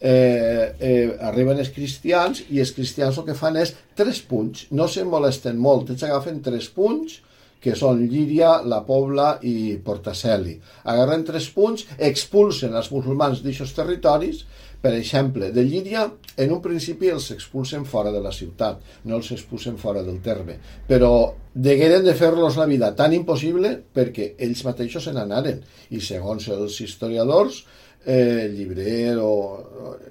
eh, 0.00 0.74
eh, 0.78 1.06
arriben 1.28 1.60
els 1.62 1.72
cristians 1.74 2.44
i 2.50 2.60
els 2.62 2.74
cristians 2.76 3.18
el 3.18 3.28
que 3.28 3.38
fan 3.38 3.58
és 3.60 3.74
tres 3.96 4.20
punts, 4.26 4.66
no 4.70 4.88
se 4.88 5.04
molesten 5.04 5.60
molt, 5.60 5.90
ells 5.90 6.04
agafen 6.08 6.42
tres 6.42 6.68
punts, 6.72 7.20
que 7.64 7.72
són 7.72 8.02
Llíria, 8.10 8.58
La 8.68 8.82
Pobla 8.84 9.38
i 9.48 9.78
Portaceli. 9.80 10.58
Agarren 10.92 11.22
tres 11.24 11.46
punts, 11.48 11.86
expulsen 11.96 12.76
els 12.76 12.90
musulmans 12.92 13.40
d'aixòs 13.40 13.72
territoris 13.72 14.42
per 14.84 14.92
exemple, 14.92 15.50
de 15.50 15.62
Llíria, 15.64 16.02
en 16.36 16.50
un 16.52 16.58
principi 16.60 17.08
els 17.08 17.30
expulsen 17.32 17.86
fora 17.88 18.10
de 18.12 18.20
la 18.20 18.32
ciutat, 18.36 18.82
no 19.08 19.16
els 19.16 19.30
expulsen 19.32 19.78
fora 19.80 20.02
del 20.04 20.18
terme, 20.20 20.58
però 20.84 21.08
degueren 21.54 22.04
de 22.04 22.12
fer-los 22.18 22.58
la 22.60 22.66
vida 22.68 22.90
tan 22.98 23.14
impossible 23.16 23.70
perquè 23.96 24.34
ells 24.44 24.60
mateixos 24.66 25.06
se 25.08 25.14
n'anaren. 25.16 25.62
I 25.88 26.02
segons 26.04 26.50
els 26.52 26.76
historiadors, 26.84 27.62
eh, 28.06 28.48
Llibrer 28.52 29.16
o, 29.22 29.32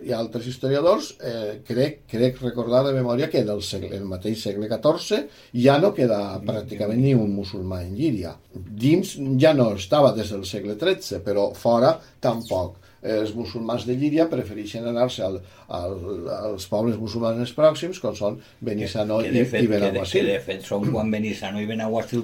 i 0.03 0.13
altres 0.13 0.47
historiadors, 0.49 1.13
eh, 1.23 1.61
crec, 1.67 2.03
crec 2.09 2.41
recordar 2.41 2.83
de 2.87 2.93
memòria 2.95 3.29
que 3.31 3.41
en 3.43 3.49
el, 3.53 3.63
segle, 3.63 3.93
el 3.97 4.05
mateix 4.09 4.43
segle 4.43 4.69
XIV 4.71 5.23
ja 5.65 5.79
no 5.81 5.93
queda 5.95 6.19
pràcticament 6.45 7.01
ni 7.01 7.13
un 7.15 7.33
musulmà 7.35 7.83
en 7.85 7.95
Llíria. 7.97 8.35
Dins 8.53 9.15
ja 9.39 9.53
no 9.57 9.73
estava 9.77 10.13
des 10.17 10.33
del 10.33 10.45
segle 10.49 10.77
XIII, 10.79 11.21
però 11.25 11.51
fora 11.57 11.95
tampoc 12.23 12.81
els 13.03 13.33
musulmans 13.35 13.83
de 13.83 13.95
Llíria 13.99 14.29
prefereixen 14.31 14.85
anar-se 14.87 15.23
al, 15.25 15.39
al, 15.75 15.95
als 16.37 16.67
pobles 16.71 16.95
musulmans 16.99 17.51
pròxims, 17.55 17.99
com 17.99 18.15
són 18.15 18.37
Benissano 18.63 19.19
que, 19.23 19.33
que 19.33 19.45
fet, 19.51 19.65
i 19.65 19.71
Benaguasil. 19.71 20.21
Que, 20.21 20.25
que 20.25 20.31
de 20.31 20.45
fet 20.45 20.67
són 20.69 20.87
quan 20.91 21.11
Benissano 21.11 21.59
i 21.59 21.67
Benaguasil 21.67 22.23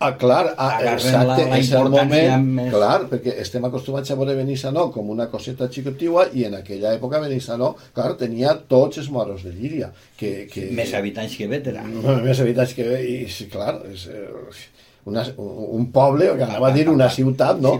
Ah, 0.00 0.14
clar, 0.16 0.54
ah, 0.56 0.78
exacte, 0.94 1.26
la, 1.28 1.34
la 1.50 1.56
és 1.60 1.70
el 1.76 1.90
moment, 1.92 2.44
més... 2.56 2.70
clar, 2.72 3.02
perquè 3.10 3.34
estem 3.42 3.66
acostumats 3.68 4.08
a 4.08 4.14
veure 4.16 4.32
Benissano 4.38 4.86
com 4.94 5.10
una 5.12 5.26
coseta 5.28 5.68
xicotiua 5.68 6.24
i 6.32 6.46
en 6.48 6.56
aquella 6.56 6.94
època 6.96 7.20
Benissano, 7.20 7.74
clar, 7.92 8.14
tenia 8.22 8.54
tots 8.70 9.02
els 9.02 9.10
moros 9.12 9.44
de 9.44 9.52
Llíria. 9.52 9.90
Que, 10.16 10.46
que... 10.48 10.70
Més 10.78 10.94
habitants 10.96 11.36
que 11.36 11.50
Vétera. 11.50 11.84
Més 12.26 12.40
habitants 12.40 12.72
que 12.78 12.86
Vétera, 12.88 13.10
i 13.28 13.50
clar, 13.52 13.74
és, 13.92 14.06
eh, 14.08 14.88
una, 15.10 15.26
un 15.36 15.90
poble, 15.92 16.30
que 16.38 16.48
anava 16.48 16.70
a 16.70 16.74
dir 16.78 16.86
una 16.88 17.10
ciutat 17.12 17.60
no? 17.60 17.74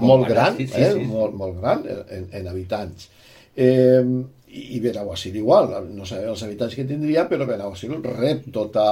molt 0.00 0.30
gran, 0.32 0.56
eh? 0.64 0.90
molt, 1.04 1.36
molt 1.36 1.60
gran 1.60 1.84
en, 1.92 2.24
en 2.40 2.48
habitants. 2.54 3.10
Eh, 3.52 4.00
i 4.76 4.80
Benaguasil 4.80 5.36
igual, 5.36 5.72
no 5.92 6.06
sabem 6.08 6.30
els 6.32 6.42
habitants 6.46 6.76
que 6.76 6.86
tindria, 6.88 7.26
però 7.30 7.46
Benaguasil 7.48 7.96
rep 8.04 8.46
tota, 8.54 8.86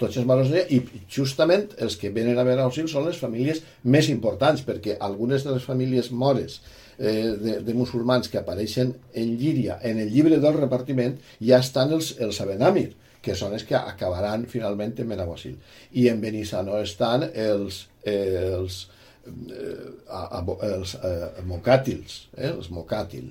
tots 0.00 0.18
els 0.20 0.28
maros 0.28 0.52
i 0.52 0.80
justament 1.10 1.68
els 1.78 1.96
que 2.00 2.12
venen 2.14 2.38
a 2.38 2.46
Benaguasil 2.46 2.88
són 2.90 3.08
les 3.08 3.18
famílies 3.20 3.62
més 3.84 4.08
importants, 4.12 4.64
perquè 4.66 4.96
algunes 5.00 5.44
de 5.44 5.56
les 5.56 5.66
famílies 5.66 6.10
mores 6.12 6.60
eh, 6.98 7.34
de, 7.38 7.58
de 7.66 7.74
musulmans 7.74 8.28
que 8.28 8.40
apareixen 8.40 8.94
en 9.12 9.36
Llíria, 9.38 9.78
en 9.82 10.00
el 10.00 10.10
llibre 10.12 10.40
del 10.40 10.58
repartiment, 10.58 11.18
ja 11.40 11.60
estan 11.62 11.92
els, 11.96 12.14
els 12.22 12.40
Abenamir, 12.44 12.92
que 13.22 13.36
són 13.38 13.54
els 13.54 13.64
que 13.68 13.78
acabaran 13.78 14.48
finalment 14.50 14.96
en 14.98 15.12
Benaguasil. 15.14 15.54
I 15.98 16.08
en 16.10 16.20
Benissano 16.22 16.80
estan 16.82 17.28
els, 17.28 17.84
eh, 18.02 18.56
els, 18.56 18.82
eh, 19.26 20.72
els 20.72 20.96
eh, 20.98 21.30
mocàtils, 21.46 22.26
eh, 22.36 22.50
els 22.50 22.70
mocàtil. 22.74 23.30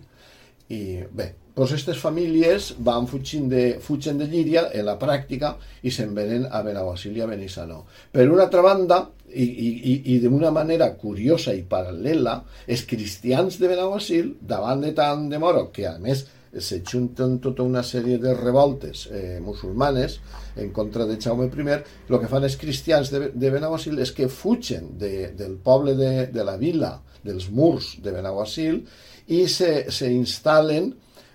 I 0.72 0.82
bé, 1.12 1.34
doncs 1.56 1.74
aquestes 1.74 2.00
famílies 2.00 2.72
van 2.80 3.08
fugint 3.12 3.50
de, 3.52 3.64
fugen 3.84 4.20
de 4.22 4.28
Llíria 4.32 4.70
en 4.72 4.86
la 4.88 4.98
pràctica 5.00 5.56
i 5.84 5.92
se'n 5.92 6.14
venen 6.16 6.46
a 6.50 6.62
Benaguasil 6.64 7.18
i 7.18 7.24
a 7.24 7.28
Benissano. 7.28 7.84
Per 8.12 8.28
una 8.32 8.46
altra 8.48 8.64
banda, 8.64 9.02
i, 9.32 9.44
i, 9.44 9.96
i 10.14 10.20
d'una 10.24 10.52
manera 10.52 10.90
curiosa 11.00 11.54
i 11.56 11.64
paral·lela, 11.68 12.38
els 12.68 12.86
cristians 12.88 13.60
de 13.60 13.72
Benaguasil, 13.72 14.36
davant 14.42 14.84
de 14.84 14.94
tant 14.96 15.28
de 15.32 15.40
moro, 15.40 15.68
que 15.76 15.88
a 15.88 15.98
més 16.00 16.26
se 16.60 16.82
junten 16.84 17.38
tota 17.40 17.64
una 17.64 17.84
sèrie 17.84 18.18
de 18.20 18.34
revoltes 18.36 19.06
eh, 19.12 19.40
musulmanes 19.44 20.18
en 20.60 20.72
contra 20.76 21.06
de 21.08 21.16
Jaume 21.16 21.48
I, 21.48 21.78
el 22.10 22.20
que 22.20 22.28
fan 22.28 22.44
els 22.44 22.58
cristians 22.60 23.12
de, 23.12 23.30
de 23.32 23.52
Benaguasil 23.54 24.00
és 24.00 24.12
que 24.12 24.28
fugen 24.28 24.98
de, 25.00 25.32
del 25.38 25.56
poble 25.64 25.96
de, 25.96 26.28
de 26.28 26.44
la 26.44 26.58
vila, 26.58 26.98
dels 27.24 27.50
murs 27.50 27.96
de 28.04 28.12
Benaguasil, 28.12 28.82
i 29.28 29.48
se, 29.48 29.92
se 29.92 30.12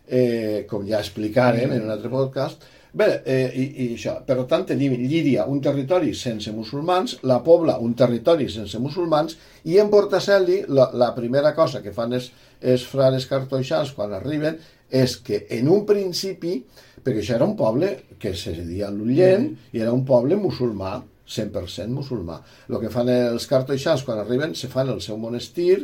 eh, 0.06 0.64
com 0.70 0.86
ja 0.88 1.02
explicarem 1.02 1.72
en 1.74 1.86
un 1.86 1.94
altre 1.94 2.12
podcast, 2.12 2.64
Bé, 2.96 3.06
eh, 3.28 3.50
i, 3.52 3.64
i 3.84 3.86
això. 3.92 4.14
Per 4.24 4.38
tant, 4.48 4.62
tenim 4.70 4.94
Llíria, 4.96 5.42
un 5.52 5.58
territori 5.60 6.14
sense 6.16 6.48
musulmans, 6.56 7.18
la 7.28 7.42
Pobla, 7.44 7.74
un 7.84 7.92
territori 7.92 8.46
sense 8.48 8.80
musulmans, 8.80 9.36
i 9.68 9.76
en 9.82 9.90
Portaceli, 9.92 10.62
la, 10.72 10.86
la 10.96 11.10
primera 11.12 11.52
cosa 11.52 11.82
que 11.84 11.92
fan 11.92 12.16
els, 12.16 12.30
els 12.64 12.86
frares 12.88 13.28
cartoixans 13.28 13.92
quan 13.92 14.16
arriben 14.16 14.56
és 14.88 15.18
que 15.26 15.42
en 15.58 15.68
un 15.68 15.84
principi, 15.84 16.54
perquè 17.02 17.20
això 17.20 17.36
era 17.36 17.44
un 17.44 17.52
poble 17.58 17.92
que 18.22 18.32
se 18.32 18.54
deia 18.62 18.88
l'Ullent 18.88 19.44
mm. 19.50 19.76
i 19.76 19.84
era 19.84 19.92
un 19.92 20.06
poble 20.08 20.40
musulmà, 20.40 20.96
100% 21.28 21.92
musulmà. 21.92 22.40
El 22.70 22.80
que 22.80 22.94
fan 22.94 23.12
els 23.12 23.44
cartoixans 23.50 24.06
quan 24.08 24.24
arriben, 24.24 24.56
se 24.56 24.72
fan 24.72 24.88
el 24.94 25.04
seu 25.04 25.20
monestir 25.20 25.82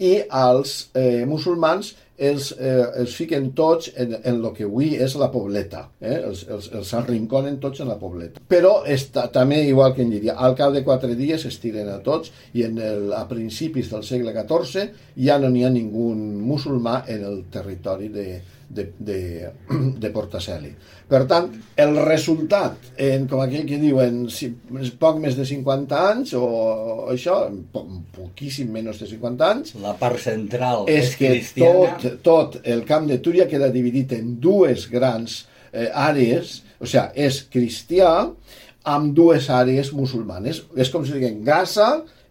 i 0.00 0.16
els 0.26 0.88
eh, 0.96 1.22
musulmans 1.28 1.94
els, 2.20 2.50
eh, 2.58 2.84
els 3.00 3.14
fiquen 3.16 3.50
tots 3.56 3.90
en, 3.96 4.12
en 4.18 4.36
el 4.36 4.46
que 4.56 4.66
avui 4.68 4.92
és 5.00 5.16
la 5.18 5.30
pobleta, 5.32 5.86
eh? 6.00 6.18
els, 6.18 6.44
els, 6.52 6.68
els 6.76 6.92
arrinconen 6.98 7.56
tots 7.62 7.80
en 7.80 7.88
la 7.88 7.96
pobleta. 8.00 8.42
Però 8.50 8.80
està, 8.84 9.26
també, 9.32 9.62
igual 9.68 9.94
que 9.96 10.04
en 10.04 10.12
Llíria, 10.12 10.36
al 10.36 10.56
cap 10.58 10.74
de 10.76 10.84
quatre 10.84 11.16
dies 11.18 11.46
es 11.48 11.58
tiren 11.62 11.88
a 11.88 11.98
tots 12.04 12.32
i 12.52 12.66
en 12.68 12.78
el, 12.78 13.10
a 13.16 13.24
principis 13.30 13.90
del 13.92 14.04
segle 14.06 14.36
XIV 14.36 14.90
ja 15.24 15.40
no 15.40 15.48
n'hi 15.50 15.64
ha 15.64 15.72
ningú 15.72 16.12
musulmà 16.14 17.00
en 17.08 17.24
el 17.24 17.44
territori 17.52 18.12
de, 18.12 18.26
de, 18.70 18.86
de, 18.98 19.50
de 20.02 20.10
Portaceli. 20.14 20.70
Per 21.10 21.24
tant, 21.30 21.48
el 21.82 21.96
resultat, 22.06 22.92
en, 23.02 23.26
com 23.30 23.42
aquell 23.42 23.66
que 23.66 23.80
diuen, 23.82 24.22
si, 24.30 24.52
poc 25.00 25.18
més 25.22 25.34
de 25.38 25.46
50 25.48 26.02
anys, 26.12 26.34
o 26.38 27.10
això, 27.10 27.42
po, 27.74 27.82
poquíssim 28.14 28.70
menys 28.70 29.02
de 29.02 29.10
50 29.10 29.48
anys... 29.48 29.74
La 29.82 29.96
part 29.98 30.22
central 30.22 30.86
és, 30.86 31.10
és 31.10 31.18
que 31.18 31.32
cristiana. 31.34 31.96
tot, 31.98 32.20
tot 32.26 32.58
el 32.62 32.84
camp 32.88 33.10
de 33.10 33.18
Túria 33.24 33.48
queda 33.50 33.72
dividit 33.74 34.14
en 34.20 34.36
dues 34.42 34.86
grans 34.92 35.42
eh, 35.72 35.90
àrees, 35.90 36.60
o 36.78 36.86
sigui, 36.86 37.26
és 37.26 37.42
cristià 37.50 38.12
amb 38.90 39.10
dues 39.16 39.50
àrees 39.52 39.90
musulmanes. 39.92 40.62
És 40.78 40.94
com 40.94 41.02
si 41.04 41.18
diguem 41.18 41.42
Gaza, 41.44 41.90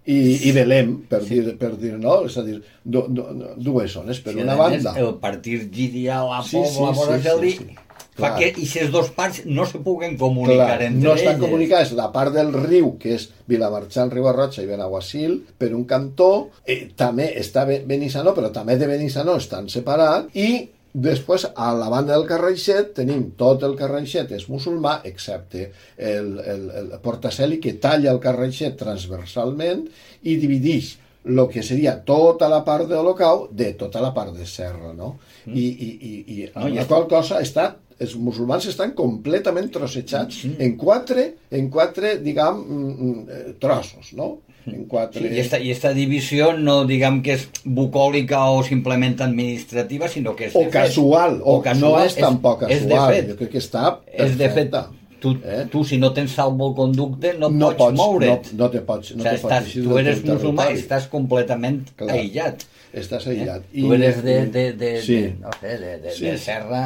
i, 0.10 0.50
i 0.50 0.54
Belém, 0.56 0.96
per, 1.10 1.22
sí. 1.26 1.38
dir, 1.38 1.58
per 1.60 1.76
dir, 1.78 1.94
no? 2.02 2.24
És 2.26 2.38
a 2.40 2.46
dir, 2.46 2.58
do, 2.84 3.06
do, 3.14 3.28
dues 3.62 3.94
zones, 3.94 4.22
per 4.26 4.34
sí, 4.34 4.42
una 4.42 4.58
banda. 4.58 4.96
El 4.98 5.14
partir 5.22 5.68
Gidia, 5.70 6.24
la 6.26 6.42
sí, 6.42 6.58
Pobla, 6.58 6.96
sí, 6.96 7.06
sí, 7.06 7.30
sí, 7.30 7.52
sí, 7.52 7.70
sí. 7.70 7.86
fa 8.20 8.34
que 8.36 8.50
aquestes 8.52 8.90
dos 8.92 9.12
parts 9.16 9.46
no 9.46 9.66
se 9.66 9.80
puguen 9.80 10.18
comunicar 10.20 10.78
Clar, 10.78 10.82
entre 10.90 11.08
no 11.08 11.14
estan 11.16 11.36
elles. 11.36 11.44
comunicades. 11.46 11.94
La 11.98 12.10
part 12.12 12.34
del 12.36 12.52
riu, 12.54 12.96
que 13.00 13.16
és 13.16 13.30
Vilamarxant, 13.50 14.12
Riu 14.12 14.28
Arrocha 14.28 14.64
i 14.66 14.68
Benaguasil, 14.70 15.38
per 15.58 15.72
un 15.78 15.86
cantó, 15.90 16.50
eh, 16.66 16.90
també 16.96 17.32
està 17.40 17.66
Benissano, 17.70 18.36
però 18.36 18.52
també 18.56 18.78
de 18.78 18.90
Benissano 18.92 19.38
estan 19.40 19.70
separats, 19.72 20.36
i 20.36 20.68
Després, 20.94 21.46
a 21.54 21.70
la 21.78 21.90
banda 21.92 22.16
del 22.16 22.26
Carraixet, 22.30 22.96
tenim 22.98 23.28
tot 23.38 23.62
el 23.68 23.76
Carraixet 23.78 24.32
és 24.34 24.48
musulmà, 24.50 24.96
excepte 25.06 25.68
el, 25.96 26.32
el, 26.42 26.64
el 26.82 26.96
Portaceli, 27.04 27.60
que 27.62 27.76
talla 27.82 28.10
el 28.14 28.22
Carraixet 28.24 28.80
transversalment 28.80 29.86
i 30.24 30.40
divideix 30.42 30.96
el 31.30 31.44
que 31.52 31.62
seria 31.62 31.98
tota 32.08 32.48
la 32.50 32.64
part 32.66 32.88
de 32.90 32.96
l'Olocau 32.96 33.48
de 33.52 33.74
tota 33.78 34.02
la 34.02 34.14
part 34.16 34.34
de 34.34 34.48
Serra, 34.50 34.94
no? 34.96 35.18
Mm. 35.46 35.54
I, 35.54 35.68
i, 35.68 35.90
i, 36.10 36.14
i 36.38 36.50
ah, 36.56 36.66
la 36.74 36.88
qual 36.90 37.06
cosa 37.12 37.44
està 37.44 37.74
els 38.00 38.16
musulmans 38.16 38.68
estan 38.72 38.94
completament 38.98 39.70
trossejats 39.74 40.46
mm. 40.48 40.60
en 40.64 40.76
quatre, 40.80 41.26
en 41.52 41.72
quatre 41.74 42.16
diguem, 42.24 42.62
mm, 42.64 42.94
mm, 42.94 43.26
eh, 43.30 43.58
trossos, 43.60 44.14
no? 44.20 44.38
En 44.70 44.86
quatre... 44.92 45.24
Sí, 45.24 45.34
i, 45.34 45.40
esta, 45.42 45.60
I 45.60 45.72
esta 45.74 45.92
divisió 45.96 46.52
no 46.58 46.84
diguem 46.88 47.20
que 47.26 47.36
és 47.40 47.48
bucòlica 47.66 48.44
o 48.54 48.62
simplement 48.68 49.18
administrativa, 49.26 50.10
sinó 50.12 50.36
que 50.38 50.48
és 50.50 50.56
o 50.56 50.66
casual, 50.72 51.40
fet. 51.40 51.44
o, 51.44 51.58
o 51.58 51.66
casual, 51.66 51.98
no 51.98 52.06
és, 52.06 52.14
és 52.14 52.24
tampoc 52.24 52.64
casual, 52.64 52.78
és 52.78 52.88
de 52.88 53.02
fet. 53.02 53.30
jo 53.34 53.38
crec 53.42 53.54
que 53.56 53.64
està 53.64 53.84
perfecta. 53.98 54.26
És 54.28 54.40
de 54.40 54.52
fet, 54.56 54.80
tu, 55.20 55.34
eh? 55.44 55.66
tu 55.72 55.84
si 55.88 56.00
no 56.00 56.12
tens 56.16 56.38
salvoconducte 56.38 57.34
no, 57.40 57.50
no 57.52 57.74
pots, 57.74 57.82
pots 57.82 58.00
moure't. 58.00 58.54
No, 58.54 58.64
no 58.64 58.72
te 58.72 58.84
pots, 58.88 59.12
no 59.16 59.24
o 59.24 59.26
sigui, 59.26 59.34
te 59.34 59.42
estàs, 59.42 59.68
pots 59.68 59.90
tu 59.90 60.00
eres 60.00 60.24
musulmà, 60.28 60.70
estàs 60.76 61.10
completament 61.12 61.84
Clar, 62.00 62.16
aïllat. 62.16 62.66
Estàs 63.04 63.28
aïllat. 63.32 63.68
Eh? 63.68 63.76
I, 63.82 63.86
tu 63.86 63.94
eres 63.98 64.24
de, 64.24 64.40
de, 64.54 64.66
de, 64.80 64.96
sí. 65.04 65.22
de, 65.26 65.36
no 65.44 65.54
sé, 65.60 65.76
de, 65.84 65.94
de, 66.06 66.16
sí. 66.16 66.30
de 66.30 66.40
serra 66.42 66.84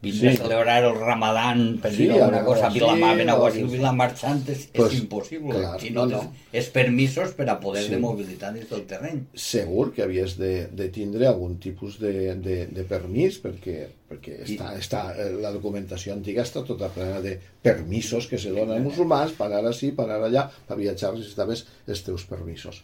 vindre 0.00 0.30
sí. 0.30 0.36
a 0.36 0.42
celebrar 0.42 0.84
el 0.84 0.94
Ramadán, 0.94 1.78
per 1.80 1.92
sí, 1.92 2.04
dir 2.04 2.12
alguna 2.12 2.44
cosa, 2.44 2.66
a 2.66 2.70
Vilamar, 2.70 3.12
sí, 3.12 3.18
Benaguasil, 3.18 3.66
sí. 3.66 3.76
Vilamar 3.76 4.10
és, 4.12 4.66
pues, 4.74 4.92
és 4.92 4.98
impossible. 5.00 5.54
Clar, 5.56 5.80
si 5.80 5.90
no, 5.90 6.04
no. 6.06 6.20
És 6.52 6.68
permisos 6.72 7.32
per 7.36 7.48
a 7.48 7.56
poder 7.60 7.86
sí. 7.86 7.94
de 7.94 8.00
mobilitat 8.02 8.54
dins 8.56 8.68
del 8.70 8.84
terreny. 8.88 9.22
Segur 9.34 9.88
que 9.96 10.04
havies 10.04 10.36
de, 10.36 10.68
de 10.68 10.88
tindre 10.92 11.28
algun 11.30 11.56
tipus 11.62 11.96
de, 12.02 12.34
de, 12.44 12.58
de 12.68 12.84
permís, 12.88 13.40
perquè, 13.40 13.78
perquè 14.10 14.42
està, 14.44 14.74
I... 14.74 14.82
està, 14.84 15.02
eh, 15.16 15.30
la 15.40 15.54
documentació 15.54 16.12
antiga 16.14 16.44
està 16.44 16.64
tota 16.66 16.92
plena 16.92 17.22
de 17.24 17.38
permisos 17.62 18.28
que 18.28 18.38
se 18.38 18.52
donen 18.52 18.76
als 18.76 18.86
musulmans 18.90 19.32
per 19.38 19.48
ara 19.48 19.72
sí, 19.72 19.94
per 19.96 20.10
ara 20.10 20.28
allà, 20.28 20.44
per 20.68 20.78
viatjar 20.78 21.14
necessitaves 21.16 21.64
els 21.88 22.04
teus 22.04 22.28
permisos. 22.28 22.82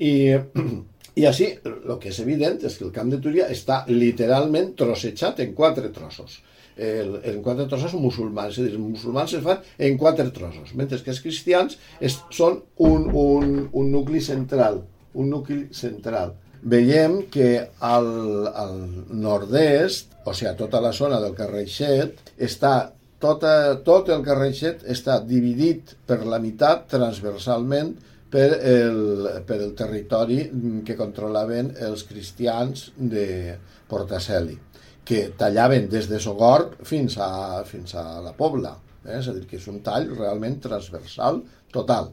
I, 0.00 0.32
i 1.20 1.28
així, 1.28 1.52
el 1.68 2.00
que 2.00 2.10
és 2.10 2.24
evident 2.24 2.64
és 2.64 2.80
que 2.80 2.88
el 2.88 2.96
camp 2.96 3.12
de 3.12 3.20
Túria 3.22 3.52
està 3.52 3.84
literalment 3.92 4.72
trossejat 4.80 5.44
en 5.44 5.54
quatre 5.54 5.92
trossos 5.94 6.40
el, 6.76 7.18
en 7.22 7.42
quatre 7.42 7.66
trossos 7.70 7.94
musulmans, 7.98 8.54
és 8.54 8.62
a 8.62 8.66
dir, 8.66 8.72
els 8.74 8.82
musulmans 8.82 9.34
es 9.36 9.44
fan 9.44 9.60
en 9.88 9.98
quatre 10.00 10.26
trossos, 10.34 10.74
mentre 10.74 11.00
que 11.02 11.12
els 11.14 11.22
cristians 11.22 11.78
es, 12.00 12.18
són 12.34 12.60
un, 12.82 13.06
un, 13.10 13.54
un 13.72 13.92
nucli 13.92 14.22
central, 14.24 14.82
un 15.14 15.30
nucli 15.30 15.66
central. 15.74 16.34
Veiem 16.64 17.24
que 17.32 17.48
al, 17.84 18.08
al 18.48 18.78
nord-est, 19.12 20.14
o 20.24 20.32
sigui, 20.32 20.54
tota 20.58 20.80
la 20.80 20.94
zona 20.96 21.20
del 21.20 21.36
carrer 21.36 21.66
Xet, 21.68 22.32
està 22.40 22.74
tota, 23.20 23.76
tot 23.84 24.08
el 24.12 24.24
carrer 24.24 24.50
Xet 24.56 24.84
està 24.90 25.20
dividit 25.24 25.94
per 26.08 26.22
la 26.24 26.40
meitat 26.40 26.88
transversalment 26.92 27.94
per 28.32 28.48
el, 28.58 29.00
per 29.46 29.60
el 29.60 29.74
territori 29.78 30.40
que 30.84 30.96
controlaven 30.98 31.74
els 31.86 32.02
cristians 32.08 32.88
de 32.96 33.54
Portaceli 33.88 34.58
que 35.04 35.28
tallaven 35.38 35.88
des 35.92 36.08
de 36.08 36.20
Sogort 36.20 36.78
fins 36.88 37.18
a, 37.20 37.62
fins 37.68 37.94
a 37.94 38.20
la 38.24 38.32
Pobla. 38.36 38.74
Eh? 39.04 39.18
És 39.18 39.28
a 39.28 39.34
dir, 39.36 39.44
que 39.48 39.58
és 39.60 39.66
un 39.70 39.82
tall 39.84 40.08
realment 40.14 40.56
transversal 40.64 41.42
total. 41.74 42.12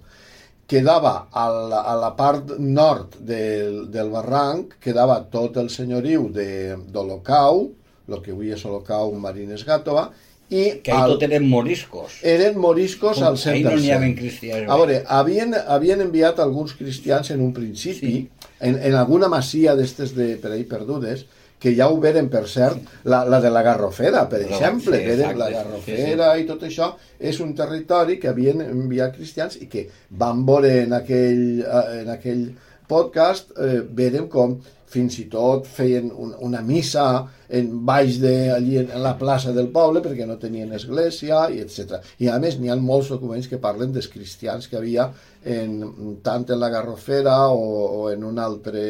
Quedava 0.72 1.14
a 1.32 1.46
la, 1.52 1.84
a 1.92 1.96
la 2.00 2.12
part 2.16 2.54
nord 2.60 3.18
del, 3.28 3.86
del 3.92 4.12
barranc, 4.12 4.78
quedava 4.84 5.20
tot 5.32 5.58
el 5.60 5.72
senyoriu 5.72 6.30
d'Olocau, 6.32 7.66
el 8.12 8.20
que 8.24 8.36
avui 8.36 8.52
és 8.56 8.64
Olocau 8.68 9.12
Marines 9.20 9.64
Gàtova, 9.68 10.10
i 10.52 10.64
que 10.84 10.92
ahí 10.92 11.00
al, 11.00 11.14
tot 11.16 11.24
eren 11.24 11.46
moriscos. 11.48 12.18
Eren 12.28 12.58
moriscos 12.60 13.20
Com, 13.20 13.28
al 13.30 13.38
100%. 13.40 13.52
Ahí 13.54 13.64
no 13.64 13.76
n'hi 13.80 13.92
havia 13.96 14.16
cristians. 14.18 14.66
A 14.68 14.80
veure, 14.80 14.98
havien, 15.08 15.56
havien 15.56 16.04
enviat 16.04 16.42
alguns 16.44 16.74
cristians 16.76 17.32
en 17.32 17.44
un 17.44 17.54
principi, 17.56 18.12
sí. 18.20 18.50
en, 18.60 18.76
en 18.76 18.98
alguna 19.00 19.30
masia 19.32 19.78
d'estes 19.80 20.12
de, 20.18 20.34
per 20.44 20.52
ahí 20.52 20.66
perdudes, 20.68 21.24
que 21.62 21.76
ja 21.78 21.88
ho 21.92 22.00
veren, 22.02 22.28
per 22.34 22.48
cert, 22.50 22.82
la, 23.06 23.22
la 23.30 23.40
de 23.44 23.52
la 23.54 23.62
Garrofera, 23.66 24.26
per 24.30 24.42
Però, 24.42 24.58
exemple, 24.58 24.98
sí, 24.98 25.10
veren 25.12 25.38
la 25.38 25.52
Garrofera 25.54 26.32
sí, 26.32 26.40
sí. 26.40 26.44
i 26.44 26.50
tot 26.50 26.66
això, 26.66 26.90
és 27.32 27.40
un 27.46 27.54
territori 27.58 28.18
que 28.22 28.32
havien 28.32 28.64
enviat 28.66 29.16
cristians 29.20 29.60
i 29.62 29.70
que 29.70 29.86
van 30.18 30.42
veure 30.48 30.74
en 30.88 30.98
aquell, 30.98 31.46
eh, 31.62 31.88
en 32.02 32.10
aquell 32.16 32.46
podcast, 32.90 33.54
eh, 33.62 33.82
veren 33.86 34.26
com 34.32 34.58
fins 34.92 35.16
i 35.22 35.28
tot 35.32 35.68
feien 35.70 36.10
un, 36.12 36.34
una 36.44 36.60
missa 36.66 37.06
en 37.48 37.70
baix 37.88 38.18
de, 38.20 38.34
allí 38.52 38.78
en, 38.82 38.90
en 38.92 39.04
la 39.04 39.14
plaça 39.20 39.54
del 39.56 39.70
poble 39.72 40.02
perquè 40.04 40.28
no 40.28 40.40
tenien 40.42 40.74
església 40.76 41.46
i 41.54 41.62
etc. 41.64 42.02
I 42.20 42.32
a 42.32 42.38
més 42.44 42.58
n'hi 42.60 42.72
ha 42.72 42.78
molts 42.80 43.14
documents 43.14 43.48
que 43.48 43.62
parlen 43.62 43.94
dels 43.96 44.10
cristians 44.12 44.68
que 44.68 44.80
havia 44.80 45.08
en, 45.44 46.18
tant 46.26 46.48
en 46.50 46.60
la 46.60 46.72
Garrofera 46.74 47.38
o, 47.56 47.66
o 48.02 48.10
en 48.12 48.26
un 48.28 48.40
altre 48.40 48.86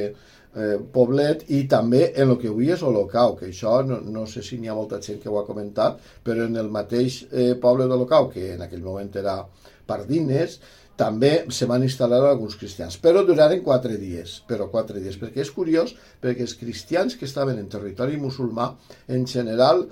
eh, 0.55 0.75
poblet 0.93 1.45
i 1.49 1.63
també 1.71 2.11
en 2.15 2.33
el 2.33 2.37
que 2.41 2.51
avui 2.51 2.71
és 2.73 2.83
Olocau, 2.83 3.35
que 3.39 3.49
això 3.49 3.79
no, 3.87 4.01
no 4.01 4.27
sé 4.27 4.43
si 4.45 4.59
n'hi 4.59 4.71
ha 4.71 4.77
molta 4.77 5.01
gent 5.03 5.21
que 5.21 5.31
ho 5.31 5.39
ha 5.39 5.47
comentat, 5.47 5.99
però 6.25 6.45
en 6.47 6.59
el 6.59 6.69
mateix 6.73 7.23
eh, 7.31 7.53
poble 7.61 7.87
d'Olocau, 7.87 8.29
que 8.33 8.53
en 8.55 8.67
aquell 8.67 8.85
moment 8.85 9.11
era 9.21 9.41
Pardines, 9.87 10.59
també 11.01 11.31
se 11.49 11.65
van 11.65 11.81
instal·lar 11.81 12.19
alguns 12.27 12.57
cristians, 12.59 12.97
però 13.01 13.23
duraren 13.25 13.63
quatre 13.65 13.95
dies, 13.97 14.37
però 14.47 14.67
quatre 14.69 15.01
dies, 15.01 15.17
perquè 15.17 15.41
és 15.41 15.51
curiós, 15.55 15.95
perquè 16.21 16.45
els 16.45 16.53
cristians 16.59 17.17
que 17.17 17.25
estaven 17.25 17.57
en 17.57 17.69
territori 17.71 18.19
musulmà, 18.21 18.69
en 19.09 19.25
general, 19.25 19.87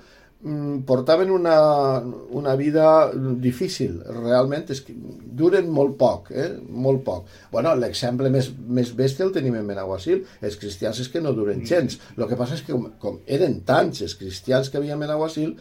portaven 0.86 1.30
una, 1.30 2.00
una 2.30 2.54
vida 2.56 3.12
difícil, 3.12 3.98
realment, 4.22 4.64
és 4.72 4.80
que 4.80 4.94
duren 4.96 5.68
molt 5.68 5.98
poc, 6.00 6.30
eh? 6.32 6.48
molt 6.70 7.02
poc. 7.04 7.26
bueno, 7.52 7.74
l'exemple 7.76 8.30
més, 8.32 8.48
més 8.56 8.94
bèstia 8.96 9.26
el 9.26 9.34
tenim 9.34 9.58
en 9.58 9.68
Benaguasil, 9.68 10.22
els 10.40 10.56
cristians 10.56 11.00
és 11.04 11.10
que 11.12 11.20
no 11.20 11.34
duren 11.36 11.60
gens, 11.66 11.98
el 12.16 12.24
que 12.26 12.38
passa 12.40 12.56
és 12.56 12.64
que 12.64 12.72
com, 12.72 12.88
com 13.02 13.20
eren 13.26 13.60
tants 13.68 14.00
els 14.00 14.16
cristians 14.16 14.70
que 14.70 14.80
havia 14.80 14.96
en 14.96 15.04
Benaguasil, 15.04 15.52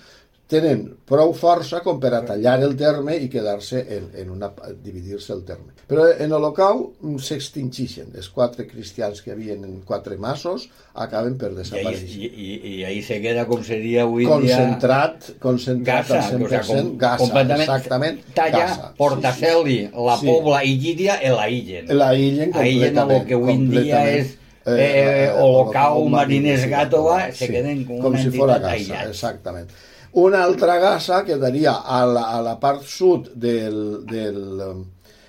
tenen 0.50 0.82
prou 1.06 1.30
força 1.38 1.84
com 1.86 2.00
per 2.02 2.10
a 2.18 2.24
tallar 2.26 2.56
el 2.66 2.74
terme 2.78 3.16
i 3.22 3.28
quedar-se 3.30 3.84
en, 3.98 4.08
en 4.18 4.32
una... 4.34 4.50
dividir-se 4.82 5.34
el 5.36 5.44
terme. 5.46 5.76
Però 5.90 6.08
en 6.10 6.34
l'Holocau 6.34 6.82
s'extingixen. 7.22 8.10
Els 8.18 8.32
quatre 8.34 8.66
cristians 8.70 9.22
que 9.26 9.34
havien 9.36 9.62
en 9.66 9.76
quatre 9.86 10.18
massos 10.22 10.68
acaben 11.06 11.38
per 11.42 11.52
desaparèixer. 11.58 12.10
I, 12.10 12.30
i, 12.30 12.50
i, 12.56 12.72
i 12.72 12.84
ahí 12.90 13.04
se 13.06 13.20
queda 13.22 13.46
com 13.50 13.62
seria 13.66 14.08
avui 14.08 14.26
concentrat, 14.30 15.28
dia... 15.28 15.38
Concentrat, 15.44 16.12
al 16.18 16.26
100%, 16.32 16.46
o 16.46 16.50
sea, 16.50 16.64
com, 16.70 16.92
Gaza, 17.06 17.46
exactament. 17.60 18.22
Talla, 18.38 18.64
Gaza, 18.66 18.92
Portaceli, 18.98 19.78
sí, 19.84 19.92
sí. 19.92 20.06
la 20.10 20.18
sí. 20.18 20.32
Pobla 20.32 20.64
i 20.66 20.76
Llíria 20.82 21.20
la 21.36 21.46
illen. 21.50 21.94
La 21.94 22.10
illen 22.18 22.54
completament. 22.56 22.98
Aïllen 23.06 23.16
el 23.20 23.30
que 23.30 23.38
avui 23.38 23.62
dia 23.76 24.02
és 24.16 24.34
eh, 24.66 24.80
eh, 24.80 25.30
Holocau, 25.38 26.02
Marines 26.10 26.66
Gàtova, 26.70 27.22
se 27.30 27.46
sí, 27.46 27.54
queden 27.54 27.86
com, 27.86 28.02
com 28.02 28.18
una 28.18 28.26
si 28.26 28.34
fos 28.34 28.50
Gaza, 28.56 28.74
aïllat. 28.74 29.14
Exactament. 29.14 29.78
Una 30.12 30.44
altra 30.44 30.80
gassa 30.80 31.24
quedaria 31.24 31.84
a 31.86 32.04
la, 32.06 32.24
a 32.34 32.42
la 32.42 32.56
part 32.58 32.82
sud 32.82 33.30
del, 33.36 34.04
del, 34.10 34.40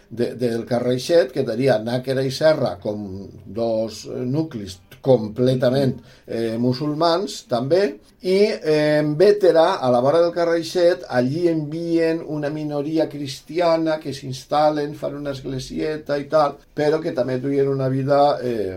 de, 0.08 0.34
del 0.40 0.64
Carreixet, 0.64 1.34
quedaria 1.34 1.76
Nàquera 1.84 2.24
i 2.24 2.30
Serra 2.32 2.78
com 2.80 3.28
dos 3.44 4.06
nuclis 4.08 4.78
completament 5.04 5.96
eh, 6.26 6.56
musulmans 6.60 7.44
també, 7.50 7.82
i 8.20 8.36
eh, 8.52 8.98
en 9.00 9.14
Bétera, 9.16 9.78
a 9.80 9.88
la 9.90 10.02
vora 10.04 10.20
del 10.20 10.32
Carreixet, 10.34 11.06
allí 11.08 11.46
envien 11.48 12.20
una 12.20 12.50
minoria 12.52 13.08
cristiana 13.08 13.96
que 14.02 14.12
s'instal·len, 14.12 14.92
fan 14.94 15.16
una 15.16 15.32
esglésieta 15.32 16.18
i 16.20 16.28
tal, 16.28 16.58
però 16.76 17.00
que 17.00 17.14
també 17.16 17.38
duien 17.40 17.70
una 17.72 17.88
vida 17.88 18.20
eh, 18.44 18.76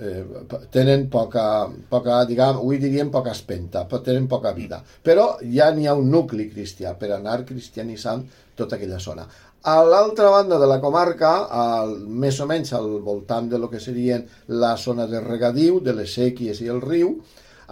eh, 0.00 0.24
tenen 0.72 1.08
poca, 1.12 1.68
poca 1.90 2.22
diguem, 2.24 2.62
avui 2.62 2.80
diríem 2.80 3.12
poca 3.12 3.36
espenta, 3.36 3.84
tenen 3.98 4.28
poca 4.28 4.54
vida. 4.56 4.80
Però 5.04 5.34
ja 5.42 5.68
n'hi 5.74 5.86
ha 5.86 5.96
un 5.98 6.08
nucli 6.08 6.48
cristià 6.48 6.94
per 6.96 7.12
anar 7.12 7.42
cristianitzant 7.44 8.24
tota 8.58 8.76
aquella 8.76 8.98
zona. 8.98 9.28
A 9.62 9.82
l'altra 9.82 10.30
banda 10.30 10.58
de 10.58 10.66
la 10.70 10.78
comarca, 10.80 11.32
al, 11.50 11.96
més 12.06 12.38
o 12.38 12.46
menys 12.46 12.72
al 12.78 12.86
voltant 13.02 13.48
de 13.50 13.58
lo 13.58 13.68
que 13.68 13.80
serien 13.82 14.22
la 14.46 14.76
zona 14.76 15.08
de 15.10 15.20
regadiu, 15.20 15.80
de 15.80 15.96
les 15.98 16.14
sèquies 16.14 16.60
i 16.62 16.70
el 16.70 16.78
riu, 16.80 17.16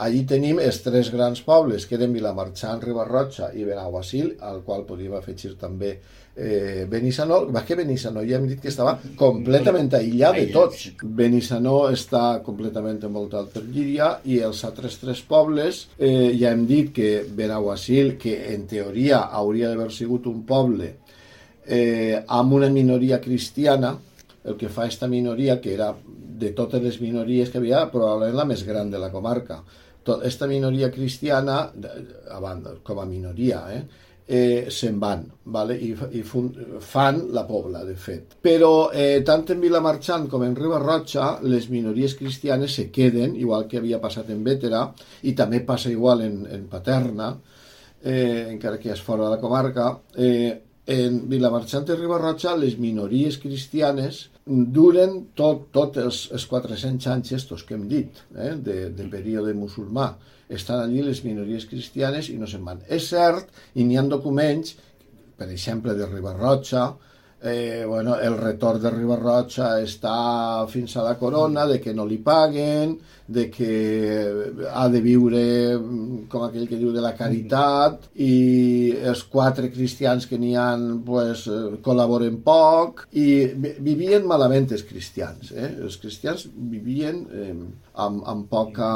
allí 0.03 0.25
tenim 0.27 0.59
els 0.61 0.83
tres 0.83 1.13
grans 1.15 1.41
pobles, 1.47 1.87
que 1.87 1.95
eren 1.97 2.13
Vilamarxant, 2.13 2.83
Ribarrotxa 2.83 3.53
i 3.55 3.65
Benaguasil, 3.65 4.35
al 4.43 4.65
qual 4.67 4.83
podríem 4.85 5.15
afegir 5.15 5.55
també 5.61 5.95
eh, 6.37 6.85
Benissanó, 6.91 7.47
va 7.55 7.63
que 7.65 7.79
Benissanó 7.79 8.27
ja 8.27 8.37
hem 8.37 8.51
dit 8.51 8.61
que 8.61 8.69
estava 8.69 8.99
completament 9.17 9.95
aïllat 9.97 10.37
de 10.37 10.51
tots. 10.53 10.91
Benissanó 11.01 11.87
està 11.95 12.43
completament 12.45 13.01
envoltat 13.09 13.55
per 13.55 13.63
Llíria 13.65 14.17
i 14.27 14.43
els 14.45 14.67
altres 14.69 14.99
tres 15.01 15.23
pobles, 15.23 15.87
eh, 15.97 16.35
ja 16.37 16.51
hem 16.51 16.67
dit 16.67 16.93
que 16.93 17.23
Benaguasil, 17.31 18.17
que 18.19 18.37
en 18.53 18.67
teoria 18.67 19.23
hauria 19.31 19.71
d'haver 19.71 19.93
sigut 19.95 20.27
un 20.27 20.43
poble 20.45 20.93
eh, 21.67 22.23
amb 22.27 22.53
una 22.57 22.71
minoria 22.71 23.21
cristiana, 23.21 23.97
el 24.47 24.57
que 24.57 24.71
fa 24.71 24.85
aquesta 24.85 25.09
minoria, 25.11 25.61
que 25.61 25.75
era 25.75 25.91
de 25.97 26.53
totes 26.55 26.83
les 26.83 27.01
minories 27.01 27.51
que 27.51 27.59
havia, 27.59 27.87
probablement 27.91 28.39
la 28.39 28.49
més 28.49 28.63
gran 28.67 28.91
de 28.91 29.01
la 29.03 29.11
comarca, 29.11 29.61
tota 30.07 30.23
aquesta 30.23 30.47
minoria 30.47 30.91
cristiana, 30.95 31.65
a 32.31 32.41
banda, 32.41 32.77
com 32.87 33.01
a 33.03 33.07
minoria, 33.09 33.65
eh, 33.75 33.83
eh, 34.27 34.67
se'n 34.71 34.99
van 34.99 35.25
vale? 35.55 35.77
i, 35.79 35.93
i 36.19 36.23
fun, 36.27 36.51
fan 36.83 37.23
la 37.35 37.47
pobla, 37.47 37.85
de 37.87 37.95
fet. 37.99 38.37
Però 38.43 38.91
eh, 38.93 39.23
tant 39.27 39.47
en 39.55 39.63
Vilamarxant 39.63 40.27
com 40.31 40.45
en 40.47 40.55
Ribarrotxa 40.59 41.37
les 41.47 41.69
minories 41.71 42.17
cristianes 42.19 42.75
se 42.75 42.89
queden, 42.91 43.37
igual 43.39 43.67
que 43.71 43.79
havia 43.79 44.03
passat 44.03 44.31
en 44.35 44.43
Vétera, 44.47 44.87
i 45.23 45.35
també 45.39 45.63
passa 45.67 45.91
igual 45.91 46.23
en, 46.27 46.41
en 46.51 46.67
Paterna, 46.71 47.33
eh, 48.03 48.47
encara 48.53 48.79
que 48.83 48.93
és 48.95 49.03
fora 49.03 49.27
de 49.27 49.35
la 49.37 49.43
comarca. 49.43 49.93
Eh, 50.15 50.63
en 50.87 51.19
Vilamarxant 51.31 51.89
i 51.91 51.97
Ribarrotxa 51.99 52.55
les 52.59 52.77
minories 52.79 53.39
cristianes 53.43 54.27
duren 54.47 55.19
tot, 55.35 55.67
tot 55.75 55.97
els, 55.99 56.27
els 56.33 56.47
400 56.47 57.09
anys 57.11 57.33
estos 57.41 57.65
que 57.67 57.75
hem 57.75 57.89
dit, 57.91 58.21
eh, 58.37 58.55
de, 58.55 58.77
de 58.95 59.09
període 59.11 59.55
musulmà 59.59 60.13
estan 60.49 60.85
allí 60.85 61.03
les 61.03 61.25
minories 61.25 61.67
cristianes 61.67 62.31
i 62.31 62.37
no 62.39 62.47
se'n 62.47 62.63
van. 62.65 62.85
És 62.87 63.09
cert, 63.11 63.51
i 63.75 63.83
n'hi 63.83 63.99
ha 63.99 64.05
documents, 64.07 64.77
per 65.37 65.49
exemple, 65.51 65.97
de 65.99 66.07
Ribarrotxa, 66.07 66.87
eh, 67.47 67.85
bueno, 67.87 68.17
el 68.21 68.37
retorn 68.39 68.83
de 68.83 68.91
Ribarrotxa 68.91 69.77
està 69.83 70.67
fins 70.71 70.97
a 70.97 71.05
la 71.07 71.17
corona, 71.19 71.67
de 71.67 71.81
que 71.81 71.95
no 71.95 72.07
li 72.07 72.19
paguen, 72.23 72.97
de 73.27 73.49
que 73.51 73.71
ha 74.71 74.87
de 74.89 75.01
viure, 75.03 75.43
com 76.31 76.47
aquell 76.47 76.69
que 76.71 76.79
diu, 76.79 76.93
de 76.95 77.03
la 77.03 77.15
caritat, 77.19 78.09
i 78.23 78.95
els 79.13 79.25
quatre 79.33 79.71
cristians 79.75 80.29
que 80.31 80.39
n'hi 80.39 80.55
han 80.61 80.89
pues, 81.07 81.47
col·laboren 81.83 82.41
poc, 82.47 83.07
i 83.13 83.29
vivien 83.57 84.27
malament 84.27 84.71
els 84.73 84.87
cristians. 84.87 85.53
Eh? 85.53 85.71
Els 85.89 85.99
cristians 86.03 86.49
vivien 86.55 87.23
eh, 87.33 87.53
amb, 88.07 88.25
amb 88.27 88.51
poca 88.51 88.91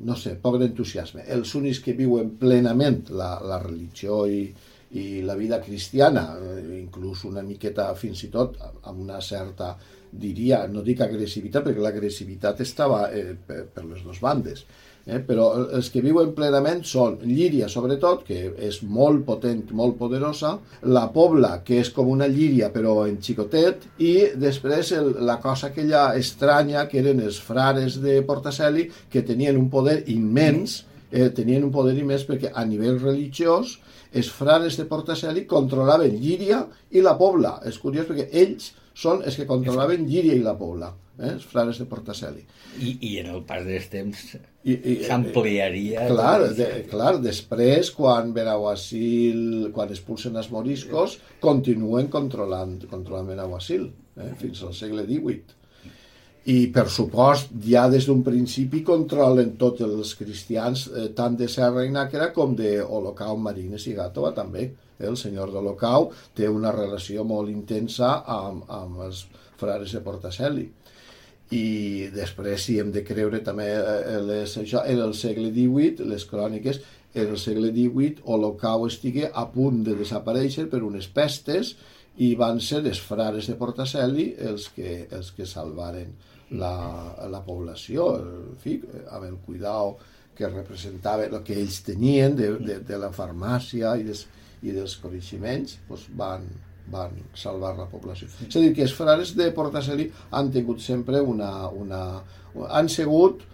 no 0.00 0.16
sé, 0.16 0.34
poc 0.40 0.56
d'entusiasme. 0.60 1.26
Els 1.28 1.54
únics 1.58 1.82
que 1.84 1.92
viuen 1.96 2.32
plenament 2.40 3.02
la, 3.12 3.34
la 3.44 3.58
religió 3.60 4.22
i, 4.24 4.46
i 4.90 5.22
la 5.22 5.36
vida 5.38 5.60
cristiana, 5.62 6.34
eh, 6.36 6.80
inclús 6.80 7.24
una 7.28 7.42
miqueta 7.46 7.92
fins 7.94 8.24
i 8.26 8.30
tot 8.32 8.56
amb 8.60 8.98
una 8.98 9.20
certa, 9.22 9.76
diria, 10.10 10.64
no 10.66 10.82
dic 10.82 11.04
agressivitat, 11.04 11.64
perquè 11.66 11.82
l'agressivitat 11.82 12.62
estava 12.64 13.04
eh, 13.14 13.36
per, 13.46 13.66
per 13.70 13.84
les 13.86 14.02
dues 14.02 14.18
bandes, 14.22 14.64
eh? 15.06 15.20
però 15.26 15.52
els 15.78 15.92
que 15.94 16.02
viuen 16.02 16.32
plenament 16.34 16.82
són 16.86 17.20
Llíria, 17.22 17.68
sobretot, 17.70 18.24
que 18.26 18.40
és 18.66 18.80
molt 18.82 19.22
potent, 19.28 19.62
molt 19.78 19.94
poderosa, 20.00 20.56
la 20.82 21.06
Pobla, 21.14 21.60
que 21.66 21.78
és 21.84 21.92
com 21.94 22.10
una 22.10 22.26
Llíria 22.30 22.72
però 22.74 23.04
en 23.06 23.20
xicotet, 23.22 23.86
i 24.02 24.14
després 24.34 24.90
el, 24.98 25.12
la 25.26 25.38
cosa 25.42 25.70
aquella 25.70 26.08
estranya 26.18 26.88
que 26.90 26.98
eren 27.04 27.22
els 27.22 27.38
frares 27.38 28.00
de 28.02 28.18
Portaceli, 28.26 28.88
que 29.10 29.22
tenien 29.22 29.60
un 29.60 29.70
poder 29.70 30.00
immens, 30.10 30.80
eh, 31.12 31.30
tenien 31.30 31.62
un 31.62 31.70
poder 31.74 31.94
immens 31.98 32.26
perquè 32.26 32.50
a 32.50 32.66
nivell 32.66 32.98
religiós 32.98 33.78
els 34.12 34.30
frares 34.34 34.78
de 34.80 34.86
Portaceli 34.90 35.46
controlaven 35.50 36.16
Llíria 36.18 36.64
i 36.90 37.04
la 37.04 37.16
Pobla. 37.18 37.58
És 37.66 37.78
curiós 37.82 38.08
perquè 38.08 38.28
ells 38.42 38.72
són 38.96 39.22
els 39.24 39.38
que 39.38 39.48
controlaven 39.48 40.08
Llíria 40.08 40.34
i 40.36 40.42
la 40.44 40.56
Pobla 40.58 40.90
eh, 41.20 41.34
els 41.34 41.44
frares 41.46 41.78
de 41.80 41.86
Portaceli. 41.90 42.42
I, 42.80 42.96
i 43.06 43.12
en 43.22 43.30
el 43.34 43.44
pas 43.46 43.62
dels 43.66 43.88
temps 43.92 44.24
s'ampliaria... 45.06 46.06
Clar, 46.10 46.50
de, 46.56 46.68
clar, 46.90 47.14
després, 47.22 47.92
quan 47.96 48.34
Benaguasil, 48.36 49.70
quan 49.76 49.92
expulsen 49.94 50.38
els 50.40 50.50
moriscos, 50.54 51.18
continuen 51.44 52.10
controlant, 52.12 52.78
controlant 52.90 53.32
Benaguasil, 53.32 53.88
eh, 54.16 54.32
fins 54.40 54.62
al 54.66 54.76
segle 54.76 55.06
XVIII. 55.08 55.59
I, 56.48 56.70
per 56.72 56.86
supost, 56.88 57.50
ja 57.68 57.84
des 57.92 58.06
d'un 58.08 58.22
principi 58.24 58.80
controlen 58.86 59.56
tots 59.60 59.84
els 59.84 60.14
cristians, 60.16 60.86
eh, 60.88 61.10
tant 61.16 61.36
de 61.36 61.48
Serra 61.52 61.84
i 61.84 61.92
Nàquera 61.92 62.30
com 62.32 62.54
de 62.56 62.78
Olocau, 62.80 63.36
Marines 63.36 63.84
i 63.86 63.94
Gàtova, 63.94 64.32
també. 64.32 64.70
El 65.00 65.16
senyor 65.16 65.52
d'Olocau 65.52 66.10
té 66.36 66.48
una 66.48 66.72
relació 66.72 67.24
molt 67.24 67.52
intensa 67.52 68.22
amb, 68.24 68.64
amb 68.68 69.04
els 69.04 69.26
frares 69.60 69.92
de 69.92 70.00
Portaceli 70.00 70.68
i 71.50 72.06
després 72.14 72.62
si 72.62 72.78
hem 72.78 72.92
de 72.94 73.02
creure 73.02 73.40
també 73.42 73.66
eh, 73.74 74.18
les, 74.22 74.54
això, 74.60 74.84
en 74.86 75.00
el 75.02 75.14
segle 75.18 75.50
XVIII 75.50 76.06
les 76.06 76.26
cròniques 76.30 76.78
en 77.14 77.32
el 77.32 77.38
segle 77.42 77.72
XVIII 77.74 78.22
Olocau 78.30 78.86
estigué 78.86 79.30
a 79.34 79.48
punt 79.50 79.82
de 79.86 79.96
desaparèixer 79.98 80.68
per 80.70 80.84
unes 80.86 81.08
pestes 81.10 81.74
i 82.22 82.34
van 82.38 82.60
ser 82.62 82.84
els 82.84 83.02
frares 83.02 83.50
de 83.50 83.56
Portaceli 83.58 84.30
els 84.50 84.68
que, 84.76 85.08
els 85.10 85.32
que 85.34 85.48
salvaren 85.48 86.14
la, 86.50 86.72
la 87.30 87.42
població 87.46 88.14
en 88.18 88.56
fi, 88.62 88.80
amb 89.10 89.26
el 89.28 89.36
cuidado 89.44 89.98
que 90.36 90.48
representava 90.48 91.26
el 91.28 91.42
que 91.44 91.58
ells 91.60 91.82
tenien 91.86 92.34
de, 92.36 92.54
de, 92.58 92.80
de 92.86 92.98
la 92.98 93.10
farmàcia 93.14 93.94
i, 94.00 94.06
des, 94.08 94.24
i 94.62 94.74
dels 94.74 94.96
coneixements 95.02 95.76
doncs 95.88 96.08
van, 96.16 96.46
van 96.90 97.14
salvar 97.36 97.76
la 97.78 97.86
població. 97.90 98.30
És 98.46 98.56
a 98.56 98.62
dir, 98.62 98.72
que 98.76 98.86
els 98.86 98.96
frares 98.96 99.34
de 99.36 99.50
Portaceli 99.56 100.10
han 100.30 100.50
tingut 100.54 100.82
sempre 100.84 101.20
una... 101.20 101.68
una 101.68 102.02
han 102.66 102.88
segut 102.90 103.44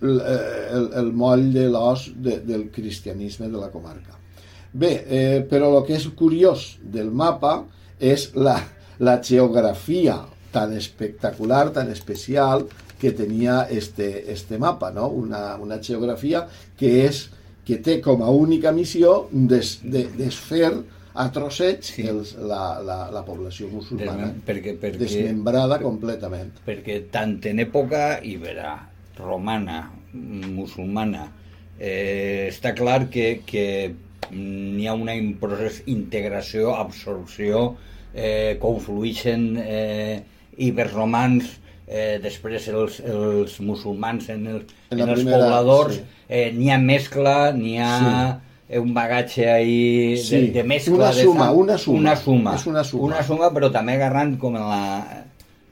el, 0.00 0.20
el, 0.22 0.86
el 1.00 1.10
moll 1.12 1.48
de 1.52 1.66
l'os 1.68 2.06
de, 2.14 2.38
del 2.46 2.68
cristianisme 2.72 3.50
de 3.50 3.58
la 3.58 3.68
comarca. 3.72 4.14
Bé, 4.72 4.92
eh, 5.04 5.40
però 5.50 5.72
el 5.74 5.84
que 5.84 5.96
és 5.98 6.06
curiós 6.16 6.76
del 6.80 7.10
mapa 7.10 7.64
és 7.98 8.28
la, 8.36 8.54
la 9.02 9.16
geografia 9.24 10.20
tan 10.52 10.74
espectacular, 10.76 11.70
tan 11.72 11.90
especial 11.90 12.66
que 12.98 13.12
tenia 13.12 13.66
este, 13.70 14.32
este 14.32 14.58
mapa, 14.58 14.90
no? 14.90 15.08
una, 15.08 15.56
una 15.56 15.78
geografia 15.82 16.46
que, 16.76 17.04
és, 17.06 17.28
que 17.64 17.78
té 17.84 17.98
com 18.02 18.24
a 18.24 18.30
única 18.34 18.72
missió 18.72 19.28
desfer 19.30 19.92
des, 19.92 20.14
des 20.18 20.96
a 21.18 21.26
trossets 21.34 21.92
sí. 21.94 22.04
els, 22.06 22.34
la, 22.38 22.78
la, 22.84 22.98
la 23.10 23.24
població 23.26 23.68
musulmana 23.72 24.30
perquè, 24.46 24.76
perquè, 24.78 25.00
desmembrada 25.00 25.80
completament. 25.82 26.52
Perquè 26.66 27.00
tant 27.12 27.38
en 27.50 27.62
època 27.64 28.20
ibera, 28.22 28.76
romana, 29.18 29.80
musulmana, 30.12 31.26
eh, 31.78 32.48
està 32.52 32.74
clar 32.78 33.08
que, 33.10 33.40
que 33.46 33.66
n'hi 34.30 34.86
ha 34.86 34.94
una 34.94 35.16
procés 35.40 35.82
integració, 35.90 36.74
absorció, 36.78 37.72
eh, 38.14 38.56
confluïxen 38.62 39.48
eh, 39.62 40.16
iberromans, 40.66 41.54
eh, 41.86 42.18
després 42.22 42.68
els, 42.72 42.98
els 43.00 43.56
musulmans 43.64 44.28
en, 44.34 44.44
el, 44.50 44.60
en, 44.90 45.00
en 45.00 45.06
els 45.06 45.22
primera, 45.22 45.38
pobladors, 45.46 45.96
sí. 46.00 46.04
eh, 46.28 46.50
n'hi 46.56 46.70
ha 46.74 46.82
mescla, 46.82 47.38
n'hi 47.56 47.78
ha... 47.80 47.94
Sí. 47.96 48.44
un 48.76 48.90
bagatge 48.92 49.46
ahí 49.48 50.18
sí, 50.20 50.36
de, 50.36 50.48
de 50.52 50.62
mescla 50.62 50.94
una 50.94 51.12
suma, 51.16 51.46
de 51.46 51.56
una 51.56 51.76
suma, 51.80 51.98
una 51.98 52.16
suma, 52.20 52.52
és 52.52 52.66
una 52.68 52.82
suma, 52.84 53.04
una 53.06 53.22
suma 53.24 53.48
però 53.54 53.70
també 53.72 53.94
agarrant 53.96 54.34
com 54.42 54.58
la 54.60 54.82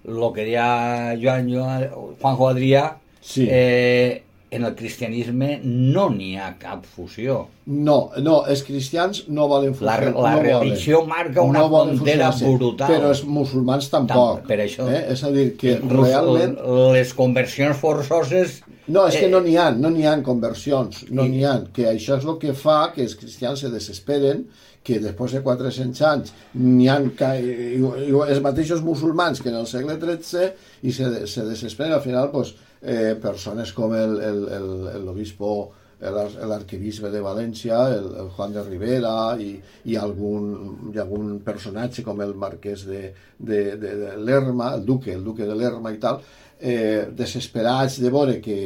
lo 0.06 0.30
que 0.32 0.46
deia 0.46 1.12
Joan, 1.20 1.50
Joan 1.52 1.84
Juanjo 2.22 2.48
Adrià 2.48 2.86
sí. 3.20 3.44
eh, 3.50 4.22
en 4.50 4.64
el 4.64 4.74
cristianisme 4.78 5.60
no 5.64 6.06
n'hi 6.14 6.36
ha 6.38 6.52
cap 6.60 6.84
fusió 6.86 7.38
no, 7.66 7.96
no, 8.22 8.36
els 8.46 8.62
cristians 8.66 9.24
no 9.26 9.48
volen 9.50 9.74
fusió 9.74 9.88
la, 9.88 9.96
la 10.12 10.34
no 10.36 10.44
religió 10.44 11.00
volen. 11.00 11.10
marca 11.10 11.42
una 11.42 11.64
no 11.64 11.70
frontera 11.72 12.30
brutal 12.38 12.92
però 12.92 13.10
els 13.10 13.24
musulmans 13.26 13.90
tampoc, 13.90 14.38
tampoc 14.38 14.52
per 14.52 14.60
això, 14.66 14.86
eh? 14.86 15.02
és 15.16 15.24
a 15.26 15.32
dir 15.34 15.48
que 15.58 15.78
realment 15.82 16.56
les 16.94 17.12
conversions 17.18 17.78
forçoses 17.82 18.60
no, 18.86 19.08
és 19.08 19.16
que 19.18 19.26
no 19.26 19.40
n'hi 19.42 19.56
ha, 19.58 19.72
no 19.74 19.90
n'hi 19.90 20.06
ha 20.06 20.14
conversions, 20.22 21.02
no 21.10 21.24
n'hi 21.26 21.42
ha, 21.42 21.56
que 21.74 21.88
això 21.90 22.20
és 22.20 22.26
el 22.28 22.38
que 22.38 22.54
fa 22.54 22.92
que 22.94 23.02
els 23.02 23.16
cristians 23.18 23.64
se 23.64 23.70
desesperen, 23.72 24.44
que 24.86 25.00
després 25.02 25.34
de 25.34 25.40
400 25.42 26.02
anys 26.06 26.30
n'hi 26.54 26.86
ha 26.86 27.00
els 27.00 28.42
mateixos 28.44 28.84
musulmans 28.86 29.42
que 29.42 29.50
en 29.50 29.58
el 29.58 29.66
segle 29.66 29.98
XIII 29.98 30.86
i 30.86 30.94
se, 30.94 31.10
se 31.26 31.46
desesperen 31.48 31.96
al 31.96 32.04
final 32.04 32.30
pues, 32.30 32.54
eh, 32.86 33.16
persones 33.20 33.72
com 33.76 33.92
l'obispo 33.96 35.50
l'arquebisbe 35.98 37.08
de 37.10 37.22
València, 37.24 37.76
el, 37.96 38.10
el 38.20 38.26
Juan 38.36 38.52
de 38.52 38.62
Rivera 38.66 39.12
i, 39.40 39.54
i, 39.88 39.96
algun, 39.96 40.90
i 40.92 41.00
algun 41.00 41.38
personatge 41.44 42.04
com 42.04 42.20
el 42.20 42.34
marquès 42.36 42.84
de, 42.84 43.00
de, 43.38 43.62
de, 43.80 43.94
de 44.02 44.16
Lerma, 44.20 44.74
el 44.76 44.84
duque, 44.84 45.14
el 45.14 45.24
duque 45.24 45.48
de 45.48 45.56
Lerma 45.56 45.92
i 45.94 45.98
tal, 46.02 46.20
eh, 46.60 47.08
desesperats 47.16 47.98
de 48.02 48.12
veure 48.12 48.40
que 48.44 48.58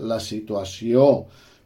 la 0.00 0.20
situació 0.20 1.24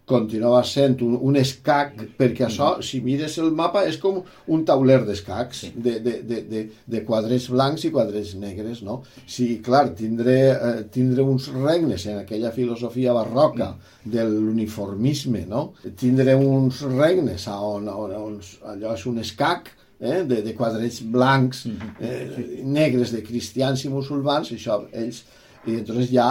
continuava 0.08 0.62
sent 0.66 1.02
un, 1.04 1.14
un 1.28 1.36
escac, 1.38 1.94
perquè 2.18 2.46
això, 2.46 2.70
si 2.84 3.00
mires 3.04 3.36
el 3.42 3.52
mapa, 3.56 3.84
és 3.88 3.98
com 4.02 4.20
un 4.54 4.64
tauler 4.68 5.00
d'escacs, 5.06 5.64
de, 5.74 5.94
de, 6.04 6.14
de, 6.28 6.40
de, 6.50 6.64
de 6.94 7.02
quadrets 7.06 7.48
blancs 7.52 7.86
i 7.86 7.92
quadrets 7.94 8.34
negres, 8.40 8.82
no? 8.86 9.00
Si, 9.26 9.48
clar, 9.64 9.86
tindre, 9.98 10.36
eh, 10.52 10.84
tindre 10.94 11.26
uns 11.26 11.50
regnes 11.54 12.06
en 12.10 12.22
aquella 12.22 12.52
filosofia 12.56 13.16
barroca 13.16 13.72
de 14.04 14.26
l'uniformisme, 14.26 15.46
no? 15.48 15.72
Tindre 15.98 16.36
uns 16.38 16.84
regnes 16.88 17.48
on, 17.52 17.90
on, 17.92 18.14
on 18.18 18.38
allò 18.74 18.94
és 18.96 19.08
un 19.10 19.20
escac, 19.24 19.74
eh, 20.00 20.22
de, 20.28 20.42
de 20.46 20.54
quadrets 20.56 21.02
blancs, 21.02 21.66
eh, 22.00 22.62
negres, 22.64 23.12
de 23.14 23.24
cristians 23.26 23.84
i 23.84 23.92
musulmans, 23.92 24.54
això 24.54 24.82
ells 24.92 25.24
i 25.66 25.74
entonces 25.74 26.08
ja, 26.10 26.28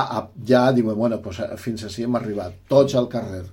ja 0.48 0.72
diuen, 0.74 0.96
bueno, 0.98 1.20
pues 1.22 1.42
fins 1.62 1.84
així 1.86 2.08
hem 2.08 2.16
arribat, 2.18 2.56
tots 2.72 2.96
al 2.98 3.10
carrer. 3.12 3.44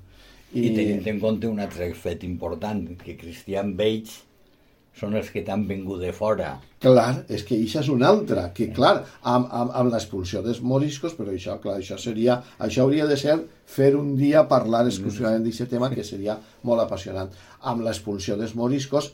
I, 0.54 0.68
I 0.68 0.76
tenint 0.76 1.10
en 1.10 1.18
compte 1.22 1.50
un 1.50 1.58
altre 1.62 1.90
fet 1.98 2.22
important, 2.26 2.86
que 3.02 3.18
Cristian 3.18 3.74
Vells 3.78 4.22
són 4.94 5.16
els 5.18 5.30
que 5.34 5.42
t'han 5.42 5.64
vingut 5.66 5.98
de 6.04 6.12
fora. 6.14 6.52
Clar, 6.82 7.24
és 7.32 7.42
que 7.46 7.56
això 7.56 7.80
és 7.82 7.88
una 7.90 8.06
altra, 8.12 8.44
que 8.54 8.68
clar, 8.76 8.92
amb, 9.22 9.48
amb, 9.50 9.72
amb 9.74 9.90
l'expulsió 9.90 10.42
dels 10.44 10.60
moriscos, 10.62 11.16
però 11.18 11.32
això, 11.34 11.56
clar, 11.62 11.80
això 11.80 11.98
seria, 11.98 12.36
això 12.62 12.84
hauria 12.84 13.08
de 13.10 13.16
ser 13.18 13.38
fer 13.66 13.90
un 13.98 14.12
dia 14.18 14.44
parlar 14.46 14.84
exclusivament 14.86 15.40
mm. 15.40 15.48
d'aquest 15.48 15.72
tema, 15.72 15.90
que 15.90 16.06
seria 16.06 16.38
molt 16.68 16.84
apassionant. 16.84 17.32
Amb 17.72 17.82
l'expulsió 17.86 18.38
dels 18.38 18.54
moriscos, 18.54 19.10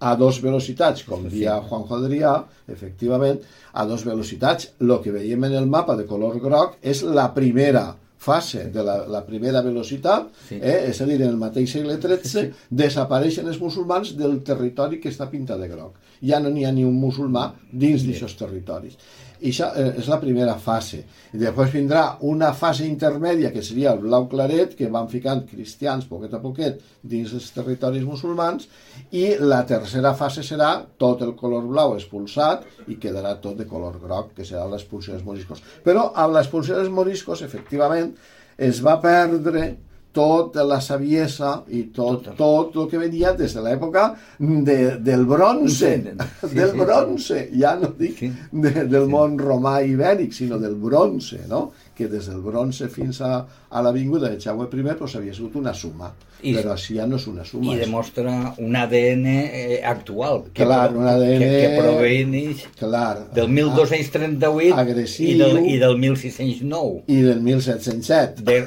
a 0.00 0.14
dos 0.20 0.42
velocitats, 0.44 1.06
com 1.08 1.28
dia 1.32 1.56
Juanjo 1.70 1.96
Adrià, 2.02 2.36
efectivament, 2.68 3.40
a 3.72 3.88
dos 3.88 4.04
velocitats. 4.04 4.74
El 4.82 4.98
que 5.00 5.14
veiem 5.14 5.48
en 5.48 5.60
el 5.62 5.70
mapa 5.70 5.96
de 5.96 6.08
color 6.10 6.36
groc 6.42 6.76
és 6.82 7.06
la 7.06 7.30
primera 7.32 7.92
fase 8.24 8.68
de 8.72 8.84
la, 8.86 8.96
la 9.10 9.20
primera 9.26 9.60
velocitat, 9.64 10.30
sí. 10.48 10.58
eh, 10.60 10.88
és 10.90 11.00
a 11.00 11.08
dir, 11.08 11.18
en 11.20 11.34
el 11.34 11.40
mateix 11.40 11.74
segle 11.76 11.98
XIII, 12.00 12.30
sí. 12.30 12.46
desapareixen 12.84 13.50
els 13.50 13.60
musulmans 13.60 14.14
del 14.18 14.38
territori 14.46 15.00
que 15.02 15.12
està 15.12 15.28
pintat 15.32 15.60
de 15.60 15.68
groc. 15.68 16.00
Ja 16.24 16.40
no 16.40 16.52
n'hi 16.52 16.64
ha 16.64 16.72
ni 16.72 16.86
un 16.88 16.96
musulmà 17.00 17.50
dins 17.70 18.06
d'aquests 18.06 18.40
territoris. 18.40 18.96
I 19.40 19.50
això 19.50 19.70
eh, 19.74 19.90
és 20.00 20.08
la 20.10 20.18
primera 20.22 20.54
fase. 20.62 21.00
I 21.34 21.40
després 21.40 21.72
vindrà 21.74 22.04
una 22.28 22.52
fase 22.54 22.86
intermèdia, 22.86 23.50
que 23.54 23.62
seria 23.66 23.92
el 23.94 24.02
blau 24.04 24.28
claret, 24.30 24.76
que 24.78 24.90
van 24.92 25.08
ficant 25.10 25.44
cristians 25.48 26.06
poquet 26.10 26.34
a 26.34 26.42
poquet 26.42 26.82
dins 27.02 27.32
els 27.34 27.48
territoris 27.54 28.06
musulmans, 28.06 28.68
i 29.12 29.26
la 29.40 29.62
tercera 29.68 30.14
fase 30.18 30.44
serà 30.46 30.70
tot 30.98 31.24
el 31.26 31.34
color 31.38 31.66
blau 31.70 31.96
expulsat 31.98 32.64
i 32.88 32.98
quedarà 33.00 33.34
tot 33.42 33.58
de 33.58 33.66
color 33.70 33.98
groc, 34.02 34.34
que 34.36 34.46
serà 34.46 34.68
l'expulsió 34.70 35.16
dels 35.16 35.26
moriscos. 35.26 35.64
Però 35.84 36.10
amb 36.14 36.36
l'expulsió 36.36 36.78
dels 36.78 36.92
moriscos, 36.92 37.42
efectivament, 37.42 38.14
es 38.56 38.80
va 38.84 39.00
perdre 39.02 39.74
tota 40.14 40.64
la 40.66 40.80
saviesa 40.84 41.56
i 41.74 41.88
tot, 41.94 42.30
tot, 42.38 42.70
tot 42.72 42.76
el 42.84 42.90
que 42.90 43.00
venia 43.02 43.32
des 43.36 43.54
de 43.56 43.64
l'època 43.64 44.06
de, 44.38 44.78
del 45.02 45.24
bronze, 45.26 45.90
sí, 45.98 46.52
del 46.58 46.74
bronze, 46.78 47.48
ja 47.54 47.74
no 47.80 47.90
dic 47.98 48.22
sí. 48.22 48.30
de, 48.52 48.86
del 48.90 49.08
món 49.10 49.38
romà 49.40 49.80
ibèric, 49.82 50.34
sinó 50.36 50.60
del 50.62 50.78
bronze, 50.80 51.42
no? 51.50 51.66
Que 51.96 52.08
des 52.10 52.28
del 52.30 52.42
bronze 52.42 52.88
fins 52.92 53.20
a, 53.22 53.34
a 53.70 53.82
l'avinguda 53.82 54.30
de 54.30 54.40
Jaume 54.40 54.66
I 54.66 54.94
pues, 54.98 55.16
havia 55.16 55.34
sigut 55.34 55.56
una 55.56 55.74
suma. 55.74 56.12
I, 56.44 56.52
però 56.58 56.74
així 56.74 56.98
ja 56.98 57.06
no 57.08 57.16
és 57.16 57.24
una 57.30 57.44
suma. 57.46 57.72
I 57.72 57.78
demostra 57.80 58.32
un 58.60 58.74
ADN 58.76 59.26
eh, 59.30 59.78
actual, 59.86 60.42
que, 60.50 60.66
clar, 60.66 60.92
un 60.92 61.06
ADN, 61.08 61.40
que, 61.40 61.60
que 61.62 61.78
provenix 61.78 62.64
clar, 62.76 63.30
del 63.32 63.48
1238 63.48 64.74
agressiu, 64.76 65.30
i, 65.30 65.38
del, 65.40 65.60
i 65.72 65.78
del 65.80 65.96
1609. 66.02 67.04
I 67.08 67.20
del 67.24 67.40
1707. 67.46 68.44
De, 68.44 68.58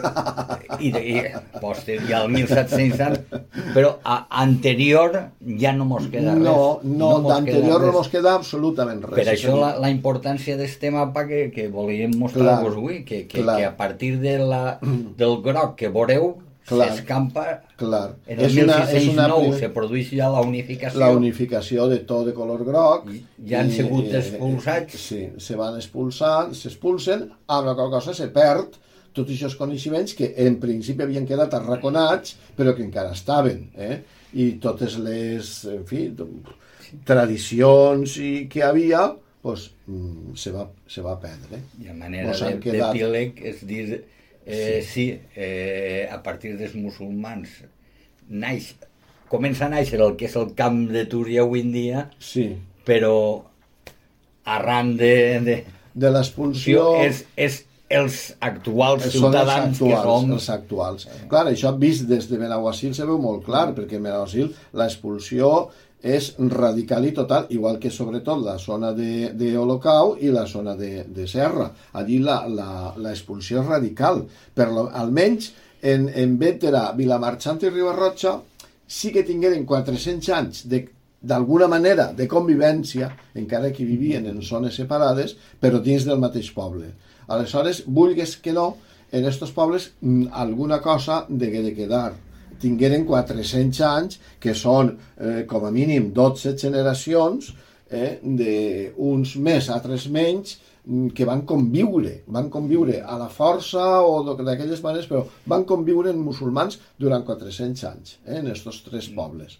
I, 0.79 0.91
de, 0.95 1.03
i, 1.03 1.21
poster, 1.61 1.99
i 2.07 2.15
el 2.17 2.31
1707, 2.33 3.43
però 3.75 3.93
a, 4.01 4.23
anterior 4.41 5.19
ja 5.61 5.75
no 5.77 5.85
mos 5.91 6.09
queda 6.09 6.33
res. 6.33 6.43
No, 6.47 6.79
no, 6.81 7.11
no 7.19 7.29
d'anterior 7.29 7.85
no 7.85 7.93
mos 7.99 8.09
queda 8.13 8.33
absolutament 8.39 9.03
res. 9.05 9.19
Per 9.19 9.27
això 9.35 9.53
la, 9.59 9.75
la 9.83 9.93
importància 9.93 10.57
d'aquest 10.57 10.89
mapa 10.95 11.27
que, 11.29 11.47
que 11.53 11.67
volíem 11.73 12.15
mostrar-vos 12.17 12.73
avui, 12.79 13.03
que, 13.05 13.16
que, 13.25 13.43
que 13.43 13.65
a 13.65 13.75
partir 13.77 14.19
de 14.19 14.37
la, 14.39 14.79
del 14.81 15.41
groc 15.41 15.75
que 15.79 15.89
veureu 15.93 16.35
s'escampa 16.67 17.61
clar. 17.79 18.17
en 18.27 18.39
el 18.39 18.45
és 18.49 18.55
1609 18.57 19.37
una, 19.47 19.59
se 19.61 19.69
produeix 19.71 20.09
ja 20.19 20.27
la 20.31 20.41
unificació 20.43 20.99
la 20.99 21.11
unificació 21.15 21.87
de 21.87 22.01
tot 22.09 22.27
de 22.27 22.33
color 22.35 22.65
groc 22.67 23.07
i 23.13 23.21
ja 23.47 23.61
han 23.61 23.71
sigut 23.71 24.09
eh, 24.11 24.19
expulsats 24.19 25.05
sí, 25.07 25.21
se 25.39 25.55
van 25.59 25.77
expulsar 25.79 26.49
s'expulsen 26.51 27.23
amb 27.47 27.69
la 27.69 27.75
qual 27.77 27.93
cosa 27.93 28.15
se 28.17 28.27
perd 28.35 28.75
tots 29.15 29.31
aquests 29.33 29.57
coneixements 29.57 30.13
que 30.17 30.33
en 30.43 30.59
principi 30.61 31.05
havien 31.07 31.27
quedat 31.29 31.55
arraconats 31.57 32.35
però 32.57 32.75
que 32.75 32.83
encara 32.85 33.15
estaven 33.15 33.69
eh? 33.77 34.01
i 34.35 34.51
totes 34.63 34.99
les 34.99 35.53
en 35.71 35.87
fi, 35.87 36.09
tradicions 37.07 38.19
i 38.19 38.33
que 38.51 38.65
havia 38.67 39.07
pues, 39.41 39.71
mm, 39.87 40.35
se, 40.35 40.51
va, 40.51 40.67
se 40.89 41.03
va 41.05 41.17
perdre 41.21 41.61
i 41.83 41.89
a 41.91 41.95
manera 41.97 42.33
de, 42.35 42.53
quedat... 42.63 42.93
d'epíleg 42.93 43.41
és 43.53 43.65
dir 43.67 43.87
Eh, 44.49 44.81
sí, 44.81 45.11
sí 45.11 45.21
eh, 45.35 46.07
a 46.09 46.21
partir 46.23 46.53
dels 46.55 46.71
musulmans 46.79 47.51
naix, 48.31 48.69
comença 49.27 49.65
a 49.65 49.73
néixer 49.73 49.99
el 49.99 50.15
que 50.15 50.29
és 50.29 50.37
el 50.39 50.53
camp 50.55 50.85
de 50.87 51.03
Túria 51.11 51.43
avui 51.43 51.65
en 51.65 51.73
dia, 51.73 52.03
sí. 52.23 52.53
però 52.87 53.43
arran 54.47 54.93
de... 54.95 55.15
De, 55.43 55.57
de 55.91 56.11
l'expulsió... 56.15 56.93
És, 57.03 57.25
és 57.35 57.65
els 57.91 58.21
actuals 58.43 59.05
ciutadans 59.11 59.75
els 59.81 59.81
actuals, 59.81 59.99
que 59.99 60.07
som... 60.07 60.31
Els 60.37 60.49
actuals. 60.55 61.05
Clar, 61.31 61.43
això 61.51 61.73
vist 61.79 62.07
des 62.07 62.31
de 62.31 62.39
Benaguasil 62.39 62.95
se 62.95 63.07
veu 63.07 63.19
molt 63.19 63.43
clar, 63.43 63.69
perquè 63.75 63.99
en 63.99 64.07
Benaguasil 64.07 64.53
l'expulsió 64.79 65.51
és 66.01 66.33
radical 66.37 67.05
i 67.05 67.13
total, 67.15 67.47
igual 67.49 67.79
que 67.81 67.91
sobretot 67.91 68.43
la 68.45 68.57
zona 68.61 68.91
de, 68.93 69.31
de 69.33 69.53
Olocau 69.57 70.15
i 70.21 70.29
la 70.31 70.45
zona 70.45 70.75
de, 70.77 71.05
de 71.09 71.25
Serra. 71.27 71.71
Allí 71.97 72.19
l'expulsió 72.21 73.63
és 73.63 73.71
radical, 73.71 74.21
però 74.53 74.87
almenys 74.93 75.51
en, 75.81 76.07
en 76.09 76.37
Bétera, 76.37 76.91
Vilamarxant 76.97 77.63
i 77.63 77.73
Ribarrotxa 77.73 78.37
sí 78.87 79.11
que 79.11 79.25
tingueren 79.25 79.65
400 79.65 80.29
anys 80.37 80.63
de 80.69 80.85
d'alguna 81.27 81.67
manera 81.67 82.11
de 82.13 82.27
convivència, 82.29 83.09
encara 83.35 83.71
que 83.73 83.85
vivien 83.85 84.27
en 84.29 84.41
zones 84.45 84.77
separades, 84.77 85.33
però 85.59 85.81
dins 85.81 86.05
del 86.05 86.21
mateix 86.21 86.51
poble. 86.53 86.91
Aleshores, 87.27 87.81
vulgues 87.87 88.37
que 88.37 88.53
no, 88.53 88.67
en 89.11 89.25
aquests 89.25 89.51
pobles 89.55 89.91
mm, 90.01 90.29
alguna 90.31 90.79
cosa 90.83 91.25
degué 91.27 91.63
de 91.65 91.73
quedar 91.75 92.13
tingueren 92.61 93.05
400 93.07 93.81
anys, 93.87 94.19
que 94.39 94.55
són 94.57 94.93
eh, 94.95 95.43
com 95.49 95.65
a 95.67 95.71
mínim 95.73 96.11
12 96.15 96.55
generacions, 96.59 97.51
eh, 97.89 98.17
d'uns 98.21 99.35
més, 99.43 99.69
altres 99.73 100.07
menys, 100.13 100.57
mm, 100.85 101.09
que 101.15 101.27
van 101.29 101.43
conviure, 101.49 102.21
van 102.27 102.49
conviure 102.53 103.01
a 103.01 103.17
la 103.19 103.29
força 103.29 103.87
o 104.03 104.35
d'aquelles 104.35 104.83
maneres, 104.83 105.09
però 105.09 105.25
van 105.45 105.65
conviure 105.65 106.13
en 106.13 106.23
musulmans 106.23 106.79
durant 106.99 107.25
400 107.25 107.83
anys, 107.91 108.17
eh, 108.25 108.39
en 108.39 108.47
aquests 108.51 108.83
tres 108.89 109.09
pobles. 109.15 109.59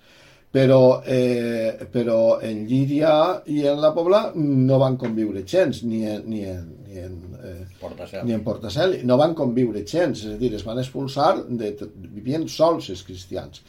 Però, 0.52 1.02
eh, 1.06 1.88
però 1.92 2.40
en 2.42 2.64
Llíria 2.66 3.44
i 3.52 3.66
en 3.68 3.82
la 3.84 3.92
Pobla 3.94 4.32
no 4.36 4.78
van 4.80 4.96
conviure 4.98 5.44
gens, 5.46 5.84
ni 5.84 6.06
en, 6.08 6.24
ni 6.30 6.46
en, 6.48 6.64
ni 6.88 7.02
en 7.02 7.18
eh, 7.44 7.66
Portacel. 7.82 8.24
ni 8.26 8.34
en 8.34 8.46
Portacel, 8.46 8.96
no 9.04 9.18
van 9.20 9.36
conviure 9.36 9.84
gens, 9.86 10.24
és 10.24 10.38
a 10.38 10.40
dir, 10.40 10.54
es 10.56 10.64
van 10.66 10.80
expulsar, 10.80 11.34
de, 11.60 11.74
vivien 12.16 12.48
sols 12.48 12.90
els 12.96 13.04
cristians. 13.04 13.62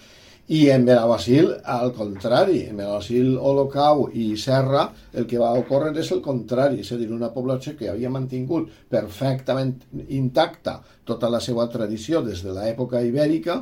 I 0.49 0.71
en 0.73 0.87
Benaguasil, 0.87 1.51
al 1.69 1.91
contrari, 1.93 2.63
en 2.71 2.79
Benaguasil, 2.79 3.35
Olocau 3.37 4.07
i 4.17 4.31
Serra, 4.41 4.87
el 5.13 5.27
que 5.29 5.37
va 5.37 5.51
ocórrer 5.61 5.91
és 6.01 6.09
el 6.15 6.23
contrari, 6.25 6.81
és 6.81 6.93
a 6.95 6.97
dir, 6.97 7.11
una 7.13 7.29
població 7.35 7.75
que 7.77 7.91
havia 7.91 8.09
mantingut 8.09 8.71
perfectament 8.89 9.75
intacta 10.09 10.79
tota 11.05 11.29
la 11.29 11.43
seva 11.45 11.69
tradició 11.69 12.23
des 12.25 12.41
de 12.47 12.57
l'època 12.57 13.05
ibèrica, 13.05 13.59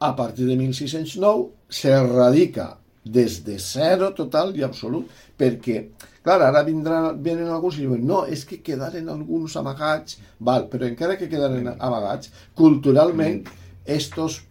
a 0.00 0.16
partir 0.16 0.48
de 0.48 0.56
1609 0.56 1.50
se 1.68 1.92
radica 2.02 2.78
des 3.04 3.44
de 3.44 3.58
zero 3.58 4.14
total 4.16 4.56
i 4.56 4.64
absolut, 4.64 5.06
perquè 5.38 5.90
Clar, 6.20 6.42
ara 6.44 6.60
vindran, 6.60 7.16
venen 7.24 7.48
alguns 7.48 7.78
i 7.78 7.86
diuen 7.86 8.02
no, 8.04 8.26
és 8.28 8.44
que 8.44 8.58
quedaren 8.60 9.06
alguns 9.08 9.54
amagats, 9.56 10.18
val, 10.44 10.66
però 10.68 10.84
encara 10.84 11.16
que 11.16 11.30
quedaren 11.32 11.70
amagats, 11.78 12.28
culturalment, 12.58 13.48
estos 13.88 14.42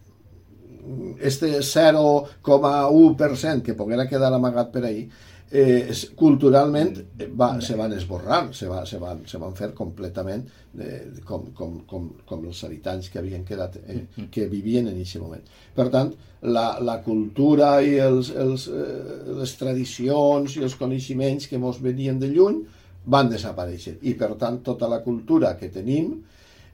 este 1.20 1.60
0,1% 1.60 3.62
que 3.62 3.74
poguera 3.78 4.08
quedar 4.08 4.32
amagat 4.34 4.72
per 4.74 4.84
ahí, 4.88 5.08
eh, 5.50 5.90
culturalment 6.16 6.94
va, 7.34 7.52
se 7.60 7.76
van 7.76 7.92
esborrar, 7.92 8.42
se, 8.54 8.68
va, 8.70 8.84
se, 8.86 8.98
van, 9.02 9.24
se 9.26 9.38
van 9.42 9.54
fer 9.58 9.72
completament 9.74 10.46
eh, 10.78 11.02
com, 11.26 11.50
com, 11.56 11.80
com, 11.90 12.08
com 12.26 12.44
els 12.46 12.62
habitants 12.64 13.10
que 13.10 13.18
havien 13.18 13.44
quedat, 13.46 13.80
eh, 13.86 14.04
que 14.30 14.46
vivien 14.50 14.88
en 14.88 14.98
aquest 14.98 15.22
moment. 15.22 15.46
Per 15.74 15.88
tant, 15.90 16.12
la, 16.42 16.66
la 16.80 17.00
cultura 17.04 17.78
i 17.82 17.96
els, 18.00 18.30
els, 18.30 18.68
eh, 18.70 19.38
les 19.40 19.56
tradicions 19.58 20.56
i 20.56 20.66
els 20.66 20.76
coneixements 20.78 21.50
que 21.50 21.58
ens 21.58 21.80
venien 21.82 22.20
de 22.20 22.30
lluny 22.30 22.62
van 23.10 23.30
desaparèixer. 23.32 23.98
I 24.06 24.14
per 24.14 24.34
tant 24.38 24.60
tota 24.64 24.88
la 24.88 25.00
cultura 25.02 25.56
que 25.58 25.72
tenim 25.72 26.14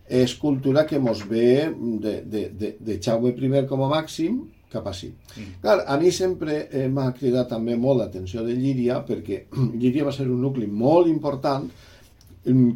és 0.07 0.37
cultura 0.39 0.85
que 0.87 1.01
ens 1.01 1.25
ve 1.27 1.73
de, 2.03 2.21
de, 2.23 2.49
de, 2.53 2.77
de 2.79 2.99
Jaume 3.03 3.33
I 3.33 3.67
com 3.67 3.83
a 3.83 3.89
màxim 3.91 4.45
cap 4.73 4.87
així. 4.91 5.11
Mm. 5.11 5.59
Clar, 5.63 5.77
a 5.87 5.99
mi 6.01 6.13
sempre 6.13 6.63
eh, 6.71 6.87
m'ha 6.93 7.11
cridat 7.17 7.51
també 7.55 7.77
molt 7.81 8.03
l'atenció 8.03 8.45
de 8.47 8.57
Llíria 8.57 9.01
perquè 9.07 9.45
Llíria 9.81 10.07
va 10.09 10.15
ser 10.15 10.29
un 10.31 10.41
nucli 10.43 10.67
molt 10.67 11.11
important 11.11 11.69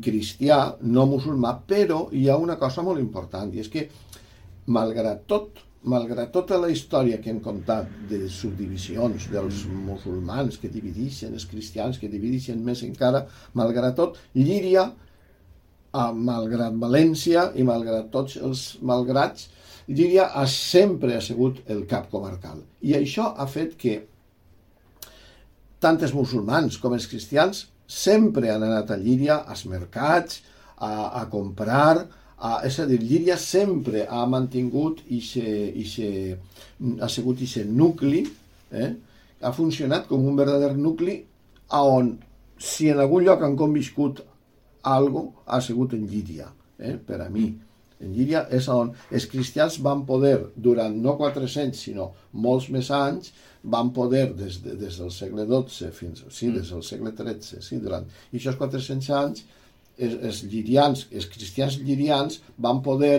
cristià, 0.02 0.56
no 0.82 1.04
musulmà, 1.06 1.52
però 1.62 2.08
hi 2.10 2.24
ha 2.28 2.34
una 2.36 2.56
cosa 2.58 2.82
molt 2.82 2.98
important 2.98 3.52
i 3.54 3.60
és 3.62 3.68
que 3.70 3.84
malgrat 4.66 5.22
tot 5.30 5.60
malgrat 5.82 6.28
tota 6.32 6.58
la 6.60 6.68
història 6.68 7.20
que 7.22 7.30
hem 7.32 7.38
contat 7.40 7.88
de 8.10 8.26
subdivisions 8.28 9.30
dels 9.32 9.62
musulmans 9.72 10.58
que 10.60 10.68
divideixen, 10.68 11.32
els 11.32 11.46
cristians 11.48 11.98
que 11.98 12.10
divideixen 12.12 12.60
més 12.64 12.82
encara, 12.84 13.22
malgrat 13.56 13.96
tot, 13.96 14.18
Llíria 14.36 14.90
a, 15.92 16.10
malgrat 16.12 16.76
València 16.76 17.48
i 17.56 17.64
malgrat 17.64 18.10
tots 18.12 18.36
els 18.36 18.66
malgrats, 18.84 19.48
Llíria 19.90 20.28
ha 20.38 20.46
sempre 20.46 21.16
ha 21.16 21.22
sigut 21.24 21.64
el 21.72 21.82
cap 21.90 22.10
comarcal. 22.12 22.62
I 22.86 22.94
això 23.00 23.32
ha 23.36 23.46
fet 23.50 23.74
que 23.80 23.96
tant 25.82 25.98
els 25.98 26.14
musulmans 26.14 26.78
com 26.78 26.94
els 26.94 27.08
cristians 27.10 27.64
sempre 27.90 28.52
han 28.52 28.62
anat 28.62 28.92
a 28.94 28.98
Llíria, 29.00 29.40
als 29.50 29.64
mercats, 29.66 30.42
a, 30.78 31.20
a 31.20 31.24
comprar, 31.32 32.06
a, 32.38 32.60
és 32.68 32.78
a 32.78 32.86
dir, 32.88 33.00
Llíria 33.02 33.36
sempre 33.40 34.06
ha 34.08 34.22
mantingut 34.30 35.02
i 35.10 35.20
ha 37.00 37.08
sigut 37.10 37.42
aquest 37.42 37.72
nucli, 37.82 38.22
eh? 38.70 38.90
ha 39.42 39.52
funcionat 39.56 40.06
com 40.08 40.26
un 40.28 40.36
verdader 40.38 40.76
nucli 40.76 41.18
on 41.74 42.14
si 42.60 42.90
en 42.92 43.00
algun 43.00 43.24
lloc 43.24 43.42
han 43.42 43.56
conviscut 43.56 44.20
algo 44.84 45.24
ha 45.46 45.60
sigut 45.64 45.96
en 45.96 46.06
Llíria, 46.06 46.48
eh? 46.78 46.94
per 46.94 47.20
a 47.24 47.28
mi. 47.32 47.50
En 48.00 48.14
Llíria 48.16 48.46
és 48.56 48.66
on 48.72 48.92
els 49.12 49.26
cristians 49.28 49.76
van 49.84 50.06
poder, 50.08 50.36
durant 50.56 50.94
no 51.04 51.16
400, 51.18 51.76
sinó 51.76 52.10
molts 52.32 52.70
més 52.72 52.88
anys, 52.96 53.32
van 53.62 53.90
poder, 53.92 54.30
des, 54.36 54.60
de, 54.64 54.74
des 54.80 54.96
del 55.00 55.10
segle 55.12 55.44
XII 55.48 55.90
fins, 55.92 56.24
sí, 56.28 56.48
mm. 56.48 56.54
des 56.56 56.70
del 56.72 56.84
segle 56.86 57.12
XIII, 57.16 57.60
sí, 57.64 57.80
durant 57.82 58.06
i 58.32 58.38
aquests 58.38 58.58
400 58.60 59.10
anys, 59.18 59.44
els, 60.00 60.16
els 60.30 60.40
llirians, 60.48 61.04
els 61.12 61.28
cristians 61.28 61.76
llirians 61.84 62.40
van 62.56 62.80
poder 62.84 63.18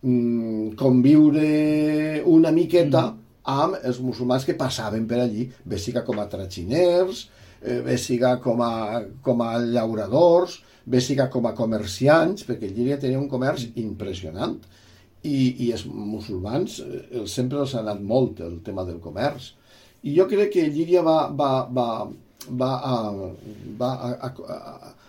mm, 0.00 0.72
conviure 0.80 2.22
una 2.32 2.54
miqueta 2.56 3.10
mm. 3.10 3.20
amb 3.52 3.78
els 3.82 4.00
musulmans 4.00 4.48
que 4.48 4.56
passaven 4.56 5.06
per 5.10 5.20
allí, 5.26 5.48
bé 5.64 5.80
siga 5.82 6.06
com 6.08 6.22
a 6.22 6.28
traginers, 6.32 7.26
eh, 7.60 7.80
bé 7.84 7.98
siga 8.00 8.38
com 8.40 8.64
a, 8.64 9.02
com 9.22 9.44
a 9.44 9.56
llauradors, 9.60 10.62
bé 10.86 11.00
siga 11.00 11.28
com 11.32 11.46
a 11.46 11.54
comerciants, 11.58 12.46
perquè 12.48 12.70
Llíria 12.70 12.98
tenia 13.00 13.20
un 13.20 13.30
comerç 13.30 13.68
impressionant, 13.80 14.58
i, 15.22 15.38
i 15.66 15.70
els 15.74 15.84
musulmans 15.86 16.80
eh, 16.82 17.24
sempre 17.30 17.60
els 17.62 17.74
ha 17.76 17.82
anat 17.82 18.02
molt 18.02 18.42
el 18.42 18.58
tema 18.66 18.84
del 18.88 18.98
comerç. 19.02 19.52
I 20.02 20.16
jo 20.16 20.26
crec 20.30 20.50
que 20.56 20.66
Llíria 20.66 21.02
va, 21.06 21.28
va, 21.30 21.50
va, 21.70 21.88
va, 22.48 22.70
a, 22.74 22.96
va 23.78 23.92
a, 23.92 24.10
a, 24.18 24.30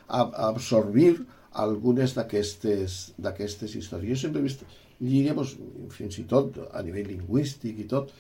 a, 0.08 0.22
absorbir 0.50 1.16
algunes 1.64 2.14
d'aquestes 2.18 3.76
històries. 3.80 4.14
Jo 4.14 4.22
sempre 4.26 4.44
he 4.44 4.48
vist 4.48 4.66
Llíria, 5.02 5.34
doncs, 5.36 5.58
fins 5.98 6.20
i 6.22 6.28
tot 6.30 6.62
a 6.70 6.84
nivell 6.86 7.10
lingüístic 7.10 7.82
i 7.82 7.90
tot, 7.90 8.14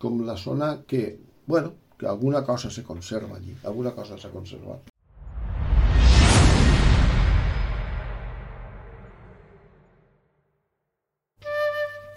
com 0.00 0.22
la 0.24 0.38
zona 0.40 0.76
que, 0.88 1.18
bueno, 1.50 1.74
que 1.98 2.06
alguna 2.08 2.44
cosa 2.46 2.70
se 2.70 2.86
conserva 2.86 3.36
allí, 3.36 3.52
alguna 3.64 3.92
cosa 3.92 4.16
s'ha 4.16 4.30
conservat. 4.32 4.88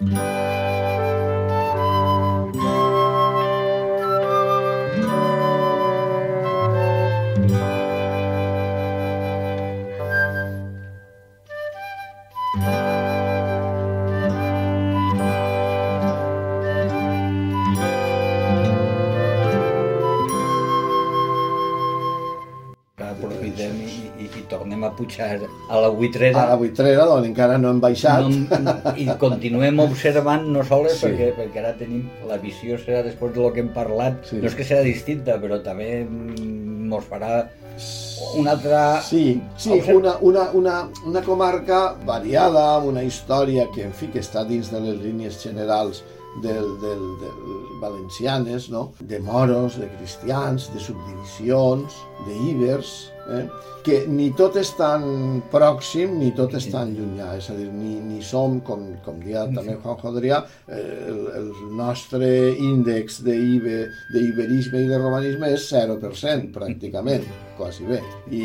Mm-hmm. 0.04 0.33
Buitrera. 25.98 26.44
A 26.44 26.52
la 26.52 26.58
buitrera, 26.60 27.06
on 27.14 27.26
encara 27.28 27.58
no 27.58 27.70
hem 27.72 27.80
baixat. 27.82 28.28
No, 28.64 28.76
I 29.00 29.08
continuem 29.20 29.82
observant 29.88 30.46
no 30.54 30.64
sols 30.66 30.98
sí. 30.98 31.06
perquè, 31.06 31.32
perquè 31.38 31.62
ara 31.62 31.74
tenim 31.78 32.06
la 32.28 32.38
visió 32.42 32.78
serà 32.80 33.02
després 33.06 33.34
de 33.34 33.42
lo 33.44 33.52
que 33.54 33.64
hem 33.64 33.72
parlat, 33.74 34.22
sí. 34.30 34.40
no 34.42 34.50
és 34.50 34.56
que 34.58 34.66
serà 34.66 34.84
distinta, 34.86 35.38
però 35.42 35.60
també 35.64 35.90
ens 36.04 37.06
farà 37.10 37.44
una 38.36 38.52
altra... 38.52 39.02
Sí, 39.02 39.42
sí 39.56 39.80
una, 39.92 40.16
una, 40.20 40.50
una, 40.52 40.74
una 41.06 41.22
comarca 41.22 41.94
variada, 42.06 42.76
amb 42.76 42.92
una 42.92 43.02
història 43.02 43.66
que, 43.74 43.86
en 43.88 43.94
fi, 43.96 44.10
que 44.12 44.22
està 44.22 44.44
dins 44.46 44.70
de 44.70 44.82
les 44.84 45.00
línies 45.02 45.40
generals 45.42 46.04
del, 46.42 46.68
del, 46.82 47.02
del 47.22 47.80
valencianes, 47.80 48.68
no? 48.70 48.92
de 49.00 49.20
moros, 49.20 49.78
de 49.78 49.88
cristians, 49.98 50.70
de 50.74 50.82
subdivisions, 50.82 51.98
d'íbers, 52.26 52.94
eh? 53.28 53.44
que 53.84 53.98
ni 54.08 54.30
tot 54.36 54.56
és 54.56 54.70
tan 54.78 55.04
pròxim 55.52 56.16
ni 56.18 56.30
tot 56.36 56.54
és 56.56 56.70
tan 56.72 56.94
llunyà, 56.96 57.34
és 57.38 57.50
a 57.52 57.56
dir, 57.58 57.68
ni, 57.72 57.98
ni 58.00 58.22
som, 58.24 58.58
com, 58.64 58.86
com 59.04 59.20
dia 59.20 59.44
també 59.52 59.76
Juan 59.82 59.98
Jodrià, 60.00 60.40
eh, 60.68 60.84
el, 61.12 61.20
el 61.40 61.50
nostre 61.76 62.30
índex 62.54 63.20
d'iberisme 63.26 64.84
i 64.84 64.88
de 64.88 65.00
romanisme 65.00 65.52
és 65.52 65.68
0% 65.72 66.54
pràcticament, 66.56 67.28
quasi 67.58 67.86
bé. 67.88 68.00
I, 68.30 68.44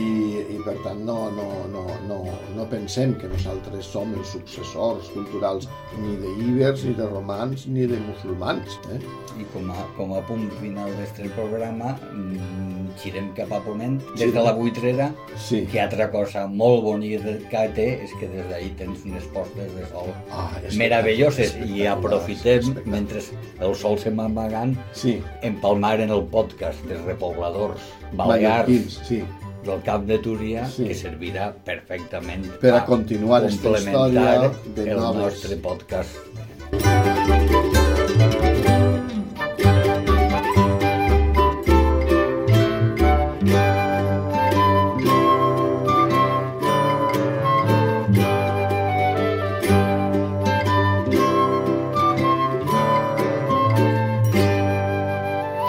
i 0.55 0.59
per 0.65 0.75
tant 0.85 1.03
no, 1.07 1.17
no, 1.35 1.47
no, 1.73 1.85
no, 2.09 2.19
no 2.55 2.67
pensem 2.71 3.15
que 3.19 3.29
nosaltres 3.31 3.89
som 3.93 4.13
els 4.17 4.35
successors 4.35 5.09
culturals 5.15 5.69
ni 5.99 6.15
d'íbers, 6.21 6.85
ni 6.87 6.95
de 6.97 7.07
romans, 7.09 7.65
ni 7.67 7.87
de 7.89 7.99
musulmans. 8.07 8.79
Eh? 8.95 9.01
I 9.39 9.47
com 9.53 9.69
a, 9.71 9.87
com 9.97 10.15
a 10.17 10.23
punt 10.27 10.49
final 10.59 10.91
del 11.17 11.33
programa, 11.35 11.95
mm, 12.11 12.89
girem 12.99 13.31
cap 13.37 13.51
a 13.55 13.61
Ponent, 13.63 13.99
des 14.17 14.33
de 14.33 14.43
la 14.43 14.53
Buitrera, 14.57 15.11
Sí. 15.39 15.65
Que 15.71 15.79
altra 15.81 16.09
cosa 16.11 16.45
molt 16.47 16.83
bonica 16.83 17.35
que 17.51 17.63
té 17.75 17.87
és 18.03 18.13
que 18.19 18.27
des 18.31 18.47
d'ahir 18.49 18.71
tens 18.79 19.05
unes 19.07 19.25
postes 19.33 19.71
de 19.75 19.85
sol 19.91 20.11
ah, 20.35 20.49
meravelloses 20.77 21.55
i 21.65 21.85
aprofitem, 21.89 22.73
mentre 22.89 23.23
el 23.65 23.75
sol 23.75 23.97
se 24.01 24.11
m'amagant, 24.11 24.75
sí. 24.93 25.19
empalmar 25.41 25.97
en 26.03 26.13
el 26.15 26.25
podcast 26.33 26.83
dels 26.89 27.05
repobladors 27.07 27.87
balears 28.13 28.99
sí. 29.07 29.23
del 29.65 29.81
Cap 29.85 30.05
de 30.09 30.17
Túria, 30.23 30.65
sí. 30.71 30.87
que 30.89 30.97
servirà 30.97 31.51
perfectament 31.65 32.45
per 32.61 32.75
a 32.77 32.83
continuar 32.87 33.41
aquesta 33.43 33.75
història 33.77 34.51
de 34.75 34.87
el 34.89 34.99
noves... 34.99 35.43
nostre 35.43 35.59
podcast. 35.63 36.27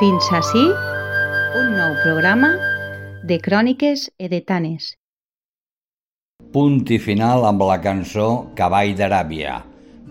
Fins 0.01 0.31
nou 0.33 0.90
programa 2.03 2.57
de 3.29 3.37
Cròniques 3.45 4.07
Edetanes. 4.17 4.95
Punt 6.55 6.79
i 6.89 6.97
final 6.97 7.45
amb 7.45 7.61
la 7.69 7.77
cançó 7.85 8.29
Cavall 8.57 8.95
d'Aràbia. 8.97 9.59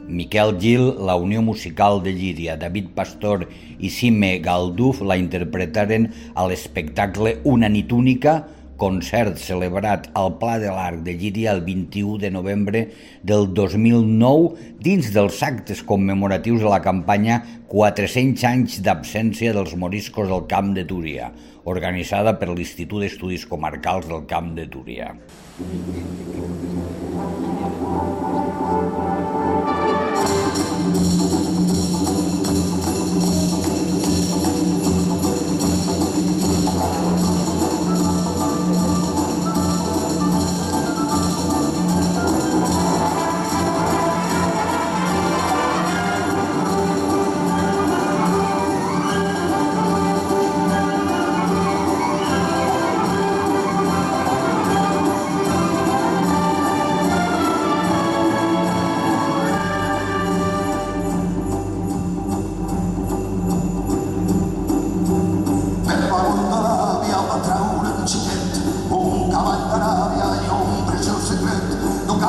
Miquel 0.06 0.54
Gil, 0.62 0.86
la 1.08 1.16
Unió 1.18 1.42
Musical 1.42 1.98
de 2.06 2.14
Llíria, 2.14 2.60
David 2.62 2.92
Pastor 2.94 3.48
i 3.80 3.90
Sime 3.90 4.36
Galduf 4.46 5.02
la 5.02 5.18
interpretaren 5.18 6.06
a 6.36 6.46
l'espectacle 6.46 7.40
Una 7.50 7.74
nit 7.74 7.90
única, 7.98 8.38
concert 8.80 9.36
celebrat 9.42 10.08
al 10.18 10.38
Pla 10.40 10.56
de 10.62 10.72
l'Arc 10.72 11.04
de 11.04 11.14
Llíria 11.20 11.52
el 11.52 11.62
21 11.66 12.18
de 12.22 12.32
novembre 12.32 12.86
del 13.28 13.50
2009 13.54 14.72
dins 14.86 15.12
dels 15.14 15.42
actes 15.44 15.84
commemoratius 15.84 16.64
de 16.64 16.72
la 16.72 16.80
campanya 16.86 17.42
400 17.74 18.46
anys 18.50 18.80
d'absència 18.86 19.54
dels 19.54 19.76
moriscos 19.76 20.32
del 20.32 20.48
Camp 20.50 20.72
de 20.78 20.88
Túria, 20.88 21.28
organitzada 21.70 22.36
per 22.40 22.50
l'Institut 22.52 23.06
d'Estudis 23.06 23.46
Comarcals 23.50 24.10
del 24.10 24.26
Camp 24.30 24.54
de 24.58 24.68
Túria. 24.74 25.14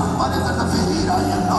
campanellas 0.00 0.56
de 0.56 0.64
feira 0.76 1.16
y 1.28 1.49